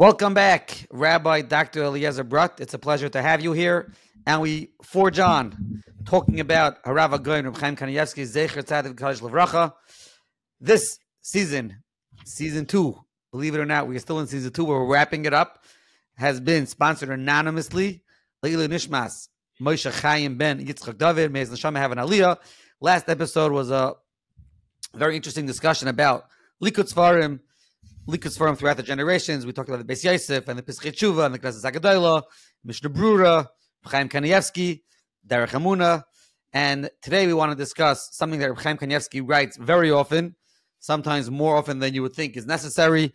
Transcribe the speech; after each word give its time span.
Welcome 0.00 0.32
back, 0.32 0.86
Rabbi 0.90 1.42
Dr. 1.42 1.82
Eliezer 1.82 2.24
Brodt. 2.24 2.58
It's 2.58 2.72
a 2.72 2.78
pleasure 2.78 3.10
to 3.10 3.20
have 3.20 3.42
you 3.42 3.52
here. 3.52 3.92
And 4.26 4.40
we 4.40 4.70
forge 4.82 5.18
on 5.18 5.82
talking 6.06 6.40
about 6.40 6.82
Harava 6.84 7.18
Goyin 7.18 7.44
Reb 7.44 7.58
Chaim 7.58 7.76
Kanievsky, 7.76 8.22
Zecher 8.22 8.64
Tzadik 8.64 8.94
Kalish 8.94 9.20
Levracha. 9.20 9.74
This 10.58 10.98
season, 11.20 11.82
season 12.24 12.64
two, 12.64 12.98
believe 13.30 13.54
it 13.54 13.60
or 13.60 13.66
not, 13.66 13.88
we're 13.88 13.98
still 13.98 14.20
in 14.20 14.26
season 14.26 14.50
two 14.54 14.64
we're 14.64 14.86
wrapping 14.86 15.26
it 15.26 15.34
up, 15.34 15.64
has 16.16 16.40
been 16.40 16.66
sponsored 16.66 17.10
anonymously. 17.10 18.02
Leila 18.42 18.68
Nishmas, 18.68 19.28
Moshe 19.60 20.00
Chaim 20.00 20.38
Ben 20.38 20.64
Yitzchak 20.64 20.96
David, 20.96 21.36
his 21.36 21.50
neshama 21.50 21.76
have 21.76 21.92
an 21.92 21.98
aliyah. 21.98 22.38
Last 22.80 23.10
episode 23.10 23.52
was 23.52 23.70
a 23.70 23.96
very 24.94 25.14
interesting 25.14 25.44
discussion 25.44 25.88
about 25.88 26.24
Likud 26.64 26.90
Svarim, 26.90 27.40
Likud 28.10 28.36
Svarim 28.36 28.58
throughout 28.58 28.76
the 28.76 28.82
generations. 28.82 29.46
We 29.46 29.52
talked 29.52 29.68
about 29.68 29.86
the 29.86 29.92
Beis 29.92 30.04
Yosef 30.04 30.48
and 30.48 30.58
the 30.58 30.62
Pischei 30.62 30.92
Tshuva 30.92 31.26
and 31.26 31.34
the 31.34 31.38
Knesset 31.38 31.70
Zagadola, 31.70 32.22
Mishnah 32.64 32.90
Brura, 32.90 33.46
Chaim 33.84 34.08
Kanievsky, 34.08 34.82
Derech 35.26 35.50
Emunah. 35.50 36.02
And 36.52 36.90
today 37.00 37.26
we 37.26 37.34
want 37.34 37.52
to 37.52 37.56
discuss 37.56 38.08
something 38.12 38.40
that 38.40 38.52
Chaim 38.58 38.76
Kanievsky 38.76 39.22
writes 39.24 39.56
very 39.56 39.90
often, 39.90 40.34
sometimes 40.80 41.30
more 41.30 41.56
often 41.56 41.78
than 41.78 41.94
you 41.94 42.02
would 42.02 42.14
think 42.14 42.36
is 42.36 42.46
necessary. 42.46 43.14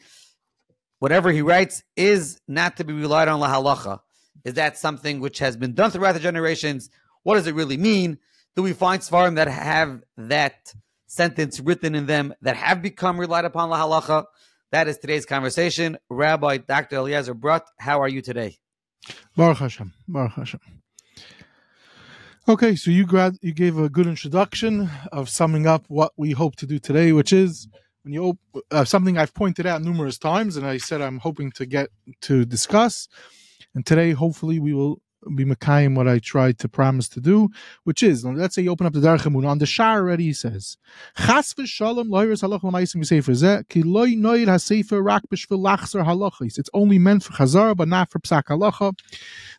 Whatever 0.99 1.31
he 1.31 1.41
writes 1.41 1.83
is 1.95 2.39
not 2.47 2.77
to 2.77 2.83
be 2.83 2.93
relied 2.93 3.27
on 3.27 3.39
la 3.39 3.49
halacha. 3.53 3.99
Is 4.45 4.53
that 4.53 4.77
something 4.77 5.19
which 5.19 5.39
has 5.39 5.57
been 5.57 5.73
done 5.73 5.91
throughout 5.91 6.13
the 6.13 6.19
generations? 6.19 6.89
What 7.23 7.35
does 7.35 7.47
it 7.47 7.55
really 7.55 7.77
mean? 7.77 8.19
Do 8.55 8.63
we 8.63 8.73
find 8.73 9.01
svarim 9.01 9.35
that 9.35 9.49
have 9.49 10.01
that 10.17 10.73
sentence 11.07 11.59
written 11.59 11.95
in 11.95 12.05
them 12.05 12.33
that 12.41 12.55
have 12.55 12.81
become 12.81 13.19
relied 13.19 13.45
upon 13.45 13.69
la 13.69 13.79
halacha? 13.85 14.25
That 14.75 14.89
is 14.89 14.97
today's 14.97 15.25
conversation. 15.25 15.97
Rabbi 16.09 16.57
Dr. 16.57 16.97
Eliezer 16.97 17.33
Brodt, 17.33 17.61
how 17.79 18.01
are 18.01 18.09
you 18.09 18.21
today? 18.21 18.57
Baruch 19.37 19.59
Hashem. 19.59 19.93
Baruch 20.05 20.33
Hashem. 20.33 20.59
Okay, 22.49 22.75
so 22.75 22.91
you 22.91 23.05
grad, 23.05 23.37
you 23.41 23.53
gave 23.53 23.77
a 23.77 23.87
good 23.87 24.05
introduction 24.05 24.89
of 25.13 25.29
summing 25.29 25.65
up 25.65 25.85
what 25.87 26.11
we 26.17 26.31
hope 26.31 26.57
to 26.57 26.65
do 26.65 26.77
today, 26.77 27.13
which 27.13 27.31
is 27.31 27.69
when 28.03 28.13
you 28.13 28.23
op- 28.25 28.65
uh, 28.69 28.83
something 28.83 29.17
I've 29.17 29.33
pointed 29.33 29.65
out 29.65 29.81
numerous 29.81 30.17
times, 30.17 30.57
and 30.57 30.67
I 30.67 30.75
said 30.75 30.99
I'm 30.99 31.19
hoping 31.19 31.53
to 31.53 31.65
get 31.65 31.87
to 32.23 32.43
discuss. 32.43 33.07
And 33.75 33.85
today, 33.85 34.11
hopefully, 34.11 34.59
we 34.59 34.73
will 34.73 34.99
be 35.35 35.45
Mekayim 35.45 35.95
what 35.95 36.07
I 36.07 36.19
tried 36.19 36.59
to 36.59 36.69
promise 36.69 37.09
to 37.09 37.21
do, 37.21 37.49
which 37.83 38.03
is 38.03 38.25
let's 38.25 38.55
say 38.55 38.63
you 38.63 38.71
open 38.71 38.85
up 38.85 38.93
the 38.93 38.99
Derech 38.99 39.21
Emunah 39.21 39.47
on 39.47 39.57
the 39.57 39.65
Shah 39.65 39.93
already 39.93 40.25
he 40.25 40.33
says 40.33 40.77
Chas 41.17 41.53
v'shalom 41.53 42.09
loyers 42.09 42.41
halach 42.41 42.63
l'maisim 42.63 42.97
v'sefer 42.97 43.35
zeh 43.35 43.67
ki 43.69 43.83
loy 43.83 44.09
noyed 44.15 44.47
hasefer 44.47 45.03
rak 45.03 45.23
b'shvil 45.31 45.59
lachzer 45.59 46.05
halachis. 46.05 46.59
It's 46.59 46.69
only 46.73 46.99
meant 46.99 47.23
for 47.23 47.33
Chazar 47.33 47.75
but 47.75 47.87
not 47.87 48.11
for 48.11 48.19
psak 48.19 48.43
halacha. 48.45 48.97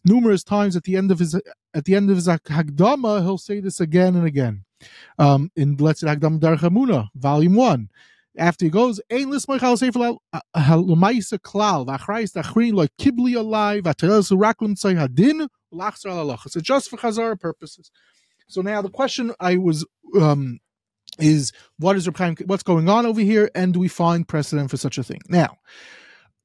Numerous 0.05 0.45
times 0.45 0.77
at 0.77 0.85
the 0.85 0.97
end 0.97 1.11
of 1.11 1.19
his 1.19 1.35
at 1.75 1.85
the 1.85 1.95
end 1.95 2.11
of 2.11 2.17
his 2.17 2.29
Hagdama 2.29 3.23
he'll 3.23 3.39
say 3.39 3.61
this 3.61 3.81
again 3.81 4.15
and 4.17 4.27
again. 4.27 4.65
Um, 5.19 5.51
in 5.57 5.77
let's 5.77 6.01
say 6.01 6.07
Hagdama 6.07 6.39
Derech 6.39 6.61
Emunah, 6.61 7.09
volume 7.15 7.55
one 7.55 7.89
after 8.39 8.65
he 8.65 8.71
goes, 8.71 9.01
Ein 9.11 9.27
lismoich 9.27 9.79
sefer 9.79 9.99
l'maisa 9.99 11.39
klal 11.39 11.87
v'achrayis 11.87 12.33
dachrin 12.33 12.75
lo 12.75 12.87
kibli 12.99 13.35
alai 13.35 13.83
v'ateres 13.83 14.31
raklim 14.33 14.75
tzay 14.75 14.97
hadin 14.97 15.49
alalacha. 15.73 16.51
So 16.51 16.61
just 16.61 16.91
for 16.91 16.97
chazara 16.97 17.39
purposes. 17.39 17.91
So 18.49 18.61
now 18.63 18.83
the 18.83 18.91
question 18.91 19.33
I 19.41 19.57
was 19.57 19.85
um, 20.21 20.61
is 21.19 21.53
what 21.79 21.97
is 21.97 22.09
what's 22.47 22.63
going 22.63 22.89
on 22.89 23.07
over 23.07 23.21
here, 23.21 23.51
and 23.55 23.73
do 23.73 23.81
we 23.81 23.89
find 23.89 24.27
precedent 24.27 24.71
for 24.71 24.77
such 24.77 24.99
a 24.99 25.03
thing? 25.03 25.21
Now, 25.29 25.59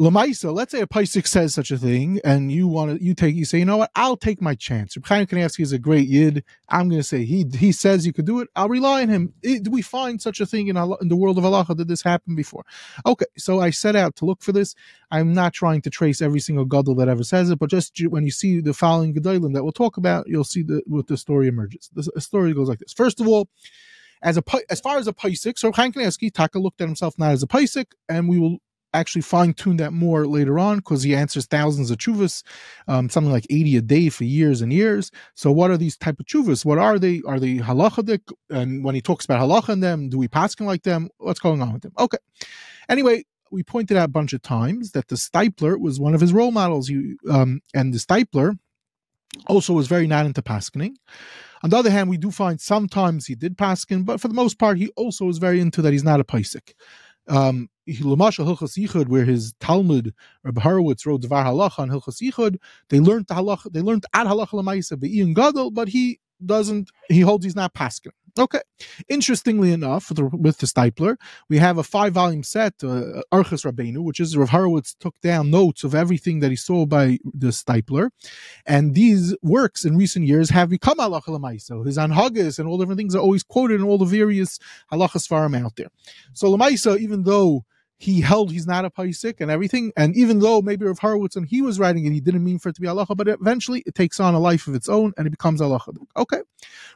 Lamaisa, 0.02 0.52
let's 0.52 0.72
say 0.72 0.82
a 0.82 0.88
Paisik 0.88 1.28
says 1.28 1.54
such 1.54 1.70
a 1.70 1.78
thing, 1.78 2.20
and 2.24 2.52
you 2.52 2.68
want 2.68 2.98
to, 2.98 3.06
you 3.06 3.14
take, 3.14 3.36
you 3.36 3.46
say, 3.46 3.60
you 3.60 3.66
know 3.66 3.78
what, 3.78 3.92
I'll 3.96 4.18
take 4.18 4.42
my 4.42 4.56
chance. 4.56 4.98
Reb 4.98 5.06
Chaim 5.06 5.28
Kanievsky 5.28 5.60
is 5.60 5.74
a 5.74 5.78
great 5.78 6.08
yid. 6.08 6.44
I'm 6.70 6.90
going 6.90 7.00
to 7.00 7.08
say 7.08 7.24
he 7.24 7.46
he 7.56 7.72
says 7.72 8.04
you 8.04 8.12
could 8.12 8.26
do 8.26 8.40
it. 8.40 8.48
I'll 8.56 8.68
rely 8.68 9.04
on 9.04 9.10
him. 9.10 9.34
Do 9.44 9.70
we 9.70 9.84
find 9.84 10.20
such 10.20 10.42
a 10.42 10.48
thing 10.48 10.70
in 10.70 10.78
in 11.02 11.08
the 11.08 11.16
world 11.16 11.38
of 11.38 11.46
Allah? 11.46 11.68
Did 11.76 11.88
this 11.88 12.02
happen 12.02 12.36
before? 12.36 12.64
Okay, 13.06 13.28
so 13.38 13.60
I 13.60 13.70
set 13.70 13.96
out 13.96 14.16
to 14.16 14.26
look 14.26 14.42
for 14.42 14.52
this. 14.52 14.74
I'm 15.12 15.34
not 15.34 15.54
trying 15.54 15.84
to 15.84 15.92
trace 15.92 16.20
every 16.20 16.40
single 16.40 16.66
gadol 16.66 16.96
that 16.96 17.08
ever 17.08 17.24
says 17.24 17.52
it, 17.52 17.60
but 17.60 17.70
just 17.70 17.96
when 18.10 18.26
you 18.26 18.32
see 18.32 18.60
the 18.60 18.74
following 18.74 19.14
gedolim 19.14 19.54
that 19.54 19.62
we'll 19.62 19.72
talk 19.72 19.98
about, 19.98 20.26
you'll 20.28 20.44
see 20.44 20.64
the, 20.64 20.82
what 20.88 21.06
the 21.06 21.18
story 21.18 21.48
emerges. 21.48 21.92
The, 21.94 22.10
the 22.16 22.22
story 22.22 22.56
goes 22.56 22.70
like 22.70 22.80
this. 22.80 22.92
First 22.92 23.22
of 23.22 23.28
all, 23.28 23.50
as 24.24 24.36
a 24.36 24.44
as 24.68 24.80
far 24.80 24.98
as 24.98 25.08
a 25.08 25.14
paisik, 25.14 25.60
so 25.60 25.72
Chaim 25.72 25.94
Kanievsky, 25.94 26.34
Taka 26.34 26.58
looked 26.58 26.82
at 26.82 26.88
himself 26.88 27.20
not 27.20 27.34
as 27.34 27.44
a 27.44 27.48
paisik, 27.48 27.92
and 28.10 28.28
we 28.28 28.40
will 28.40 28.58
actually 28.94 29.22
fine 29.22 29.54
tune 29.54 29.78
that 29.78 29.94
more 29.94 30.28
later 30.28 30.60
on 30.60 30.78
because 30.78 31.04
he 31.04 31.16
answers 31.16 31.46
thousands 31.46 31.92
of 31.92 31.98
chuvas, 31.98 32.44
um, 32.88 33.10
something 33.10 33.32
like 33.32 33.46
80 33.50 33.78
a 33.78 33.82
day 33.82 34.10
for 34.10 34.24
years 34.24 34.62
and 34.62 34.72
years. 34.74 35.12
So 35.36 35.52
what 35.52 35.72
are 35.72 35.78
these 35.78 35.98
type 35.98 36.20
of 36.20 36.26
chuvas? 36.26 36.66
What 36.66 36.78
are 36.78 37.00
they? 37.00 37.22
Are 37.28 37.40
they 37.40 37.58
halachadik? 37.58 38.32
And 38.50 38.84
when 38.84 38.96
he 38.96 39.02
talks 39.02 39.26
about 39.26 39.42
halacha 39.42 39.70
in 39.70 39.80
them, 39.80 40.10
do 40.10 40.18
we 40.18 40.28
pass 40.28 40.60
him 40.60 40.66
like 40.66 40.84
them? 40.84 41.10
What's 41.18 41.40
going 41.40 41.62
on 41.62 41.74
with 41.74 41.84
them? 41.84 41.94
Okay. 41.98 42.18
Anyway, 42.90 43.24
we 43.52 43.64
pointed 43.64 43.98
out 43.98 44.06
a 44.06 44.12
bunch 44.12 44.34
of 44.34 44.42
times 44.42 44.92
that 44.92 45.08
the 45.08 45.16
Steipler 45.16 45.80
was 45.80 46.00
one 46.00 46.14
of 46.14 46.22
his 46.22 46.34
role 46.34 46.52
models. 46.52 46.90
You 46.90 47.18
um, 47.30 47.62
and 47.74 47.94
the 47.94 48.00
Steipler 48.00 48.58
also 49.48 49.74
was 49.74 49.88
very 49.88 50.08
not 50.08 50.26
into 50.26 50.42
paskening. 50.42 50.96
On 51.64 51.70
the 51.70 51.78
other 51.78 51.92
hand, 51.92 52.10
we 52.10 52.18
do 52.18 52.32
find 52.32 52.60
sometimes 52.60 53.28
he 53.28 53.36
did 53.36 53.58
paskin, 53.58 54.04
but 54.04 54.20
for 54.20 54.28
the 54.28 54.34
most 54.34 54.58
part, 54.58 54.78
he 54.78 54.90
also 54.96 55.26
was 55.26 55.38
very 55.38 55.60
into 55.60 55.82
that 55.84 55.94
he's 55.94 56.04
not 56.04 56.20
a 56.20 56.24
paisik. 56.24 56.74
Um, 57.30 57.70
Lamashal 57.90 58.46
Hilchas 58.46 58.78
Yichud, 58.78 59.08
where 59.10 59.26
his 59.26 59.54
Talmud 59.60 60.14
Rabbi 60.44 60.62
Horowitz 60.62 61.06
wrote 61.06 61.22
Dvar 61.24 61.46
Halacha 61.46 61.80
on 61.80 61.90
Hilchas 61.90 62.22
Yichud, 62.22 62.58
they 62.90 63.00
learned 63.00 63.28
the 63.28 63.36
halacha, 63.36 63.72
they 63.74 63.82
learned 63.82 64.06
ad 64.14 64.28
halacha 64.28 65.00
be'iyan 65.00 65.36
gadol, 65.36 65.72
but 65.72 65.90
he 65.90 66.20
doesn't. 66.46 66.92
He 67.10 67.22
holds 67.22 67.46
he's 67.46 67.56
not 67.56 67.74
paskin. 67.74 68.12
Okay. 68.38 68.62
Interestingly 69.10 69.72
enough, 69.72 70.10
with 70.10 70.18
the, 70.18 70.26
with 70.26 70.58
the 70.58 71.18
we 71.50 71.58
have 71.58 71.78
a 71.78 71.84
five 71.84 72.14
volume 72.14 72.44
set, 72.44 72.74
uh, 72.84 73.22
Orchos 73.32 73.66
Rabbeinu, 73.70 74.04
which 74.04 74.20
is 74.20 74.38
Rav 74.38 74.50
Horowitz 74.50 74.96
took 75.00 75.20
down 75.22 75.52
notes 75.52 75.84
of 75.84 75.94
everything 75.94 76.40
that 76.40 76.50
he 76.50 76.56
saw 76.56 76.86
by 76.86 77.20
the 77.24 77.48
Steipler. 77.48 78.10
And 78.66 78.94
these 78.94 79.36
works 79.42 79.86
in 79.86 79.98
recent 79.98 80.28
years 80.28 80.50
have 80.50 80.70
become 80.70 80.98
halacha 80.98 81.28
lemaisa. 81.28 81.86
His 81.86 81.98
anhagas 81.98 82.58
and 82.60 82.68
all 82.68 82.78
different 82.78 82.98
things 82.98 83.16
are 83.16 83.20
always 83.20 83.44
quoted 83.44 83.82
in 83.82 83.88
all 83.88 83.98
the 83.98 84.06
various 84.06 84.60
halachas 84.92 85.28
farim 85.28 85.58
out 85.64 85.76
there. 85.76 85.90
So 86.34 86.56
lemaisa, 86.56 86.98
even 87.00 87.24
though 87.24 87.66
he 88.02 88.22
held 88.22 88.52
he's 88.52 88.66
not 88.66 88.84
a 88.84 88.90
paisik 88.90 89.36
and 89.40 89.52
everything. 89.52 89.94
And 89.96 90.16
even 90.16 90.40
though 90.40 90.62
maybe 90.62 90.86
Rav 90.86 90.98
Horowitz 90.98 91.36
and 91.36 91.48
he 91.48 91.62
was 91.62 91.80
writing 91.80 92.04
it, 92.06 92.12
he 92.12 92.20
didn't 92.20 92.44
mean 92.44 92.58
for 92.58 92.70
it 92.70 92.76
to 92.76 92.82
be 92.82 92.88
halacha, 92.88 93.16
but 93.16 93.28
eventually 93.28 93.84
it 93.86 93.94
takes 93.94 94.20
on 94.20 94.34
a 94.34 94.40
life 94.40 94.68
of 94.68 94.74
its 94.74 94.90
own 94.90 95.14
and 95.18 95.28
it 95.28 95.30
becomes 95.30 95.62
halacha. 95.62 95.96
Okay. 96.18 96.42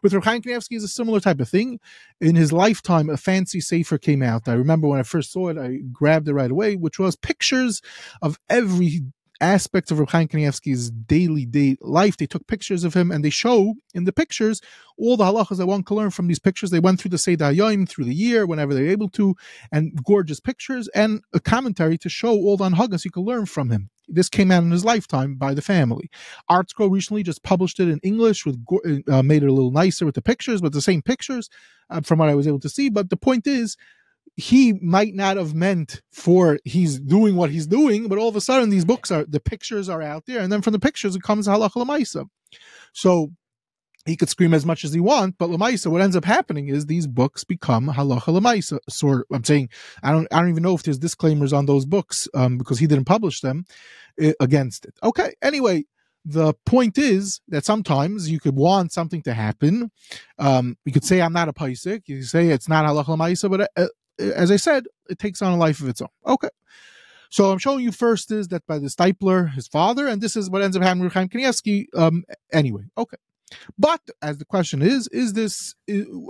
With 0.02 0.16
Rav 0.16 0.24
Chaim 0.24 0.42
Kanievsky 0.42 0.76
is 0.78 0.84
a 0.84 0.88
similar 0.88 1.20
type 1.20 1.40
of 1.40 1.48
thing. 1.48 1.80
In 2.20 2.36
his 2.36 2.52
lifetime, 2.52 3.12
a 3.12 3.18
fancy 3.18 3.62
sefer 3.62 4.00
came 4.00 4.24
out. 4.24 4.48
I 4.48 4.54
remember 4.54 4.88
when 4.88 5.00
I 5.00 5.04
first 5.04 5.32
saw 5.32 5.50
it, 5.50 5.60
I 5.60 5.78
grabbed 5.94 6.28
it 6.28 6.34
right 6.34 6.50
away, 6.50 6.76
which 6.76 6.98
was 6.98 7.16
pictures 7.16 7.84
of 8.24 8.40
every 8.50 9.04
aspects 9.42 9.92
of 9.92 9.98
Chaim 10.10 10.28
Kanievsky's 10.28 10.90
daily 10.90 11.46
day 11.46 11.78
life. 11.82 12.18
They 12.18 12.26
took 12.26 12.48
pictures 12.48 12.84
of 12.84 12.94
him 12.94 13.12
and 13.12 13.24
they 13.24 13.30
show 13.30 13.76
in 13.94 14.06
the 14.06 14.14
pictures 14.14 14.62
all 14.98 15.18
the 15.18 15.26
halachas 15.26 15.58
that 15.58 15.68
one 15.68 15.84
can 15.84 15.98
learn 15.98 16.12
from 16.12 16.28
these 16.28 16.40
pictures. 16.40 16.70
They 16.70 16.80
went 16.80 17.00
through 17.00 17.12
the 17.12 17.18
Seder 17.18 17.46
Hayyim 17.46 17.88
through 17.88 18.06
the 18.06 18.14
year 18.14 18.46
whenever 18.46 18.74
they're 18.74 18.88
able 18.88 19.10
to, 19.10 19.36
and 19.72 19.92
gorgeous 20.04 20.40
pictures 20.40 20.88
and 20.90 21.22
a 21.34 21.40
commentary 21.40 21.98
to 22.00 22.10
show 22.10 22.32
all 22.32 22.58
the 22.58 22.70
anhagas 22.70 23.06
you 23.06 23.12
can 23.12 23.24
learn 23.24 23.46
from 23.46 23.70
him. 23.72 23.90
This 24.08 24.30
came 24.30 24.52
out 24.52 24.64
in 24.64 24.72
his 24.72 24.86
lifetime 24.86 25.36
by 25.36 25.54
the 25.54 25.62
family. 25.62 26.10
ArtScroll 26.50 26.92
recently 26.92 27.24
just 27.24 27.44
published 27.44 27.80
it 27.80 27.90
in 27.90 28.00
English 28.04 28.46
with 28.46 28.64
uh, 29.10 29.24
made 29.24 29.44
it 29.44 29.50
a 29.50 29.54
little 29.54 29.72
nicer 29.72 30.06
with 30.06 30.16
the 30.16 30.22
pictures, 30.22 30.62
but 30.62 30.74
the 30.74 30.82
same 30.82 31.02
pictures 31.02 31.50
uh, 31.90 32.02
from 32.02 32.20
what 32.20 32.30
I 32.30 32.36
was 32.36 32.48
able 32.48 32.60
to 32.60 32.70
see. 32.70 32.90
But 32.90 33.10
the 33.10 33.18
point 33.18 33.48
is, 33.48 33.78
he 34.38 34.74
might 34.74 35.16
not 35.16 35.38
have 35.38 35.54
meant 35.54 36.02
for 36.12 36.60
he's 36.66 37.00
doing 37.00 37.36
what 37.36 37.50
he's 37.50 37.68
doing, 37.68 38.08
but 38.08 38.18
all 38.18 38.28
of 38.28 38.36
a 38.36 38.42
sudden 38.42 38.70
these 38.70 38.86
books 38.86 39.10
are 39.12 39.26
the 39.26 39.40
pictures 39.40 39.88
are 39.88 40.02
out 40.02 40.26
there, 40.26 40.42
and 40.42 40.52
then 40.52 40.62
from 40.62 40.74
the 40.74 40.80
pictures 40.80 41.16
it 41.16 41.24
comes 41.24 41.48
halacha 41.48 41.72
lemaisa. 41.72 42.28
So 42.94 43.32
he 44.06 44.16
could 44.16 44.30
scream 44.30 44.54
as 44.54 44.66
much 44.66 44.84
as 44.84 44.94
he 44.94 45.00
wants, 45.00 45.36
but 45.40 45.50
lemaisa, 45.50 45.88
what 45.88 46.02
ends 46.02 46.16
up 46.16 46.26
happening 46.26 46.68
is 46.68 46.86
these 46.86 47.08
books 47.08 47.44
become 47.44 47.88
halacha 47.88 48.38
lemaisa. 48.40 48.80
So 48.90 49.24
I'm 49.32 49.44
saying 49.44 49.70
I 50.04 50.12
don't 50.12 50.28
I 50.32 50.42
don't 50.42 50.50
even 50.50 50.64
know 50.64 50.76
if 50.76 50.84
there's 50.84 51.00
disclaimers 51.00 51.54
on 51.54 51.66
those 51.66 51.86
books 51.86 52.28
um, 52.34 52.58
because 52.58 52.80
he 52.80 52.88
didn't 52.88 53.06
publish 53.06 53.40
them 53.42 53.66
uh, 54.22 54.34
against 54.40 54.86
it. 54.86 54.96
Okay, 55.04 55.34
anyway. 55.42 55.86
The 56.28 56.56
point 56.66 56.98
is 56.98 57.40
that 57.50 57.66
sometimes 57.66 58.32
you 58.32 58.40
could 58.40 58.56
want 58.56 58.92
something 58.92 59.22
to 59.22 59.34
happen. 59.36 59.92
Um, 60.40 60.76
you 60.84 60.92
could 60.92 61.04
say 61.04 61.22
I'm 61.22 61.34
not 61.34 61.50
a 61.50 61.54
paisik. 61.54 62.08
You 62.08 62.24
say 62.24 62.50
it's 62.50 62.68
not 62.68 62.84
halacha 62.84 63.16
lemaisa, 63.16 63.48
but 63.48 63.70
uh, 63.78 63.90
as 64.20 64.52
I 64.52 64.56
said, 64.56 64.86
it 65.10 65.20
takes 65.20 65.42
on 65.42 65.54
a 65.54 65.58
life 65.58 65.82
of 65.82 65.90
its 65.90 66.02
own. 66.02 66.10
Okay. 66.26 66.50
So 67.30 67.52
I'm 67.52 67.58
showing 67.58 67.84
you 67.84 67.92
first 67.92 68.32
is 68.32 68.48
that 68.50 68.66
by 68.66 68.80
the 68.80 68.88
Steipler, 68.88 69.54
his 69.54 69.68
father, 69.68 70.08
and 70.08 70.22
this 70.22 70.36
is 70.36 70.50
what 70.50 70.62
ends 70.62 70.78
up 70.78 70.84
happening 70.84 71.04
with 71.04 71.14
Chaim 71.14 71.28
Kanievsky. 71.28 71.88
Um, 71.96 72.24
anyway, 72.54 72.84
okay. 72.98 73.18
But 73.78 74.02
as 74.22 74.38
the 74.38 74.46
question 74.46 74.82
is, 74.82 75.08
is 75.10 75.34
this 75.34 75.76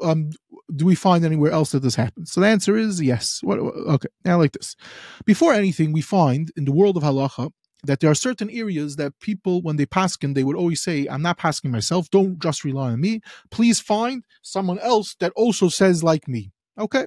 um, 0.03 0.31
do 0.75 0.85
we 0.85 0.95
find 0.95 1.23
anywhere 1.23 1.51
else 1.51 1.71
that 1.71 1.81
this 1.81 1.95
happens? 1.95 2.31
So 2.31 2.41
the 2.41 2.47
answer 2.47 2.75
is 2.75 3.01
yes. 3.01 3.39
What, 3.43 3.59
okay, 3.59 4.09
now 4.23 4.37
like 4.37 4.53
this. 4.53 4.75
Before 5.25 5.53
anything, 5.53 5.93
we 5.93 6.01
find 6.01 6.51
in 6.57 6.65
the 6.65 6.73
world 6.73 6.97
of 6.97 7.03
halacha 7.03 7.51
that 7.83 7.99
there 7.99 8.09
are 8.09 8.15
certain 8.15 8.49
areas 8.49 8.95
that 8.95 9.19
people, 9.19 9.61
when 9.61 9.75
they 9.75 9.85
paskin, 9.85 10.33
they 10.33 10.43
would 10.43 10.55
always 10.55 10.81
say, 10.81 11.07
I'm 11.07 11.21
not 11.21 11.37
pasking 11.37 11.71
myself. 11.71 12.09
Don't 12.09 12.41
just 12.41 12.63
rely 12.63 12.91
on 12.91 13.01
me. 13.01 13.21
Please 13.51 13.79
find 13.79 14.23
someone 14.41 14.79
else 14.79 15.15
that 15.19 15.31
also 15.35 15.69
says 15.69 16.03
like 16.03 16.27
me. 16.27 16.51
Okay, 16.77 17.05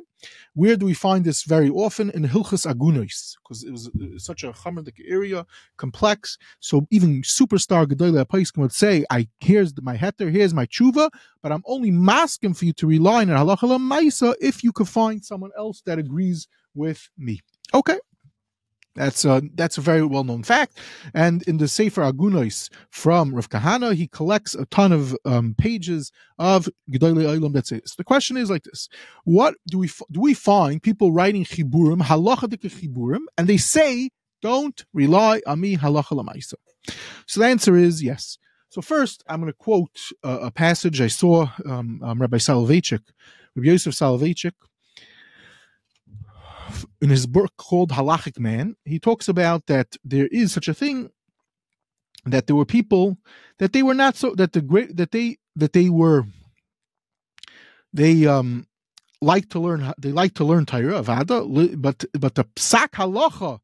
where 0.54 0.76
do 0.76 0.86
we 0.86 0.94
find 0.94 1.26
this 1.26 1.42
very 1.42 1.68
often 1.68 2.08
in 2.10 2.22
Hilchas 2.22 2.66
Agunois? 2.66 3.36
Because 3.42 3.64
it 3.64 3.70
was 3.70 3.88
uh, 3.88 4.18
such 4.18 4.42
a 4.42 4.52
chamerdik 4.52 4.94
area, 5.06 5.44
complex. 5.76 6.38
So 6.60 6.86
even 6.90 7.20
superstar 7.20 7.84
Gedolah 7.84 8.24
Paiskim 8.24 8.58
would 8.58 8.72
say, 8.72 9.04
"I 9.10 9.28
here's 9.40 9.74
my 9.82 9.96
heter, 9.96 10.30
here's 10.30 10.54
my 10.54 10.64
tshuva, 10.64 11.10
but 11.42 11.52
I'm 11.52 11.62
only 11.66 11.90
masking 11.90 12.54
for 12.54 12.64
you 12.64 12.72
to 12.74 12.86
rely 12.86 13.22
on 13.22 13.28
halacha 13.28 13.78
maisa 13.78 14.34
if 14.40 14.64
you 14.64 14.72
could 14.72 14.88
find 14.88 15.22
someone 15.22 15.50
else 15.56 15.82
that 15.82 15.98
agrees 15.98 16.48
with 16.74 17.10
me." 17.18 17.40
Okay, 17.74 17.98
that's 18.94 19.24
a, 19.24 19.42
that's 19.54 19.78
a 19.78 19.80
very 19.80 20.04
well 20.04 20.24
known 20.24 20.42
fact. 20.42 20.78
And 21.14 21.42
in 21.44 21.58
the 21.58 21.68
Sefer 21.68 22.02
Agunois 22.02 22.68
from 22.90 23.34
Rav 23.34 23.48
Kahana, 23.48 23.94
he 23.94 24.08
collects 24.08 24.54
a 24.54 24.66
ton 24.66 24.92
of 24.92 25.16
um, 25.24 25.54
pages 25.56 26.10
of 26.38 26.68
Gedolei 26.90 27.38
Olam 27.38 27.52
that 27.52 27.66
says. 27.66 27.94
The 27.96 28.04
question 28.04 28.36
is 28.36 28.50
like 28.50 28.64
this: 28.64 28.88
What 29.24 29.54
do 29.68 29.78
we 29.78 29.90
do? 30.10 30.20
We 30.20 30.34
find 30.34 30.82
people 30.82 31.12
writing 31.12 31.44
chiburim 31.44 32.02
halacha 32.02 32.48
chiburim, 32.48 33.22
and 33.36 33.46
they 33.46 33.56
say, 33.56 34.10
"Don't 34.42 34.84
rely 34.92 35.42
on 35.46 35.60
me 35.60 35.76
halacha 35.76 36.12
lamaisa." 36.12 36.54
So 37.26 37.40
the 37.40 37.46
answer 37.46 37.76
is 37.76 38.02
yes. 38.02 38.38
So 38.70 38.82
first, 38.82 39.22
I'm 39.28 39.40
going 39.40 39.52
to 39.52 39.56
quote 39.56 39.98
a, 40.22 40.30
a 40.30 40.50
passage 40.50 41.00
I 41.00 41.06
saw 41.06 41.48
um, 41.64 42.00
um, 42.02 42.20
Rabbi 42.20 42.36
Soloveitchik, 42.36 43.00
Rabbi 43.54 43.68
Yosef 43.68 43.94
Soloveitchik, 43.94 44.52
in 47.00 47.10
his 47.10 47.26
book 47.26 47.52
called 47.56 47.90
Halachic 47.90 48.38
Man, 48.38 48.76
he 48.84 48.98
talks 48.98 49.28
about 49.28 49.66
that 49.66 49.96
there 50.04 50.28
is 50.28 50.52
such 50.52 50.68
a 50.68 50.74
thing 50.74 51.10
that 52.24 52.46
there 52.46 52.56
were 52.56 52.64
people 52.64 53.18
that 53.58 53.72
they 53.72 53.82
were 53.82 53.94
not 53.94 54.16
so 54.16 54.34
that 54.34 54.52
the 54.52 54.60
great 54.60 54.96
that 54.96 55.12
they 55.12 55.38
that 55.56 55.72
they 55.72 55.88
were 55.88 56.24
they 57.92 58.26
um 58.26 58.66
like 59.20 59.48
to 59.50 59.60
learn 59.60 59.92
they 59.98 60.12
like 60.12 60.34
to 60.34 60.44
learn 60.44 60.66
Torah 60.66 61.02
Avada, 61.02 61.80
but 61.80 62.04
but 62.18 62.34
the 62.34 62.44
psak 62.44 62.90
halacha 62.90 63.60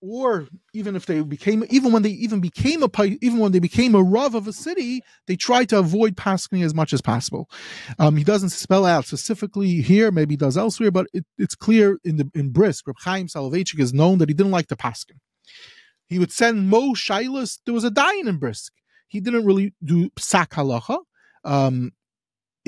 or 0.00 0.46
even 0.72 0.96
if 0.96 1.06
they 1.06 1.20
became 1.20 1.64
even 1.68 1.92
when 1.92 2.02
they 2.02 2.10
even 2.10 2.40
became 2.40 2.82
a 2.82 2.88
even 3.20 3.38
when 3.38 3.52
they 3.52 3.58
became 3.58 3.94
a 3.94 4.02
rav 4.02 4.34
of 4.34 4.46
a 4.46 4.52
city 4.52 5.02
they 5.26 5.36
tried 5.36 5.68
to 5.68 5.78
avoid 5.78 6.16
pasking 6.16 6.62
as 6.62 6.74
much 6.74 6.92
as 6.92 7.00
possible. 7.00 7.50
Um, 7.98 8.16
he 8.16 8.24
doesn't 8.24 8.50
spell 8.50 8.86
out 8.86 9.06
specifically 9.06 9.80
here 9.82 10.10
maybe 10.10 10.32
he 10.34 10.38
does 10.38 10.56
elsewhere 10.56 10.90
but 10.90 11.06
it, 11.12 11.24
it's 11.38 11.54
clear 11.54 11.98
in 12.04 12.16
the 12.16 12.30
in 12.34 12.50
brisk 12.50 12.86
Reb 12.86 12.96
Chaim 13.00 13.26
Soloveitchik 13.26 13.80
is 13.80 13.92
known 13.92 14.18
that 14.18 14.28
he 14.28 14.34
didn't 14.34 14.52
like 14.52 14.68
the 14.68 14.76
paskin 14.76 15.18
he 16.08 16.18
would 16.18 16.32
send 16.32 16.68
Mo 16.68 16.92
Shilas 16.92 17.58
there 17.64 17.74
was 17.74 17.84
a 17.84 17.90
dying 17.90 18.26
in 18.26 18.38
brisk. 18.38 18.72
He 19.08 19.20
didn't 19.20 19.44
really 19.44 19.74
do 19.82 20.10
psak 20.10 20.48
halacha 20.50 20.98
um, 21.44 21.92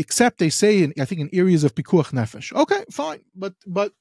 except 0.05 0.35
they 0.39 0.51
say 0.63 0.73
in 0.83 0.93
I 1.03 1.07
think 1.09 1.21
in 1.25 1.31
areas 1.43 1.63
of 1.67 1.71
pikuach 1.79 2.11
nefesh. 2.19 2.49
Okay, 2.63 2.83
fine, 2.91 3.21
but 3.43 3.55
but 3.67 3.93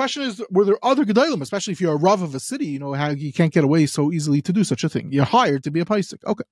question 0.00 0.22
is, 0.28 0.34
were 0.50 0.66
there 0.68 0.84
other 0.90 1.04
gedolim, 1.04 1.40
especially 1.40 1.72
if 1.72 1.80
you're 1.80 1.94
a 1.94 2.04
rav 2.06 2.20
of 2.22 2.34
a 2.34 2.40
city, 2.50 2.66
you 2.66 2.78
know 2.78 2.92
how 3.02 3.10
you 3.10 3.32
can't 3.32 3.54
get 3.56 3.64
away 3.64 3.86
so 3.86 4.12
easily 4.16 4.40
to 4.42 4.52
do 4.52 4.62
such 4.72 4.84
a 4.84 4.90
thing. 4.94 5.06
You're 5.10 5.32
hired 5.38 5.62
to 5.64 5.70
be 5.70 5.80
a 5.80 5.86
paisik. 5.92 6.22
Okay. 6.32 6.44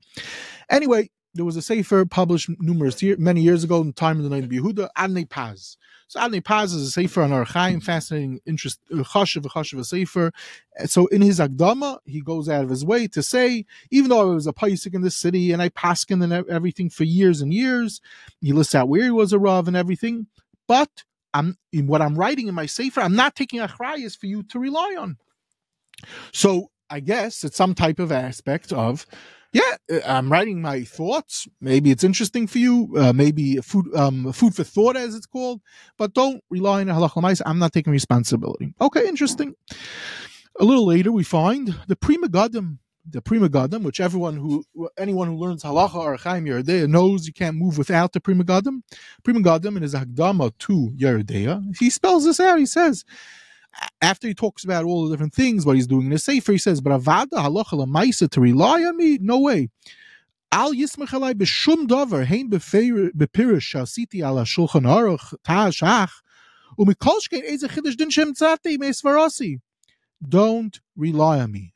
Anyway, 0.70 1.10
there 1.34 1.44
was 1.44 1.56
a 1.56 1.62
sefer 1.62 2.04
published 2.04 2.48
numerous 2.60 3.02
year, 3.02 3.16
many 3.18 3.40
years 3.40 3.64
ago 3.64 3.80
in 3.80 3.88
the 3.88 3.92
time 3.92 4.18
of 4.18 4.24
the 4.24 4.30
night 4.30 4.44
of 4.44 4.50
Yehuda, 4.50 4.88
Adnei 4.96 5.28
Paz. 5.28 5.76
So 6.06 6.20
Adnei 6.20 6.44
Paz 6.44 6.72
is 6.72 6.88
a 6.88 6.90
sefer 6.90 7.22
on 7.22 7.30
Orach 7.30 7.48
Chaim, 7.48 7.80
fascinating, 7.80 8.40
interest, 8.46 8.78
uh, 8.92 8.98
chashiv, 8.98 9.42
chashiv 9.42 9.80
a 9.80 9.84
sefer. 9.84 10.32
Uh, 10.78 10.86
so 10.86 11.06
in 11.08 11.22
his 11.22 11.40
Agdama, 11.40 11.98
he 12.04 12.20
goes 12.20 12.48
out 12.48 12.62
of 12.62 12.70
his 12.70 12.84
way 12.84 13.08
to 13.08 13.22
say, 13.22 13.66
even 13.90 14.10
though 14.10 14.20
I 14.20 14.34
was 14.34 14.46
a 14.46 14.52
paisik 14.52 14.94
in 14.94 15.02
this 15.02 15.16
city 15.16 15.50
and 15.50 15.60
I 15.60 15.70
paskin 15.70 16.22
and 16.22 16.48
everything 16.48 16.88
for 16.88 17.04
years 17.04 17.40
and 17.40 17.52
years, 17.52 18.00
he 18.40 18.52
lists 18.52 18.74
out 18.74 18.88
where 18.88 19.04
he 19.04 19.10
was 19.10 19.32
a 19.32 19.38
rav 19.38 19.66
and 19.66 19.76
everything, 19.76 20.26
but 20.68 21.04
I'm 21.32 21.58
in 21.72 21.88
what 21.88 22.00
I'm 22.00 22.16
writing 22.16 22.46
in 22.46 22.54
my 22.54 22.66
sefer, 22.66 23.00
I'm 23.00 23.16
not 23.16 23.34
taking 23.34 23.60
achrayas 23.60 24.16
for 24.16 24.26
you 24.26 24.44
to 24.44 24.58
rely 24.60 24.94
on. 24.98 25.16
So 26.32 26.70
I 26.90 27.00
guess 27.00 27.44
it's 27.44 27.56
some 27.56 27.74
type 27.74 27.98
of 27.98 28.12
aspect 28.12 28.72
of 28.72 29.06
yeah, 29.54 29.76
uh, 29.90 30.00
I'm 30.04 30.30
writing 30.30 30.60
my 30.60 30.82
thoughts. 30.82 31.46
Maybe 31.60 31.92
it's 31.92 32.02
interesting 32.02 32.48
for 32.48 32.58
you. 32.58 32.92
Uh, 32.98 33.12
maybe 33.12 33.56
food, 33.58 33.86
um, 33.94 34.32
food 34.32 34.54
for 34.56 34.64
thought, 34.64 34.96
as 34.96 35.14
it's 35.14 35.26
called. 35.26 35.60
But 35.96 36.12
don't 36.12 36.42
rely 36.50 36.80
on 36.80 36.88
halacha 36.88 37.40
I'm 37.46 37.60
not 37.60 37.72
taking 37.72 37.92
responsibility. 37.92 38.74
Okay, 38.80 39.06
interesting. 39.06 39.54
A 40.58 40.64
little 40.64 40.84
later, 40.84 41.12
we 41.12 41.22
find 41.22 41.72
the 41.86 41.94
Pri 41.94 42.16
Megadim, 42.16 42.78
the 43.08 43.22
Pri 43.22 43.38
Megadim, 43.38 43.82
which 43.82 44.00
everyone 44.00 44.36
who, 44.36 44.64
anyone 44.98 45.28
who 45.28 45.36
learns 45.36 45.62
halacha 45.62 45.94
or 45.94 46.16
Chaim 46.16 46.44
Yoreh 46.46 46.64
De'ah 46.64 46.88
knows 46.88 47.28
you 47.28 47.32
can't 47.32 47.56
move 47.56 47.78
without 47.78 48.12
the 48.12 48.20
Pri 48.20 48.34
Megadim. 48.34 48.82
Pri 49.22 49.34
Megadim 49.34 49.76
in 49.76 49.82
his 49.82 49.94
Hagdama 49.94 50.52
to 50.58 50.92
Yoreh 50.98 51.22
De'ah, 51.22 51.76
he 51.78 51.90
spells 51.90 52.24
this 52.24 52.40
out. 52.40 52.58
He 52.58 52.66
says, 52.66 53.04
after 54.00 54.28
he 54.28 54.34
talks 54.34 54.64
about 54.64 54.84
all 54.84 55.04
the 55.04 55.14
different 55.14 55.34
things, 55.34 55.64
what 55.64 55.76
he's 55.76 55.86
doing 55.86 56.06
in 56.06 56.12
his 56.12 56.24
sefer, 56.24 56.52
he 56.52 56.58
says, 56.58 56.80
"But 56.80 57.00
avada 57.00 57.30
halacha 57.32 57.72
lemaisa 57.72 58.28
to 58.30 58.40
rely 58.40 58.84
on 58.84 58.96
me? 58.96 59.18
No 59.20 59.38
way." 59.40 59.70
Al 60.52 60.72
yismach 60.72 61.08
b'shum 61.34 61.86
davar 61.86 62.24
hein 62.24 62.50
bepirish 62.50 63.74
shasiti 63.74 64.20
ala 64.24 64.44
shulchan 64.44 64.82
aruch 64.82 65.34
ta'ashach 65.44 66.10
umikol 66.78 67.18
shkein 67.20 67.42
eze 67.44 67.64
chiddush 67.64 67.96
din 67.96 68.10
shem 68.10 68.34
tzati 68.34 68.78
me'esvarasi. 68.78 69.60
Don't 70.26 70.80
rely 70.96 71.40
on 71.40 71.52
me. 71.52 71.72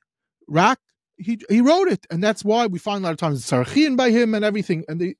Rak, 0.47 0.79
he 1.17 1.39
he 1.49 1.61
wrote 1.61 1.89
it, 1.89 2.07
and 2.11 2.23
that's 2.23 2.45
why 2.45 2.67
we 2.67 2.79
find 2.79 3.03
a 3.03 3.07
lot 3.07 3.13
of 3.13 3.19
times 3.19 3.41
it's 3.41 3.51
sarchian 3.51 3.97
by 3.97 4.11
him 4.11 4.35
and 4.35 4.45
everything. 4.45 4.85
And 4.89 5.15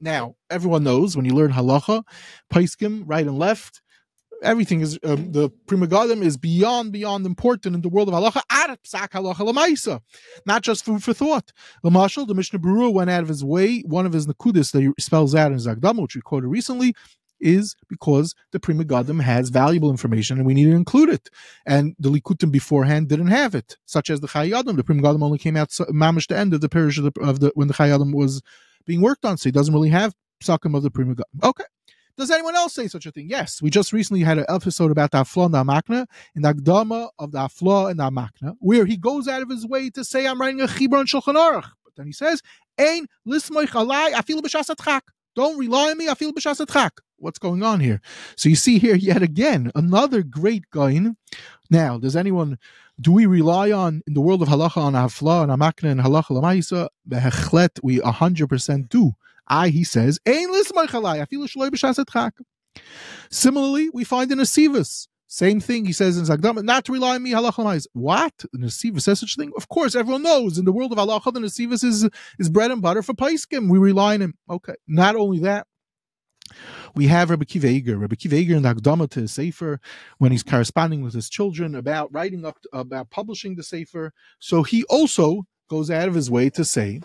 now 0.00 0.36
everyone 0.50 0.84
knows 0.84 1.16
when 1.16 1.26
you 1.26 1.34
learn 1.34 1.52
halacha, 1.52 2.04
paiskim 2.52 3.02
right 3.06 3.26
and 3.26 3.38
left 3.38 3.82
everything 4.44 4.80
is 4.80 4.98
um, 5.04 5.32
the 5.32 5.50
Pri 5.66 5.78
Megadim 5.78 6.22
is 6.22 6.36
beyond 6.36 6.92
beyond 6.92 7.26
important 7.26 7.74
in 7.74 7.80
the 7.80 7.88
world 7.88 8.08
of 8.08 8.14
halacha. 8.14 8.42
psak 8.86 9.10
halacha 9.10 9.34
lemaisa, 9.34 10.00
not 10.46 10.62
just 10.62 10.84
food 10.84 11.02
for 11.02 11.12
thought. 11.12 11.52
The 11.82 11.90
marshal, 11.90 12.26
the 12.26 12.34
Mishnah 12.34 12.58
Berurah 12.58 12.92
went 12.92 13.10
out 13.10 13.22
of 13.22 13.28
his 13.28 13.44
way. 13.44 13.80
One 13.80 14.06
of 14.06 14.12
his 14.12 14.26
nakudis 14.26 14.72
that 14.72 14.82
he 14.82 14.90
spells 14.98 15.34
out 15.34 15.52
in 15.52 15.58
Zagdam, 15.58 16.00
which 16.00 16.14
we 16.14 16.20
quoted 16.20 16.48
recently, 16.48 16.94
is 17.40 17.74
because 17.88 18.34
the 18.52 18.60
Pri 18.60 18.74
Megadim 18.74 19.20
has 19.22 19.50
valuable 19.50 19.90
information 19.90 20.38
and 20.38 20.46
we 20.46 20.54
need 20.54 20.64
to 20.64 20.72
include 20.72 21.10
it. 21.10 21.28
And 21.66 21.94
the 21.98 22.10
Likutim 22.10 22.50
beforehand 22.50 23.08
didn't 23.08 23.28
have 23.28 23.54
it, 23.54 23.76
such 23.84 24.10
as 24.10 24.20
the 24.20 24.28
Chayei 24.28 24.58
Adam. 24.58 24.76
The 24.76 24.84
Pri 24.84 24.96
Megadim 24.96 25.22
only 25.22 25.38
came 25.38 25.56
out 25.56 25.70
mamish 25.70 26.28
the 26.28 26.36
end 26.36 26.54
of 26.54 26.60
the 26.60 26.68
period 26.68 26.98
of 26.98 27.12
the, 27.12 27.20
of 27.20 27.40
the 27.40 27.52
when 27.54 27.68
the 27.68 27.74
Chayei 27.74 27.94
Adam 27.94 28.12
was 28.12 28.42
being 28.86 29.00
worked 29.00 29.24
on, 29.24 29.36
so 29.36 29.48
he 29.48 29.52
doesn't 29.52 29.74
really 29.74 29.88
have 29.88 30.14
psakim 30.42 30.76
of 30.76 30.82
the 30.82 30.90
Pri 30.90 31.04
Megadim. 31.04 31.42
Okay. 31.42 31.64
Does 32.16 32.30
anyone 32.30 32.54
else 32.54 32.74
say 32.74 32.86
such 32.86 33.06
a 33.06 33.10
thing? 33.10 33.28
Yes, 33.28 33.60
we 33.60 33.70
just 33.70 33.92
recently 33.92 34.22
had 34.22 34.38
an 34.38 34.46
episode 34.48 34.92
about 34.92 35.10
the 35.10 35.18
Hafla'ah 35.18 35.46
and 35.46 35.54
the 35.54 35.64
Amakna, 35.64 36.06
in 36.36 36.42
the 36.42 36.54
Agdama 36.54 37.08
of 37.18 37.32
the 37.32 37.38
Hafla'ah 37.38 37.90
and 37.90 37.98
the 37.98 38.04
Amakna, 38.04 38.54
where 38.60 38.86
he 38.86 38.96
goes 38.96 39.26
out 39.26 39.42
of 39.42 39.48
his 39.48 39.66
way 39.66 39.90
to 39.90 40.04
say, 40.04 40.26
I'm 40.26 40.40
writing 40.40 40.60
a 40.60 40.66
Chibra 40.66 41.00
and 41.00 41.08
Shulchan 41.08 41.34
Aruch. 41.34 41.68
But 41.84 41.96
then 41.96 42.06
he 42.06 42.12
says, 42.12 42.40
Ein 42.78 43.06
lismoich 43.26 43.68
alai 43.68 44.12
afil 44.12 44.40
b'shas 44.40 45.00
Don't 45.34 45.58
rely 45.58 45.90
on 45.90 45.98
me, 45.98 46.08
I 46.08 46.14
feel 46.14 46.32
b'shas 46.32 46.90
What's 47.16 47.38
going 47.38 47.62
on 47.62 47.80
here? 47.80 48.00
So 48.36 48.48
you 48.48 48.56
see 48.56 48.78
here 48.78 48.94
yet 48.94 49.22
again 49.22 49.72
another 49.74 50.22
great 50.22 50.70
gain. 50.70 51.16
Now, 51.70 51.98
does 51.98 52.14
anyone 52.14 52.58
do 53.00 53.10
we 53.10 53.26
rely 53.26 53.72
on 53.72 54.02
in 54.06 54.14
the 54.14 54.20
world 54.20 54.42
of 54.42 54.48
halacha 54.48 54.76
on 54.76 54.92
hafla'ah 54.92 55.42
and 55.44 55.52
amakna 55.52 55.90
and 55.90 56.00
halacha 56.00 56.30
lamaisa? 56.30 56.88
Behechlet, 57.08 57.80
we 57.82 57.98
hundred 57.98 58.48
percent 58.48 58.88
do. 58.88 59.14
I, 59.46 59.68
he 59.68 59.84
says. 59.84 60.18
Similarly, 63.30 63.90
we 63.92 64.04
find 64.04 64.32
in 64.32 64.38
Asivas, 64.38 65.08
same 65.26 65.58
thing 65.60 65.84
he 65.84 65.92
says 65.92 66.16
in 66.16 66.24
Zagdam, 66.24 66.62
not 66.62 66.84
to 66.84 66.92
rely 66.92 67.16
on 67.16 67.22
me, 67.22 67.32
halacha 67.32 67.86
What? 67.92 68.32
The 68.52 68.58
Nesivas 68.58 69.02
says 69.02 69.20
such 69.20 69.36
a 69.36 69.40
thing? 69.40 69.52
Of 69.56 69.68
course, 69.68 69.96
everyone 69.96 70.22
knows 70.22 70.58
in 70.58 70.64
the 70.64 70.72
world 70.72 70.92
of 70.92 70.98
halacha, 70.98 71.32
the 71.32 71.40
Nesivas 71.40 71.82
is, 71.82 72.08
is 72.38 72.48
bread 72.48 72.70
and 72.70 72.80
butter 72.80 73.02
for 73.02 73.14
Paiskim. 73.14 73.68
We 73.68 73.78
rely 73.78 74.14
on 74.14 74.22
him. 74.22 74.34
Okay. 74.48 74.74
Not 74.86 75.16
only 75.16 75.40
that, 75.40 75.66
we 76.94 77.06
have 77.08 77.30
Rabbi 77.30 77.44
Akiva. 77.44 78.00
Rabbi 78.00 78.14
Akiva 78.14 78.56
in 78.56 78.62
the 78.62 78.74
Agdama 78.74 79.10
to 79.10 79.26
Sefer, 79.26 79.80
when 80.18 80.30
he's 80.30 80.42
corresponding 80.42 81.02
with 81.02 81.14
his 81.14 81.28
children 81.28 81.74
about 81.74 82.12
writing 82.12 82.44
up, 82.44 82.58
about 82.72 83.10
publishing 83.10 83.56
the 83.56 83.62
Sefer. 83.62 84.12
So 84.38 84.62
he 84.62 84.84
also 84.84 85.44
goes 85.68 85.90
out 85.90 86.08
of 86.08 86.14
his 86.14 86.30
way 86.30 86.50
to 86.50 86.64
say 86.64 87.00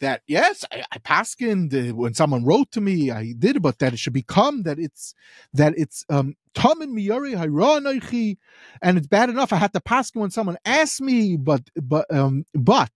that 0.00 0.22
yes, 0.26 0.64
I, 0.70 0.84
I 0.92 0.98
paskined 0.98 1.92
when 1.92 2.14
someone 2.14 2.44
wrote 2.44 2.70
to 2.72 2.80
me, 2.80 3.10
I 3.10 3.34
did, 3.38 3.62
but 3.62 3.78
that 3.78 3.92
it 3.92 3.98
should 3.98 4.12
become 4.12 4.62
that 4.64 4.78
it's 4.78 5.14
that 5.52 5.74
it's 5.76 6.04
um 6.08 6.34
and 8.82 8.98
it's 8.98 9.06
bad 9.06 9.30
enough 9.30 9.52
I 9.52 9.56
had 9.56 9.72
to 9.72 9.80
paskin 9.80 10.20
when 10.20 10.30
someone 10.30 10.56
asked 10.64 11.00
me, 11.00 11.36
but 11.36 11.62
but 11.76 12.12
um 12.14 12.46
but 12.54 12.92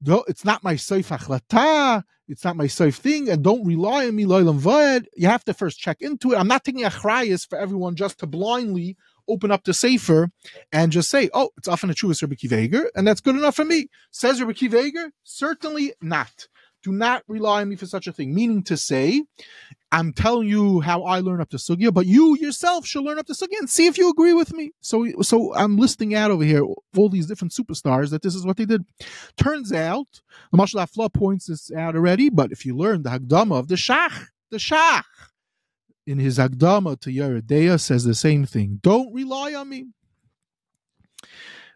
though 0.00 0.24
it's 0.28 0.44
not 0.44 0.62
my 0.62 0.76
safe 0.76 1.08
achlata, 1.08 2.04
it's 2.28 2.44
not 2.44 2.56
my 2.56 2.66
safe 2.66 2.96
thing, 2.96 3.28
and 3.28 3.42
don't 3.42 3.66
rely 3.66 4.06
on 4.06 4.14
me, 4.14 4.24
loylam 4.24 4.58
vayed. 4.58 5.06
You 5.16 5.28
have 5.28 5.44
to 5.44 5.54
first 5.54 5.78
check 5.78 5.98
into 6.00 6.32
it. 6.32 6.36
I'm 6.36 6.48
not 6.48 6.64
taking 6.64 6.84
a 6.84 6.90
chrayas 6.90 7.48
for 7.48 7.58
everyone 7.58 7.96
just 7.96 8.18
to 8.20 8.26
blindly 8.26 8.96
open 9.28 9.50
up 9.50 9.64
the 9.64 9.74
safer 9.74 10.30
and 10.72 10.92
just 10.92 11.10
say, 11.10 11.30
oh, 11.34 11.50
it's 11.56 11.68
often 11.68 11.90
a 11.90 11.94
true 11.94 12.10
Rabbi 12.10 12.34
Akiva 12.34 12.64
Eiger, 12.64 12.90
and 12.94 13.06
that's 13.06 13.20
good 13.20 13.36
enough 13.36 13.56
for 13.56 13.64
me. 13.64 13.88
Says 14.10 14.42
Rabbi 14.42 14.90
certainly 15.22 15.92
not. 16.00 16.48
Do 16.82 16.92
not 16.92 17.22
rely 17.28 17.62
on 17.62 17.70
me 17.70 17.76
for 17.76 17.86
such 17.86 18.06
a 18.06 18.12
thing. 18.12 18.34
Meaning 18.34 18.62
to 18.64 18.76
say, 18.76 19.24
I'm 19.90 20.12
telling 20.12 20.48
you 20.48 20.80
how 20.80 21.04
I 21.04 21.20
learn 21.20 21.40
up 21.40 21.48
the 21.48 21.56
sugya, 21.56 21.94
but 21.94 22.04
you 22.04 22.36
yourself 22.36 22.84
should 22.84 23.04
learn 23.04 23.18
up 23.18 23.26
the 23.26 23.32
sugya 23.32 23.58
and 23.58 23.70
see 23.70 23.86
if 23.86 23.96
you 23.96 24.10
agree 24.10 24.34
with 24.34 24.52
me. 24.52 24.72
So, 24.80 25.06
so 25.22 25.54
I'm 25.54 25.78
listing 25.78 26.14
out 26.14 26.30
over 26.30 26.44
here 26.44 26.62
all 26.94 27.08
these 27.08 27.26
different 27.26 27.52
superstars 27.52 28.10
that 28.10 28.20
this 28.20 28.34
is 28.34 28.44
what 28.44 28.58
they 28.58 28.66
did. 28.66 28.84
Turns 29.38 29.72
out, 29.72 30.20
the 30.52 30.58
Mashal 30.58 31.12
points 31.14 31.46
this 31.46 31.72
out 31.72 31.94
already, 31.94 32.28
but 32.28 32.52
if 32.52 32.66
you 32.66 32.76
learn 32.76 33.02
the 33.02 33.10
Hagdama 33.10 33.58
of 33.58 33.68
the 33.68 33.76
Shach, 33.76 34.26
the 34.50 34.58
Shach, 34.58 35.04
in 36.06 36.18
his 36.18 36.38
Hagdama 36.38 37.00
to 37.00 37.10
Yoreh 37.10 37.42
De'ah 37.42 37.80
says 37.80 38.04
the 38.04 38.14
same 38.14 38.44
thing. 38.46 38.78
Don't 38.82 39.12
rely 39.12 39.54
on 39.54 39.68
me. 39.68 39.86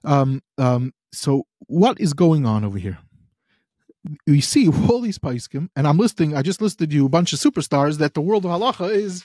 Um, 0.04 0.42
um, 0.58 0.92
so 1.12 1.44
what 1.66 2.00
is 2.00 2.12
going 2.12 2.46
on 2.46 2.64
over 2.64 2.78
here? 2.78 2.98
we 4.26 4.40
see 4.40 4.68
all 4.88 5.00
these 5.00 5.18
paiskim, 5.18 5.68
and 5.76 5.86
I'm 5.86 5.98
listing. 5.98 6.36
I 6.36 6.42
just 6.42 6.62
listed 6.62 6.92
you 6.92 7.06
a 7.06 7.10
bunch 7.10 7.32
of 7.32 7.38
superstars 7.38 7.98
that 7.98 8.14
the 8.14 8.20
world 8.20 8.44
of 8.44 8.50
halacha 8.50 8.90
is, 8.90 9.24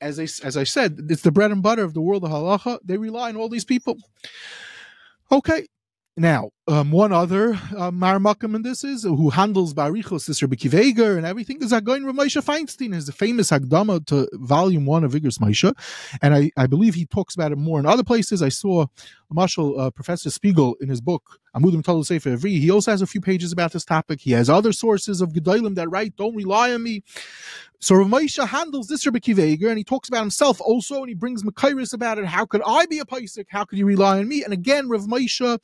as 0.00 0.18
I 0.18 0.24
as 0.46 0.56
I 0.56 0.64
said, 0.64 0.98
it's 1.08 1.22
the 1.22 1.32
bread 1.32 1.50
and 1.50 1.62
butter 1.62 1.84
of 1.84 1.94
the 1.94 2.00
world 2.00 2.24
of 2.24 2.30
halacha. 2.30 2.78
They 2.84 2.96
rely 2.96 3.28
on 3.30 3.36
all 3.36 3.48
these 3.48 3.64
people. 3.64 3.96
Okay, 5.30 5.66
now, 6.16 6.50
um, 6.68 6.90
one 6.90 7.10
other 7.10 7.54
uh, 7.54 7.90
marmakim 7.90 8.54
in 8.54 8.62
this 8.62 8.84
is 8.84 9.02
who 9.02 9.30
handles 9.30 9.72
Barichos, 9.72 10.26
this 10.26 10.42
Rabbi 10.42 10.56
Akiva 10.56 10.78
Eiger 10.78 11.16
and 11.16 11.24
everything 11.24 11.62
is 11.62 11.72
Agoin 11.72 12.02
Ramesha 12.02 12.44
Feinstein, 12.44 12.94
is 12.94 13.06
the 13.06 13.12
famous 13.12 13.50
Hagdama 13.50 14.04
to 14.06 14.28
volume 14.34 14.84
one 14.84 15.04
of 15.04 15.12
Igros 15.12 15.38
Maisha. 15.38 15.72
And 16.20 16.34
I, 16.34 16.50
I 16.56 16.66
believe 16.66 16.94
he 16.94 17.06
talks 17.06 17.34
about 17.34 17.50
it 17.50 17.56
more 17.56 17.80
in 17.80 17.86
other 17.86 18.04
places. 18.04 18.42
I 18.42 18.50
saw 18.50 18.86
Marshall 19.30 19.80
uh, 19.80 19.90
Professor 19.90 20.30
Spiegel 20.30 20.76
in 20.82 20.90
his 20.90 21.00
book, 21.00 21.40
Amudim 21.56 22.04
Sefer 22.04 22.36
Evri. 22.36 22.58
He 22.58 22.70
also 22.70 22.90
has 22.90 23.00
a 23.00 23.06
few 23.06 23.22
pages 23.22 23.50
about 23.50 23.72
this 23.72 23.84
topic. 23.84 24.20
He 24.20 24.32
has 24.32 24.50
other 24.50 24.72
sources 24.72 25.22
of 25.22 25.32
Gedolim 25.32 25.76
that 25.76 25.88
write, 25.88 26.16
don't 26.16 26.36
rely 26.36 26.74
on 26.74 26.82
me. 26.82 27.02
So 27.82 27.96
Rav 27.96 28.06
Moshe 28.06 28.46
handles 28.46 28.86
this 28.86 29.04
Rabbi 29.04 29.18
Akiva 29.18 29.52
Eiger, 29.52 29.68
and 29.68 29.76
he 29.76 29.82
talks 29.82 30.08
about 30.08 30.20
himself 30.20 30.60
also, 30.60 31.00
and 31.00 31.08
he 31.08 31.16
brings 31.16 31.42
Makairis 31.42 31.92
about 31.92 32.16
it. 32.16 32.26
How 32.26 32.46
could 32.46 32.62
I 32.64 32.86
be 32.86 33.00
a 33.00 33.04
Paisik? 33.04 33.46
How 33.48 33.64
could 33.64 33.76
you 33.76 33.84
rely 33.86 34.20
on 34.20 34.28
me? 34.28 34.44
And 34.44 34.52
again, 34.52 34.88
Rav 34.88 35.06
Moshe, 35.06 35.58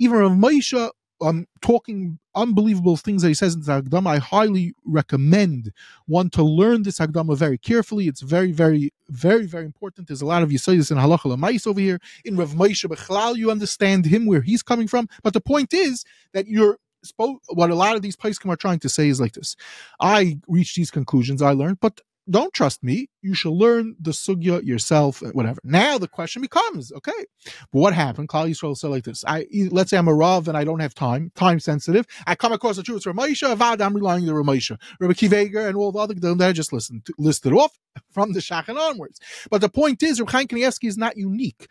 even 0.00 0.18
Rav 0.18 0.32
Moshe, 0.32 0.90
um, 1.20 1.46
talking 1.62 2.18
unbelievable 2.34 2.96
things 2.96 3.22
that 3.22 3.28
he 3.28 3.34
says 3.34 3.54
in 3.54 3.60
the 3.60 3.82
Hagdama. 3.82 4.08
I 4.08 4.18
highly 4.18 4.74
recommend 4.84 5.70
one 6.06 6.28
to 6.30 6.42
learn 6.42 6.82
this 6.82 6.98
Hagdama 6.98 7.36
very 7.36 7.56
carefully. 7.58 8.08
It's 8.08 8.20
very, 8.20 8.50
very, 8.50 8.92
very, 9.08 9.46
very 9.46 9.64
important. 9.64 10.08
There's 10.08 10.22
a 10.22 10.26
lot 10.26 10.42
of 10.42 10.48
Yisayis 10.48 10.90
in 10.90 10.98
Halacha 10.98 11.36
Lamais 11.36 11.68
over 11.68 11.78
here. 11.78 12.00
In 12.24 12.36
Rav 12.36 12.50
Moshe 12.54 12.84
Bechlal, 12.84 13.36
you 13.36 13.48
understand 13.48 14.06
him, 14.06 14.26
where 14.26 14.40
he's 14.40 14.64
coming 14.64 14.88
from. 14.88 15.08
But 15.22 15.34
the 15.34 15.40
point 15.40 15.72
is 15.72 16.04
that 16.32 16.48
you're 16.48 16.78
what 17.16 17.70
a 17.70 17.74
lot 17.74 17.96
of 17.96 18.02
these 18.02 18.16
Paiskim 18.16 18.50
are 18.52 18.56
trying 18.56 18.78
to 18.80 18.88
say 18.88 19.08
is 19.08 19.20
like 19.20 19.32
this. 19.32 19.56
I 20.00 20.38
reached 20.48 20.76
these 20.76 20.90
conclusions, 20.90 21.42
I 21.42 21.52
learned, 21.52 21.80
but 21.80 22.00
don't 22.28 22.52
trust 22.52 22.82
me. 22.84 23.08
You 23.22 23.34
should 23.34 23.52
learn 23.52 23.96
the 24.00 24.12
sugya 24.12 24.64
yourself, 24.64 25.22
uh, 25.22 25.30
whatever. 25.30 25.60
Now 25.64 25.98
the 25.98 26.06
question 26.06 26.42
becomes, 26.42 26.92
okay, 26.92 27.26
what 27.72 27.92
happened? 27.92 28.28
Klal 28.28 28.48
Yisrael 28.48 28.76
said 28.76 28.90
like 28.90 29.04
this. 29.04 29.24
I 29.26 29.46
let's 29.70 29.90
say 29.90 29.98
I'm 29.98 30.06
a 30.06 30.14
Rav 30.14 30.46
and 30.46 30.56
I 30.56 30.64
don't 30.64 30.80
have 30.80 30.94
time, 30.94 31.32
time 31.34 31.58
sensitive. 31.58 32.06
I 32.26 32.36
come 32.36 32.52
across 32.52 32.76
the 32.76 32.82
truth 32.82 33.04
Ramesha, 33.04 33.56
Avad, 33.56 33.80
I'm 33.80 33.94
relying 33.94 34.28
on 34.28 34.34
the 34.34 34.40
Ramesha, 34.42 34.78
Rabbi 35.00 35.14
Akiva 35.14 35.40
Eiger, 35.40 35.66
and 35.66 35.76
all 35.76 35.90
the 35.92 35.98
other 35.98 36.14
that 36.14 36.48
I 36.48 36.52
just 36.52 36.72
listened 36.72 37.06
to, 37.06 37.14
listed 37.18 37.52
off 37.52 37.72
from 38.12 38.32
the 38.32 38.40
Shach 38.40 38.68
and 38.68 38.78
onwards. 38.78 39.20
But 39.50 39.60
the 39.60 39.68
point 39.68 40.02
is, 40.02 40.20
Rabbi 40.20 40.32
Chaim 40.32 40.46
Kanievsky 40.46 40.88
is 40.88 40.98
not 40.98 41.16
unique 41.16 41.68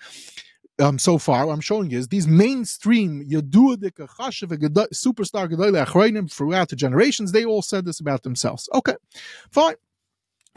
um, 0.79 0.99
so 0.99 1.17
far, 1.17 1.45
what 1.45 1.53
I'm 1.53 1.61
showing 1.61 1.89
you 1.89 1.97
is 1.97 2.07
these 2.07 2.27
mainstream 2.27 3.25
Yadudik 3.27 3.95
superstar 3.97 5.49
Gedolei 5.49 5.85
Achroinim 5.85 6.31
throughout 6.31 6.69
the 6.69 6.75
generations, 6.75 7.31
they 7.31 7.45
all 7.45 7.61
said 7.61 7.85
this 7.85 7.99
about 7.99 8.23
themselves. 8.23 8.69
Okay, 8.73 8.95
fine. 9.51 9.75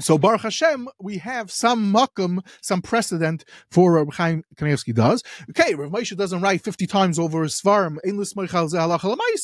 So 0.02 0.18
Baruch 0.18 0.42
Hashem, 0.42 0.88
we 1.00 1.18
have 1.18 1.50
some 1.50 1.92
makom, 1.92 2.40
some 2.61 2.82
precedent 2.82 3.44
for 3.71 3.92
Rav 3.92 4.09
Chaim 4.14 4.42
Kanievsky 4.56 4.92
does. 4.92 5.23
Okay, 5.50 5.75
Rav 5.75 5.92
Moshe 5.92 6.16
doesn't 6.16 6.40
write 6.40 6.62
50 6.62 6.88
times 6.88 7.21
over 7.21 7.44
his 7.44 7.61
svarim, 7.61 7.99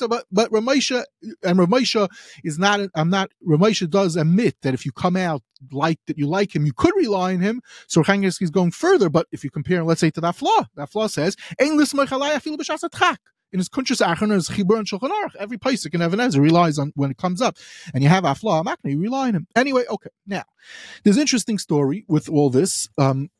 but, 0.08 0.24
but 0.32 0.52
Rav 0.52 0.64
Moshe, 0.64 1.04
and 1.44 1.58
Rav 1.58 1.68
Moshe 1.68 2.08
is 2.42 2.58
not, 2.58 2.80
I'm 2.96 3.08
not, 3.08 3.30
Rav 3.44 3.60
Moshe 3.60 3.88
does 3.88 4.16
admit 4.16 4.56
that 4.62 4.74
if 4.74 4.84
you 4.84 4.90
come 4.90 5.16
out 5.16 5.42
like 5.70 6.00
that 6.08 6.18
you 6.18 6.26
like 6.26 6.54
him, 6.56 6.66
you 6.66 6.72
could 6.72 6.94
rely 6.96 7.34
on 7.34 7.40
him. 7.40 7.62
So 7.86 8.00
Rav 8.00 8.08
Chaim 8.08 8.22
Kanievsky 8.22 8.42
is 8.42 8.50
going 8.50 8.72
further, 8.72 9.08
but 9.08 9.28
if 9.30 9.44
you 9.44 9.50
compare, 9.50 9.84
let's 9.84 10.00
say, 10.00 10.10
to 10.10 10.20
that 10.22 10.34
flaw, 10.34 10.64
that 10.74 10.90
flaw 10.90 11.06
says, 11.06 11.36
in 13.52 13.58
his 13.58 13.68
Kunchas 13.68 14.04
Achron, 14.04 14.32
his 14.32 14.48
Chibur 14.48 14.78
and 14.78 14.86
Shulchan 14.86 15.10
Aruch, 15.10 15.36
every 15.38 15.58
Pesach 15.58 15.94
in 15.94 16.02
Even 16.02 16.18
HaEzer 16.18 16.40
relies 16.40 16.78
on 16.78 16.92
when 16.94 17.10
it 17.10 17.16
comes 17.16 17.40
up, 17.40 17.56
and 17.94 18.02
you 18.02 18.08
have 18.08 18.24
Hafla'ah 18.24 18.64
Makna, 18.64 18.90
you 18.90 19.00
rely 19.00 19.28
on 19.28 19.34
him. 19.34 19.46
Anyway, 19.56 19.84
okay. 19.88 20.10
Now, 20.26 20.44
there's 21.02 21.16
an 21.16 21.22
interesting 21.22 21.58
story 21.58 22.04
with 22.08 22.28
all 22.28 22.50
this. 22.50 22.88
Um, 22.98 23.30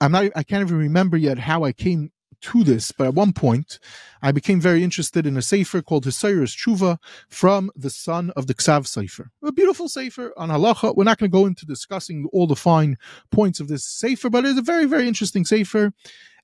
I'm 0.00 0.12
not. 0.12 0.32
I 0.34 0.42
can't 0.42 0.62
even 0.62 0.78
remember 0.78 1.16
yet 1.16 1.38
how 1.38 1.64
I 1.64 1.72
came 1.72 2.10
to 2.42 2.64
this, 2.64 2.92
but 2.92 3.06
at 3.06 3.14
one 3.14 3.32
point, 3.32 3.78
I 4.20 4.32
became 4.32 4.60
very 4.60 4.82
interested 4.82 5.26
in 5.26 5.36
a 5.36 5.42
sefer 5.42 5.80
called 5.80 6.04
Hisorerus 6.04 6.56
Tshuva 6.56 6.98
from 7.28 7.70
the 7.76 7.90
son 7.90 8.30
of 8.36 8.48
the 8.48 8.54
Ksav 8.54 8.86
Sofer. 8.86 9.26
A 9.44 9.52
beautiful 9.52 9.88
sefer 9.88 10.32
on 10.36 10.50
halacha. 10.50 10.96
We're 10.96 11.04
not 11.04 11.18
going 11.18 11.30
to 11.30 11.36
go 11.36 11.46
into 11.46 11.64
discussing 11.64 12.28
all 12.32 12.46
the 12.46 12.56
fine 12.56 12.98
points 13.30 13.60
of 13.60 13.68
this 13.68 13.84
sefer, 13.84 14.28
but 14.28 14.44
it's 14.44 14.58
a 14.58 14.62
very, 14.62 14.86
very 14.86 15.06
interesting 15.06 15.44
sefer. 15.44 15.92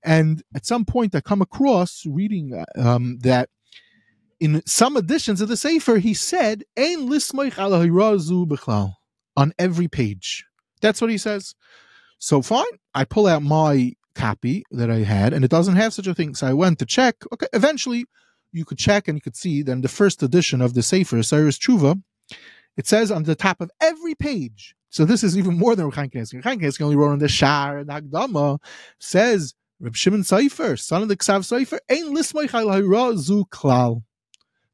And 0.04 0.42
at 0.54 0.66
some 0.66 0.84
point, 0.84 1.14
I 1.14 1.20
come 1.20 1.42
across 1.42 2.04
reading 2.06 2.64
um, 2.76 3.18
that 3.20 3.48
in 4.40 4.62
some 4.66 4.96
editions 4.96 5.40
of 5.40 5.48
the 5.48 5.56
Sefer, 5.56 5.98
he 5.98 6.14
said, 6.14 6.64
Ein 6.78 7.10
on 9.36 9.52
every 9.58 9.88
page. 9.88 10.44
That's 10.80 11.00
what 11.00 11.10
he 11.10 11.18
says. 11.18 11.54
So 12.18 12.42
fine, 12.42 12.64
I 12.94 13.04
pull 13.04 13.26
out 13.26 13.42
my 13.42 13.94
copy 14.14 14.64
that 14.72 14.90
I 14.90 14.98
had, 14.98 15.32
and 15.32 15.44
it 15.44 15.50
doesn't 15.50 15.76
have 15.76 15.92
such 15.92 16.06
a 16.06 16.14
thing. 16.14 16.34
So 16.34 16.46
I 16.46 16.52
went 16.52 16.78
to 16.80 16.86
check. 16.86 17.16
Okay, 17.32 17.46
eventually 17.52 18.04
you 18.52 18.64
could 18.64 18.78
check 18.78 19.08
and 19.08 19.16
you 19.16 19.20
could 19.20 19.36
see 19.36 19.62
then 19.62 19.80
the 19.80 19.88
first 19.88 20.22
edition 20.22 20.60
of 20.60 20.74
the 20.74 20.82
Sefer, 20.82 21.22
Cyrus 21.22 21.58
Tshuva, 21.58 22.02
it 22.76 22.86
says 22.86 23.10
on 23.10 23.24
the 23.24 23.34
top 23.34 23.60
of 23.60 23.70
every 23.80 24.14
page. 24.14 24.74
So 24.90 25.04
this 25.04 25.22
is 25.22 25.36
even 25.36 25.58
more 25.58 25.76
than 25.76 25.90
Chaim 25.90 26.10
Kanievsky. 26.10 26.42
Chaim 26.42 26.60
Kanievsky 26.60 26.82
only 26.82 26.96
wrote 26.96 27.12
on 27.12 27.18
the 27.18 27.28
Shar 27.28 27.78
and 27.78 27.90
Hagdama, 27.90 28.58
says 28.98 29.54
Reb 29.80 29.96
Shimon 29.96 30.22
Sofer, 30.22 30.78
son 30.78 31.02
of 31.02 31.08
the 31.08 31.16
Ksav 31.16 31.40
Sofer, 31.40 31.78
ain't 31.88 32.14
lismay 32.16 33.16
zu 33.18 33.44
klal. 33.46 34.02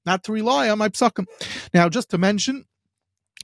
Not 0.06 0.24
to 0.24 0.32
rely 0.32 0.68
on 0.68 0.78
my 0.78 0.88
psakim. 0.88 1.26
Now, 1.72 1.88
just 1.88 2.10
to 2.10 2.18
mention, 2.18 2.64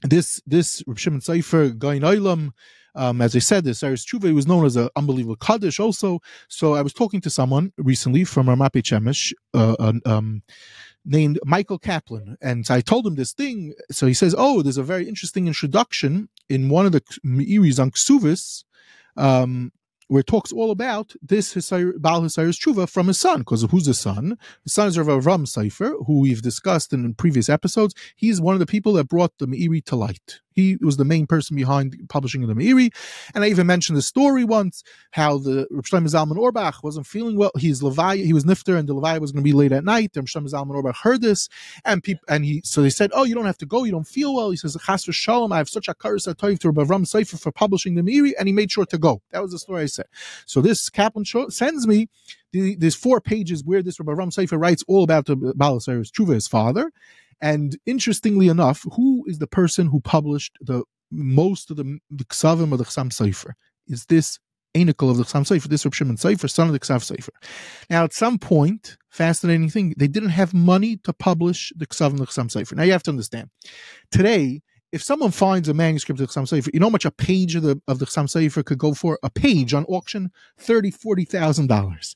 this 0.03 0.41
this 0.45 0.83
Reb 0.87 0.97
Shimon 0.97 1.21
Sofer, 1.21 1.77
Gain 1.77 2.01
Olam, 2.01 2.51
um, 2.95 3.21
as 3.21 3.35
I 3.35 3.39
said, 3.39 3.63
this 3.63 3.79
Cyrus 3.79 4.05
Tshuva 4.05 4.33
was 4.33 4.47
known 4.47 4.65
as 4.65 4.75
an 4.75 4.89
unbelievable 4.95 5.37
Kaddish 5.37 5.79
also. 5.79 6.19
So 6.47 6.73
I 6.73 6.81
was 6.81 6.93
talking 6.93 7.21
to 7.21 7.29
someone 7.29 7.71
recently 7.77 8.23
from 8.23 8.49
Ramape 8.49 8.83
Chemish, 8.83 9.33
uh, 9.53 9.93
um, 10.05 10.43
named 11.05 11.39
Michael 11.45 11.79
Kaplan. 11.79 12.37
And 12.41 12.65
I 12.69 12.81
told 12.81 13.07
him 13.07 13.15
this 13.15 13.33
thing. 13.33 13.73
So 13.91 14.07
he 14.07 14.13
says, 14.13 14.35
Oh, 14.37 14.61
there's 14.61 14.77
a 14.77 14.83
very 14.83 15.07
interesting 15.07 15.47
introduction 15.47 16.29
in 16.49 16.69
one 16.69 16.85
of 16.85 16.91
the 16.91 17.01
Me'iris 17.23 17.79
on 17.79 17.91
Ksuvis. 17.91 18.63
Um, 19.17 19.71
where 20.11 20.19
it 20.19 20.27
talks 20.27 20.51
all 20.51 20.71
about 20.71 21.13
this 21.21 21.53
Baal 21.53 22.21
Hisayir's 22.23 22.59
tshuva 22.59 22.89
from 22.89 23.07
his 23.07 23.17
son. 23.17 23.39
Because 23.39 23.63
who's 23.71 23.85
the 23.85 23.93
son? 23.93 24.37
The 24.65 24.69
son 24.69 24.89
is 24.89 24.99
Rav 24.99 25.07
Avram 25.07 25.47
Sofer, 25.47 26.05
who 26.05 26.19
we've 26.19 26.41
discussed 26.41 26.91
in 26.91 27.13
previous 27.13 27.47
episodes. 27.47 27.95
He's 28.17 28.41
one 28.41 28.53
of 28.53 28.59
the 28.59 28.65
people 28.65 28.91
that 28.93 29.07
brought 29.07 29.37
the 29.37 29.47
Meiri 29.47 29.81
to 29.85 29.95
light. 29.95 30.41
He 30.53 30.77
was 30.81 30.97
the 30.97 31.05
main 31.05 31.27
person 31.27 31.55
behind 31.55 31.95
publishing 32.09 32.45
the 32.45 32.53
Meiri. 32.53 32.93
And 33.33 33.43
I 33.43 33.47
even 33.47 33.67
mentioned 33.67 33.97
the 33.97 34.01
story 34.01 34.43
once 34.43 34.83
how 35.11 35.37
the 35.37 35.67
Rav 35.71 35.85
Shlomo 35.85 36.07
Zalman 36.07 36.37
Auerbach 36.37 36.83
wasn't 36.83 37.07
feeling 37.07 37.37
well. 37.37 37.51
He's 37.57 37.81
Levi, 37.81 38.17
he 38.17 38.33
was 38.33 38.45
Nifter, 38.45 38.77
and 38.77 38.87
the 38.87 38.93
Levi 38.93 39.17
was 39.17 39.31
going 39.31 39.43
to 39.43 39.49
be 39.49 39.53
late 39.53 39.71
at 39.71 39.83
night. 39.83 40.11
Rav 40.15 40.25
Shlomo 40.25 40.51
Zalman 40.51 40.75
Auerbach 40.75 40.97
heard 40.97 41.21
this, 41.21 41.49
and 41.85 42.03
people, 42.03 42.23
and 42.27 42.45
he 42.45 42.61
so 42.63 42.81
they 42.81 42.89
said, 42.89 43.11
"Oh, 43.13 43.23
you 43.23 43.35
don't 43.35 43.45
have 43.45 43.57
to 43.59 43.65
go. 43.65 43.83
You 43.83 43.91
don't 43.91 44.07
feel 44.07 44.35
well." 44.35 44.51
He 44.51 44.57
says, 44.57 44.77
"Chas 44.85 45.03
Shalom, 45.03 45.51
I 45.51 45.57
have 45.57 45.69
such 45.69 45.87
a 45.87 45.93
karis 45.93 46.33
atoiv 46.33 46.59
to 46.59 46.71
Rav 46.71 46.87
Sofer 46.87 47.39
for 47.39 47.51
publishing 47.51 47.95
the 47.95 48.01
Meiri," 48.01 48.33
and 48.37 48.47
he 48.47 48.53
made 48.53 48.71
sure 48.71 48.85
to 48.85 48.97
go. 48.97 49.21
That 49.31 49.41
was 49.41 49.51
the 49.51 49.59
story 49.59 49.83
I 49.83 49.87
said. 49.87 50.07
So 50.45 50.61
this 50.61 50.89
Kaplan 50.89 51.25
sends 51.49 51.87
me 51.87 52.09
the, 52.51 52.89
four 52.91 53.21
pages 53.21 53.63
where 53.63 53.81
this 53.81 53.99
Rabbi 53.99 54.23
Sofer 54.25 54.59
writes 54.59 54.83
all 54.87 55.03
about 55.03 55.25
the 55.25 55.35
Balasir's 55.35 56.11
Tshuva, 56.11 56.33
his 56.33 56.47
father. 56.47 56.91
And 57.41 57.77
interestingly 57.85 58.47
enough, 58.47 58.85
who 58.93 59.23
is 59.27 59.39
the 59.39 59.47
person 59.47 59.87
who 59.87 59.99
published 59.99 60.57
the 60.61 60.83
most 61.11 61.71
of 61.71 61.77
the, 61.77 61.99
the 62.09 62.25
Ksavim 62.25 62.71
of 62.71 62.77
the 62.77 62.85
Chassam 62.85 63.09
Sofer? 63.09 63.53
Is 63.87 64.05
this 64.05 64.39
Anikel 64.75 65.11
of 65.11 65.17
the 65.17 65.23
Chassam 65.23 65.43
Sofer, 65.43 65.67
this 65.67 65.85
Reb 65.85 65.93
Shimon 65.93 66.15
Sofer, 66.17 66.49
son 66.49 66.67
of 66.67 66.73
the 66.73 66.79
Ksav 66.79 66.99
Sofer. 66.99 67.29
Now, 67.89 68.03
at 68.03 68.13
some 68.13 68.39
point, 68.39 68.97
fascinating 69.09 69.69
thing, 69.69 69.93
they 69.97 70.07
didn't 70.07 70.29
have 70.29 70.53
money 70.53 70.97
to 70.97 71.13
publish 71.13 71.73
the 71.75 71.87
Ksav 71.87 72.11
and 72.11 72.19
the 72.19 72.25
Chassam 72.25 72.47
Sofer. 72.47 72.75
Now, 72.75 72.83
you 72.83 72.91
have 72.93 73.03
to 73.03 73.11
understand, 73.11 73.49
today, 74.11 74.61
if 74.91 75.01
someone 75.01 75.31
finds 75.31 75.69
a 75.69 75.73
manuscript 75.73 76.19
of 76.19 76.27
the 76.27 76.33
Chassam 76.33 76.43
Sofer, 76.43 76.69
you 76.73 76.79
know 76.79 76.87
how 76.87 76.91
much 76.91 77.05
a 77.05 77.11
page 77.11 77.55
of 77.55 77.63
the 77.63 77.81
of 77.87 77.99
the 77.99 78.05
Chassam 78.05 78.25
Sofer 78.25 78.63
could 78.63 78.77
go 78.77 78.93
for? 78.93 79.19
A 79.23 79.29
page 79.29 79.73
on 79.73 79.85
auction, 79.85 80.31
thirty, 80.57 80.91
forty 80.91 81.25
thousand 81.25 81.67
dollars. 81.67 82.15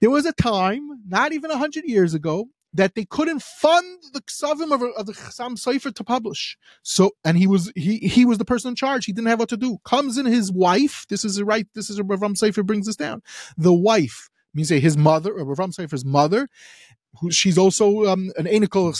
There 0.00 0.10
was 0.10 0.26
a 0.26 0.32
time, 0.32 0.88
not 1.06 1.32
even 1.32 1.50
a 1.50 1.58
hundred 1.58 1.84
years 1.84 2.14
ago, 2.14 2.46
that 2.74 2.94
they 2.94 3.04
couldn't 3.04 3.42
fund 3.42 4.02
the 4.12 4.20
ksavim 4.22 4.72
of, 4.72 4.82
of 4.96 5.06
the 5.06 5.12
Chassam 5.12 5.52
Sofer 5.52 5.94
to 5.94 6.04
publish. 6.04 6.56
So, 6.82 7.12
and 7.24 7.36
he 7.36 7.46
was 7.46 7.72
he 7.74 7.98
he 7.98 8.24
was 8.24 8.38
the 8.38 8.44
person 8.44 8.70
in 8.70 8.74
charge. 8.74 9.04
He 9.04 9.12
didn't 9.12 9.28
have 9.28 9.38
what 9.38 9.48
to 9.50 9.56
do. 9.56 9.78
Comes 9.84 10.18
in 10.18 10.26
his 10.26 10.50
wife. 10.52 11.06
This 11.08 11.24
is 11.24 11.38
a 11.38 11.44
right. 11.44 11.66
This 11.74 11.90
is 11.90 11.98
a 11.98 12.02
Ravam 12.02 12.34
Sofer 12.34 12.64
brings 12.64 12.86
this 12.86 12.96
down. 12.96 13.22
The 13.56 13.74
wife 13.74 14.30
means 14.54 14.68
say 14.68 14.80
his 14.80 14.96
mother, 14.96 15.32
or 15.32 15.44
Ravam 15.44 15.74
Sofer's 15.74 16.04
mother, 16.04 16.48
who 17.20 17.30
she's 17.30 17.58
also 17.58 18.06
um, 18.06 18.30
an 18.36 18.46
anical 18.46 18.92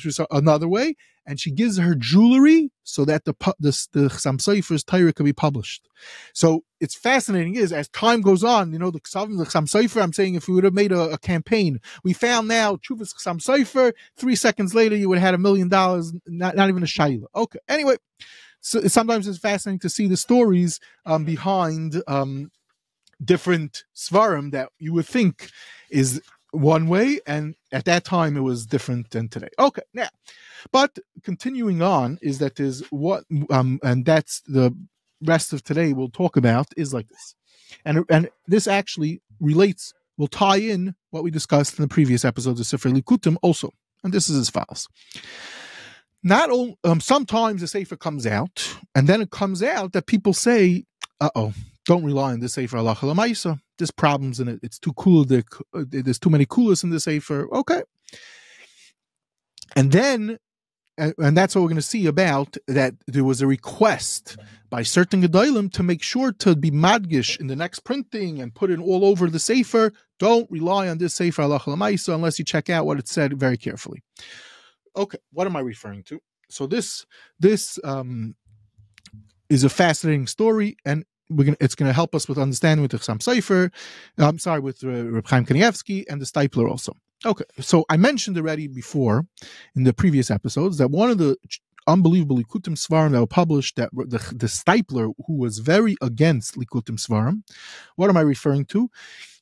through 0.00 0.26
another 0.30 0.68
way, 0.68 0.96
and 1.26 1.38
she 1.38 1.50
gives 1.50 1.78
her 1.78 1.94
jewelry 1.94 2.70
so 2.82 3.04
that 3.04 3.24
the 3.24 3.34
the, 3.58 3.86
the 3.92 4.08
Chassam 4.08 4.38
Sofer's 4.38 4.82
Torah 4.82 5.12
can 5.12 5.24
be 5.24 5.32
published. 5.32 5.88
So 6.34 6.64
it's 6.80 6.94
fascinating 6.94 7.54
is 7.54 7.72
as 7.72 7.88
time 7.88 8.20
goes 8.22 8.42
on, 8.42 8.72
you 8.72 8.78
know, 8.78 8.90
the 8.90 9.00
Chassam 9.00 9.38
the 9.38 9.44
Chassam 9.44 10.02
I'm 10.02 10.12
saying 10.12 10.34
if 10.34 10.48
we 10.48 10.54
would 10.54 10.64
have 10.64 10.74
made 10.74 10.92
a, 10.92 11.10
a 11.10 11.18
campaign, 11.18 11.80
we 12.02 12.12
found 12.12 12.48
now 12.48 12.76
Chuvas 12.76 13.14
Chassam 13.14 13.40
Sofer, 13.40 13.92
three 14.16 14.36
seconds 14.36 14.74
later 14.74 14.96
you 14.96 15.08
would 15.08 15.18
have 15.18 15.26
had 15.26 15.34
a 15.34 15.38
million 15.38 15.68
dollars, 15.68 16.12
not, 16.26 16.56
not 16.56 16.68
even 16.68 16.82
a 16.82 16.86
shaila. 16.86 17.24
Okay, 17.34 17.60
anyway, 17.68 17.96
so 18.60 18.80
sometimes 18.88 19.28
it's 19.28 19.38
fascinating 19.38 19.80
to 19.80 19.88
see 19.88 20.06
the 20.06 20.16
stories 20.16 20.80
um, 21.06 21.24
behind 21.24 22.02
um, 22.08 22.50
different 23.24 23.84
svarim 23.94 24.50
that 24.52 24.70
you 24.78 24.92
would 24.92 25.06
think 25.06 25.50
is 25.90 26.20
one 26.52 26.88
way, 26.88 27.20
and 27.26 27.54
at 27.72 27.84
that 27.84 28.04
time 28.04 28.36
it 28.36 28.40
was 28.40 28.66
different 28.66 29.10
than 29.10 29.28
today. 29.28 29.48
Okay, 29.58 29.82
now, 29.94 30.08
but 30.72 30.98
continuing 31.22 31.82
on 31.82 32.18
is 32.22 32.38
that 32.38 32.60
is 32.60 32.82
what, 32.90 33.24
um, 33.50 33.78
and 33.82 34.04
that's 34.04 34.40
the 34.42 34.74
rest 35.22 35.52
of 35.52 35.62
today 35.62 35.92
we'll 35.92 36.08
talk 36.08 36.36
about 36.36 36.66
is 36.76 36.92
like 36.94 37.08
this, 37.08 37.34
and 37.84 38.04
and 38.10 38.30
this 38.46 38.66
actually 38.66 39.22
relates, 39.40 39.92
will 40.16 40.28
tie 40.28 40.56
in 40.56 40.94
what 41.10 41.22
we 41.22 41.30
discussed 41.30 41.78
in 41.78 41.82
the 41.82 41.88
previous 41.88 42.24
episodes 42.24 42.60
of 42.60 42.66
Sefer 42.66 42.90
Likutim 42.90 43.36
also, 43.42 43.72
and 44.02 44.12
this 44.12 44.28
is 44.28 44.36
as 44.38 44.50
follows. 44.50 44.88
Not 46.22 46.50
all, 46.50 46.76
um, 46.84 47.00
sometimes 47.00 47.62
the 47.62 47.66
Sefer 47.66 47.96
comes 47.96 48.26
out, 48.26 48.76
and 48.94 49.08
then 49.08 49.22
it 49.22 49.30
comes 49.30 49.62
out 49.62 49.92
that 49.92 50.06
people 50.06 50.34
say, 50.34 50.84
"Uh 51.20 51.30
oh, 51.34 51.54
don't 51.86 52.04
rely 52.04 52.32
on 52.32 52.40
the 52.40 52.48
Sefer 52.48 52.76
Lamaisa. 52.78 53.60
There's 53.80 53.90
problems 53.90 54.38
in 54.38 54.48
it. 54.48 54.60
It's 54.62 54.78
too 54.78 54.92
cool. 54.92 55.24
There's 55.24 56.18
too 56.18 56.30
many 56.30 56.46
coolers 56.46 56.84
in 56.84 56.90
the 56.90 57.00
Sefer. 57.00 57.48
Okay. 57.52 57.82
And 59.76 59.90
then, 59.92 60.38
and 60.96 61.36
that's 61.36 61.54
what 61.54 61.62
we're 61.62 61.68
going 61.68 61.76
to 61.76 61.82
see 61.82 62.06
about 62.06 62.56
that 62.68 62.94
there 63.06 63.24
was 63.24 63.40
a 63.40 63.46
request 63.46 64.36
by 64.68 64.82
certain 64.82 65.22
Gedolim 65.22 65.72
to 65.72 65.82
make 65.82 66.02
sure 66.02 66.32
to 66.32 66.54
be 66.54 66.70
madgish 66.70 67.40
in 67.40 67.48
the 67.48 67.56
next 67.56 67.80
printing 67.80 68.40
and 68.40 68.54
put 68.54 68.70
it 68.70 68.78
all 68.78 69.04
over 69.04 69.28
the 69.28 69.38
Sefer. 69.38 69.92
Don't 70.18 70.50
rely 70.50 70.88
on 70.88 70.98
this 70.98 71.20
Allah 71.20 71.60
Lamaisa 71.60 72.14
unless 72.14 72.38
you 72.38 72.44
check 72.44 72.70
out 72.70 72.86
what 72.86 72.98
it 72.98 73.08
said 73.08 73.38
very 73.38 73.56
carefully. 73.56 74.02
Okay, 74.96 75.18
what 75.32 75.46
am 75.46 75.56
I 75.56 75.60
referring 75.60 76.02
to? 76.04 76.20
So 76.50 76.66
this 76.66 77.06
this 77.38 77.78
um, 77.84 78.34
is 79.48 79.64
a 79.64 79.68
fascinating 79.68 80.26
story, 80.26 80.76
and 80.84 81.04
we're 81.30 81.44
gonna, 81.44 81.56
it's 81.60 81.74
going 81.74 81.88
to 81.88 81.94
help 81.94 82.14
us 82.14 82.28
with 82.28 82.38
understanding 82.38 82.82
with 82.82 82.90
the 82.90 82.98
Chassam 82.98 83.18
Sofer, 83.18 83.70
I'm 84.18 84.38
sorry, 84.38 84.60
with 84.60 84.84
uh, 84.84 84.88
Reb 84.88 85.26
Chaim 85.26 85.46
Kanievsky 85.46 86.04
and 86.08 86.20
the 86.20 86.26
Steipler 86.26 86.68
also. 86.68 86.94
Okay, 87.24 87.44
so 87.60 87.84
I 87.90 87.96
mentioned 87.96 88.38
already 88.38 88.66
before 88.66 89.26
in 89.76 89.84
the 89.84 89.92
previous 89.92 90.30
episodes 90.30 90.78
that 90.78 90.90
one 90.90 91.10
of 91.10 91.18
the 91.18 91.36
unbelievable 91.86 92.38
Likutim 92.38 92.76
Svarim 92.76 93.12
that 93.12 93.20
were 93.20 93.26
published 93.26 93.76
that 93.76 93.90
the, 93.92 94.18
the 94.34 94.46
Steipler, 94.46 95.12
who 95.26 95.36
was 95.36 95.58
very 95.58 95.96
against 96.00 96.56
Likutim 96.56 96.98
Svarim, 96.98 97.42
what 97.96 98.08
am 98.08 98.16
I 98.16 98.22
referring 98.22 98.64
to? 98.66 98.90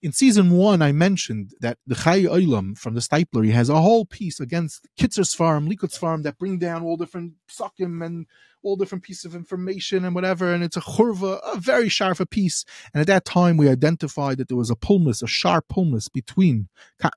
In 0.00 0.12
season 0.12 0.50
one, 0.52 0.80
I 0.80 0.92
mentioned 0.92 1.54
that 1.61 1.78
the 1.84 1.96
Chai 1.96 2.22
Olam 2.22 2.78
from 2.78 2.94
the 2.94 3.00
Steipler, 3.00 3.44
he 3.44 3.50
has 3.50 3.68
a 3.68 3.80
whole 3.80 4.04
piece 4.04 4.38
against 4.38 4.87
Kitzer 4.96 5.24
Svarim, 5.24 5.68
Likut 5.68 5.92
Svarim 5.96 6.22
that 6.22 6.38
bring 6.38 6.58
down 6.58 6.84
all 6.84 6.96
different 6.96 7.32
Psakim 7.50 8.04
and 8.06 8.26
all 8.62 8.76
different 8.76 9.04
pieces 9.04 9.24
of 9.24 9.34
information 9.34 10.04
and 10.04 10.14
whatever. 10.14 10.52
And 10.52 10.62
it's 10.62 10.76
a 10.76 10.80
churva, 10.80 11.40
a 11.44 11.58
very 11.58 11.88
sharp 11.88 12.18
piece. 12.30 12.64
And 12.92 13.00
at 13.00 13.06
that 13.08 13.24
time, 13.24 13.56
we 13.56 13.68
identified 13.68 14.38
that 14.38 14.48
there 14.48 14.56
was 14.56 14.70
a 14.70 14.76
pulmus, 14.76 15.22
a 15.22 15.26
sharp 15.26 15.66
pulmus 15.68 16.12
between 16.12 16.68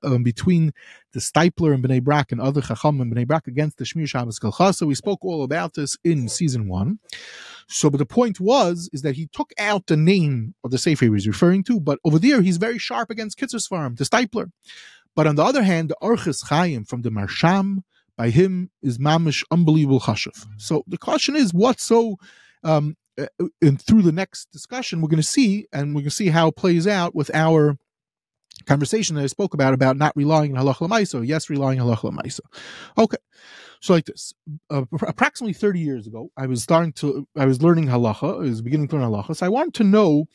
um, 0.02 0.22
between 0.22 0.72
the 1.12 1.20
Steipler 1.20 1.74
and 1.74 1.84
Bnei 1.84 2.02
Brak 2.02 2.32
and 2.32 2.40
other 2.40 2.62
Chacham 2.62 3.00
and 3.00 3.14
Bnei 3.14 3.26
Brak 3.26 3.46
against 3.46 3.78
the 3.78 3.84
Shmir 3.84 4.08
Shabbos 4.08 4.38
Kalcha. 4.38 4.74
So 4.74 4.86
we 4.86 4.94
spoke 4.94 5.24
all 5.24 5.42
about 5.42 5.74
this 5.74 5.96
in 6.04 6.28
season 6.28 6.68
one. 6.68 6.98
So, 7.68 7.90
but 7.90 7.98
the 7.98 8.06
point 8.06 8.40
was 8.40 8.88
is 8.92 9.02
that 9.02 9.16
he 9.16 9.28
took 9.32 9.52
out 9.58 9.86
the 9.86 9.96
name 9.96 10.54
of 10.64 10.70
the 10.70 10.78
Sefer 10.78 11.04
he 11.04 11.10
was 11.10 11.26
referring 11.26 11.64
to, 11.64 11.80
but 11.80 11.98
over 12.04 12.18
there 12.18 12.42
he's 12.42 12.56
very 12.56 12.78
sharp 12.78 13.10
against 13.10 13.38
Kitzur's 13.38 13.66
farm, 13.66 13.94
the 13.96 14.04
Steipler. 14.04 14.50
But 15.14 15.26
on 15.26 15.36
the 15.36 15.44
other 15.44 15.62
hand, 15.62 15.90
the 15.90 15.96
Orchis 16.02 16.48
Chaim 16.48 16.84
from 16.84 17.02
the 17.02 17.10
Maharsham, 17.10 17.82
by 18.16 18.30
him 18.30 18.70
is 18.82 18.98
mamish 18.98 19.42
unbelievable 19.50 20.00
chashuv. 20.00 20.46
So 20.58 20.84
the 20.86 20.98
question 20.98 21.36
is, 21.36 21.52
what's 21.52 21.84
so? 21.84 22.16
Um, 22.64 22.96
uh, 23.20 23.26
and 23.60 23.80
through 23.80 24.02
the 24.02 24.12
next 24.12 24.50
discussion, 24.52 25.00
we're 25.00 25.08
going 25.08 25.18
to 25.18 25.22
see, 25.22 25.66
and 25.72 25.94
we're 25.94 26.00
going 26.02 26.04
to 26.04 26.10
see 26.10 26.28
how 26.28 26.48
it 26.48 26.56
plays 26.56 26.86
out 26.86 27.14
with 27.14 27.30
our 27.34 27.76
conversation 28.66 29.16
that 29.16 29.22
I 29.22 29.26
spoke 29.26 29.54
about 29.54 29.74
about 29.74 29.96
not 29.96 30.16
relying 30.16 30.56
on 30.56 30.64
halach 30.64 30.76
lemaisa. 30.76 31.26
Yes, 31.26 31.50
relying 31.50 31.80
on 31.80 31.88
halach 31.88 32.10
lemaisa. 32.10 32.40
Okay, 32.96 33.18
so 33.82 33.94
like 33.94 34.04
this, 34.04 34.32
uh, 34.70 34.84
approximately 35.02 35.52
thirty 35.52 35.80
years 35.80 36.06
ago, 36.06 36.30
I 36.36 36.46
was 36.46 36.62
starting 36.62 36.92
to, 36.94 37.26
I 37.36 37.46
was 37.46 37.62
learning 37.62 37.86
halacha. 37.86 38.36
I 38.36 38.38
was 38.38 38.62
beginning 38.62 38.86
to 38.88 38.96
learn 38.96 39.10
halacha. 39.10 39.36
So 39.36 39.44
I 39.44 39.48
wanted 39.48 39.74
to 39.74 39.84
know 39.84 40.26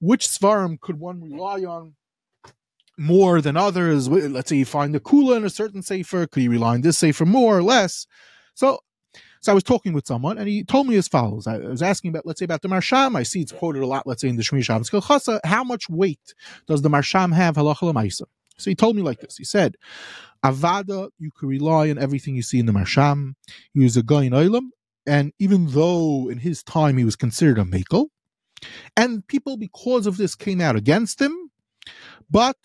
which 0.00 0.26
svarim 0.26 0.80
could 0.80 0.98
one 0.98 1.22
rely 1.22 1.62
on 1.64 1.94
more 2.98 3.40
than 3.40 3.56
others. 3.56 4.08
Let's 4.08 4.48
say 4.48 4.56
you 4.56 4.64
find 4.64 4.92
the 4.92 4.98
kula 4.98 5.36
in 5.36 5.44
a 5.44 5.50
certain 5.50 5.82
sefer. 5.82 6.26
Could 6.26 6.42
you 6.42 6.50
rely 6.50 6.74
on 6.74 6.80
this 6.80 6.98
sefer 6.98 7.24
more 7.24 7.56
or 7.56 7.62
less? 7.62 8.08
So, 8.54 8.80
so 9.40 9.52
I 9.52 9.54
was 9.54 9.62
talking 9.62 9.92
with 9.92 10.06
someone, 10.06 10.36
and 10.36 10.48
he 10.48 10.64
told 10.64 10.88
me 10.88 10.96
as 10.96 11.06
follows. 11.06 11.46
I 11.46 11.58
was 11.58 11.82
asking 11.82 12.08
about, 12.08 12.26
let's 12.26 12.40
say, 12.40 12.44
about 12.44 12.62
the 12.62 12.68
Maharsham. 12.68 13.14
I 13.14 13.22
see 13.22 13.40
it's 13.40 13.52
quoted 13.52 13.82
a 13.82 13.86
lot. 13.86 14.04
Let's 14.04 14.22
say 14.22 14.28
in 14.28 14.36
the 14.36 14.42
Shmir 14.42 14.64
Shabbos. 14.64 14.90
How 15.44 15.62
much 15.62 15.88
weight 15.88 16.34
does 16.66 16.82
the 16.82 16.90
Maharsham 16.90 17.32
have? 17.32 17.54
Halacha 17.54 17.92
lemaisa. 17.92 18.22
So 18.58 18.70
he 18.70 18.74
told 18.74 18.96
me 18.96 19.02
like 19.02 19.20
this. 19.20 19.36
He 19.36 19.44
said, 19.44 19.76
Avada, 20.44 21.10
you 21.18 21.30
can 21.30 21.48
rely 21.48 21.90
on 21.90 21.98
everything 21.98 22.36
you 22.36 22.42
see 22.42 22.58
in 22.58 22.66
the 22.66 22.72
Maharsham. 22.72 23.34
He 23.74 23.80
was 23.80 23.96
a 23.96 24.02
guy 24.02 24.24
in 24.24 24.32
Olam, 24.32 24.68
and 25.06 25.32
even 25.38 25.68
though 25.68 26.28
in 26.28 26.38
his 26.38 26.62
time 26.62 26.96
he 26.96 27.04
was 27.04 27.16
considered 27.16 27.58
a 27.58 27.64
makel, 27.64 28.06
and 28.96 29.26
people 29.26 29.56
because 29.56 30.06
of 30.06 30.16
this 30.16 30.34
came 30.34 30.60
out 30.60 30.76
against 30.76 31.20
him, 31.20 31.50
but 32.30 32.56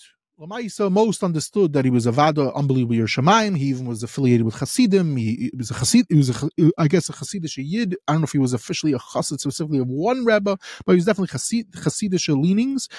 Lamaisa 0.41 0.91
most 0.91 1.21
understood 1.23 1.73
that 1.73 1.85
he 1.85 1.91
was 1.91 2.07
a 2.07 2.11
Vada, 2.11 2.51
unbelievable 2.53 2.95
Yerushalayim. 2.95 3.55
He 3.55 3.65
even 3.65 3.85
was 3.85 4.01
affiliated 4.01 4.43
with 4.43 4.55
Hasidim. 4.55 5.15
He, 5.15 5.35
he 5.35 5.51
was 5.55 5.69
a 5.69 5.75
Hasid. 5.75 6.05
He 6.09 6.15
was, 6.15 6.29
a, 6.31 6.49
I 6.79 6.87
guess, 6.87 7.09
a 7.09 7.13
Hasidic 7.13 7.53
Yid. 7.57 7.95
I 8.07 8.13
don't 8.13 8.21
know 8.21 8.25
if 8.25 8.31
he 8.31 8.39
was 8.39 8.53
officially 8.53 8.93
a 8.93 8.97
Hasid 8.97 9.39
specifically 9.39 9.77
of 9.77 9.87
one 9.87 10.25
Rebbe, 10.25 10.57
but 10.83 10.91
he 10.93 10.95
was 10.95 11.05
definitely 11.05 11.37
Hasid, 11.37 11.69
Hasidic 11.73 12.41
leanings. 12.41 12.89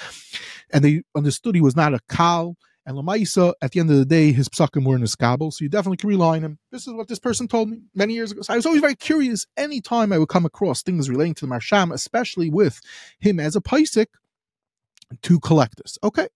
And 0.73 0.85
they 0.85 1.03
understood 1.17 1.57
he 1.57 1.61
was 1.61 1.75
not 1.75 1.95
a 1.95 2.01
Kal. 2.09 2.57
And 2.85 2.97
Lamaisa, 2.97 3.55
at 3.63 3.73
the 3.73 3.81
end 3.81 3.91
of 3.91 3.97
the 3.97 4.05
day, 4.05 4.33
his 4.33 4.49
psakim 4.49 4.85
were 4.85 4.97
in 4.97 5.03
his 5.03 5.15
kabel, 5.15 5.53
so 5.53 5.63
you 5.63 5.69
definitely 5.69 5.99
can 5.99 6.09
rely 6.09 6.37
on 6.37 6.45
him. 6.45 6.59
This 6.73 6.87
is 6.87 6.95
what 6.95 7.09
this 7.09 7.21
person 7.21 7.47
told 7.47 7.71
me 7.71 7.83
many 7.95 8.15
years 8.15 8.33
ago. 8.33 8.43
So 8.43 8.53
I 8.53 8.57
was 8.57 8.67
always 8.67 8.81
very 8.81 8.97
curious 8.97 9.47
anytime 9.57 10.13
I 10.13 10.19
would 10.19 10.29
come 10.29 10.45
across 10.45 10.83
things 10.83 11.09
relating 11.09 11.35
to 11.35 11.47
the 11.47 11.53
Maharsham, 11.53 11.93
especially 11.93 12.51
with 12.51 12.81
him 13.21 13.39
as 13.39 13.55
a 13.55 13.61
Paisik, 13.61 14.07
to 15.23 15.41
collect 15.41 15.77
this. 15.77 15.99
Okay. 16.03 16.29